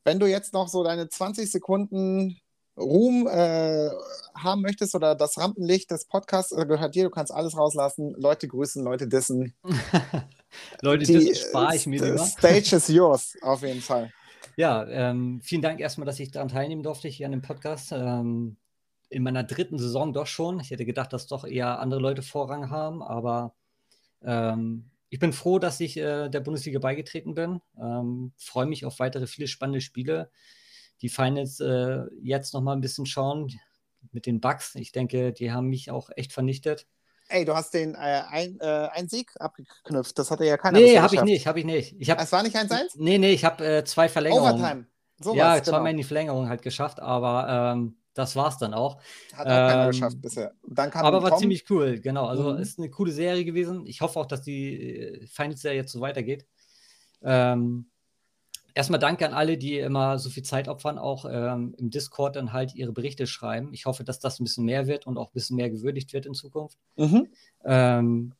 wenn 0.04 0.18
du 0.18 0.26
jetzt 0.26 0.52
noch 0.52 0.68
so 0.68 0.84
deine 0.84 1.08
20 1.08 1.50
Sekunden 1.50 2.40
Ruhm 2.80 3.26
äh, 3.26 3.90
haben 4.34 4.62
möchtest 4.62 4.94
oder 4.94 5.14
das 5.14 5.38
Rampenlicht 5.38 5.90
des 5.90 6.06
Podcasts 6.06 6.52
äh, 6.52 6.66
gehört 6.66 6.94
dir, 6.94 7.04
du 7.04 7.10
kannst 7.10 7.32
alles 7.32 7.56
rauslassen. 7.56 8.14
Leute 8.18 8.48
grüßen, 8.48 8.82
Leute 8.82 9.06
dissen. 9.06 9.54
Leute, 10.82 11.04
Die 11.04 11.28
das 11.28 11.38
spare 11.40 11.76
ich 11.76 11.86
mir 11.86 12.02
äh, 12.02 12.10
lieber. 12.10 12.24
Stage 12.24 12.76
is 12.76 12.88
yours, 12.88 13.36
auf 13.42 13.62
jeden 13.62 13.80
Fall. 13.80 14.12
Ja, 14.56 14.86
ähm, 14.88 15.40
vielen 15.42 15.62
Dank 15.62 15.80
erstmal, 15.80 16.06
dass 16.06 16.20
ich 16.20 16.30
daran 16.30 16.48
teilnehmen 16.48 16.82
durfte 16.82 17.08
hier 17.08 17.26
an 17.26 17.32
dem 17.32 17.42
Podcast. 17.42 17.92
Ähm, 17.92 18.56
in 19.10 19.24
meiner 19.24 19.42
dritten 19.42 19.78
Saison 19.78 20.12
doch 20.12 20.26
schon. 20.26 20.60
Ich 20.60 20.70
hätte 20.70 20.84
gedacht, 20.84 21.12
dass 21.12 21.26
doch 21.26 21.44
eher 21.44 21.80
andere 21.80 22.00
Leute 22.00 22.22
Vorrang 22.22 22.70
haben, 22.70 23.02
aber 23.02 23.54
ähm, 24.22 24.90
ich 25.08 25.18
bin 25.18 25.32
froh, 25.32 25.58
dass 25.58 25.80
ich 25.80 25.96
äh, 25.96 26.28
der 26.28 26.40
Bundesliga 26.40 26.78
beigetreten 26.78 27.34
bin. 27.34 27.60
Ähm, 27.78 28.32
Freue 28.36 28.66
mich 28.66 28.84
auf 28.84 29.00
weitere 29.00 29.26
viele 29.26 29.48
spannende 29.48 29.80
Spiele. 29.80 30.30
Die 31.02 31.08
Finals 31.08 31.60
äh, 31.60 32.02
jetzt 32.22 32.54
noch 32.54 32.60
mal 32.60 32.72
ein 32.74 32.80
bisschen 32.80 33.06
schauen 33.06 33.52
mit 34.12 34.26
den 34.26 34.40
Bugs. 34.40 34.74
Ich 34.74 34.92
denke, 34.92 35.32
die 35.32 35.52
haben 35.52 35.68
mich 35.68 35.90
auch 35.90 36.10
echt 36.16 36.32
vernichtet. 36.32 36.86
Ey, 37.28 37.44
du 37.44 37.54
hast 37.54 37.72
den 37.74 37.94
äh, 37.94 38.22
ein, 38.28 38.58
äh, 38.60 38.88
einen 38.92 39.08
Sieg 39.08 39.30
abgeknüpft. 39.38 40.18
Das 40.18 40.30
hatte 40.30 40.44
ja 40.44 40.56
keiner 40.56 40.80
Nee, 40.80 40.98
habe 40.98 41.14
ich 41.14 41.22
nicht, 41.22 41.46
habe 41.46 41.60
ich 41.60 41.64
nicht. 41.64 41.94
Ich 41.98 42.10
habe 42.10 42.20
Es 42.22 42.32
war 42.32 42.42
nicht 42.42 42.56
1-1? 42.56 42.96
nee, 42.96 43.18
nee, 43.18 43.32
ich 43.32 43.44
habe 43.44 43.64
äh, 43.64 43.84
zwei 43.84 44.08
Verlängerungen. 44.08 44.54
Overtime. 44.56 44.86
Sowas, 45.22 45.36
ja, 45.36 45.54
genau. 45.58 45.64
zweimal 45.70 45.90
in 45.92 45.96
die 45.98 46.04
Verlängerung 46.04 46.48
halt 46.48 46.62
geschafft, 46.62 46.98
aber 46.98 47.74
ähm, 47.74 47.96
das 48.14 48.36
war's 48.36 48.58
dann 48.58 48.74
auch. 48.74 49.00
Hat 49.34 49.46
auch 49.46 49.50
keiner 49.50 49.84
ähm, 49.84 49.90
geschafft 49.90 50.20
bisher. 50.20 50.54
Dann 50.66 50.90
kam 50.90 51.04
Aber 51.04 51.22
war 51.22 51.30
Tom. 51.30 51.40
ziemlich 51.40 51.70
cool, 51.70 52.00
genau. 52.00 52.26
Also 52.26 52.52
Mhm. 52.52 52.58
ist 52.58 52.78
eine 52.78 52.90
coole 52.90 53.12
Serie 53.12 53.44
gewesen. 53.44 53.86
Ich 53.86 54.00
hoffe 54.00 54.18
auch, 54.18 54.26
dass 54.26 54.42
die 54.42 54.96
äh, 54.98 55.26
Finals-Serie 55.26 55.78
jetzt 55.78 55.92
so 55.92 56.00
weitergeht. 56.00 56.46
Ähm, 57.22 57.89
erstmal 58.74 59.00
danke 59.00 59.26
an 59.26 59.34
alle, 59.34 59.56
die 59.58 59.78
immer 59.78 60.18
so 60.18 60.30
viel 60.30 60.42
Zeit 60.42 60.68
opfern, 60.68 60.98
auch 60.98 61.24
ähm, 61.30 61.74
im 61.78 61.90
Discord 61.90 62.36
dann 62.36 62.52
halt 62.52 62.74
ihre 62.74 62.92
Berichte 62.92 63.26
schreiben. 63.26 63.72
Ich 63.72 63.86
hoffe, 63.86 64.04
dass 64.04 64.20
das 64.20 64.40
ein 64.40 64.44
bisschen 64.44 64.64
mehr 64.64 64.86
wird 64.86 65.06
und 65.06 65.18
auch 65.18 65.28
ein 65.28 65.34
bisschen 65.34 65.56
mehr 65.56 65.70
gewürdigt 65.70 66.12
wird 66.12 66.26
in 66.26 66.34
Zukunft. 66.34 66.78
Mhm. 66.96 67.28
Ähm, 67.64 68.32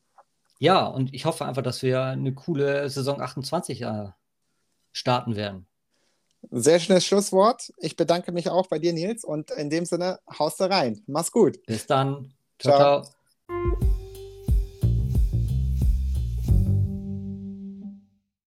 ja, 0.59 0.85
und 0.85 1.13
ich 1.13 1.25
hoffe 1.25 1.45
einfach, 1.45 1.63
dass 1.63 1.81
wir 1.81 2.03
eine 2.03 2.33
coole 2.33 2.87
Saison 2.89 3.19
28 3.19 3.81
äh, 3.81 4.09
starten 4.91 5.35
werden. 5.35 5.65
Sehr 6.49 6.79
schönes 6.79 7.05
Schlusswort. 7.05 7.71
Ich 7.77 7.95
bedanke 7.95 8.31
mich 8.31 8.49
auch 8.49 8.67
bei 8.67 8.79
dir, 8.79 8.93
Nils. 8.93 9.23
Und 9.23 9.51
in 9.51 9.69
dem 9.69 9.85
Sinne, 9.85 10.19
haust 10.39 10.59
da 10.59 10.67
rein. 10.67 11.01
Mach's 11.07 11.31
gut. 11.31 11.63
Bis 11.65 11.85
dann. 11.85 12.33
ciao. 12.59 12.77
Ciao. 12.77 13.03
ciao. 13.03 13.90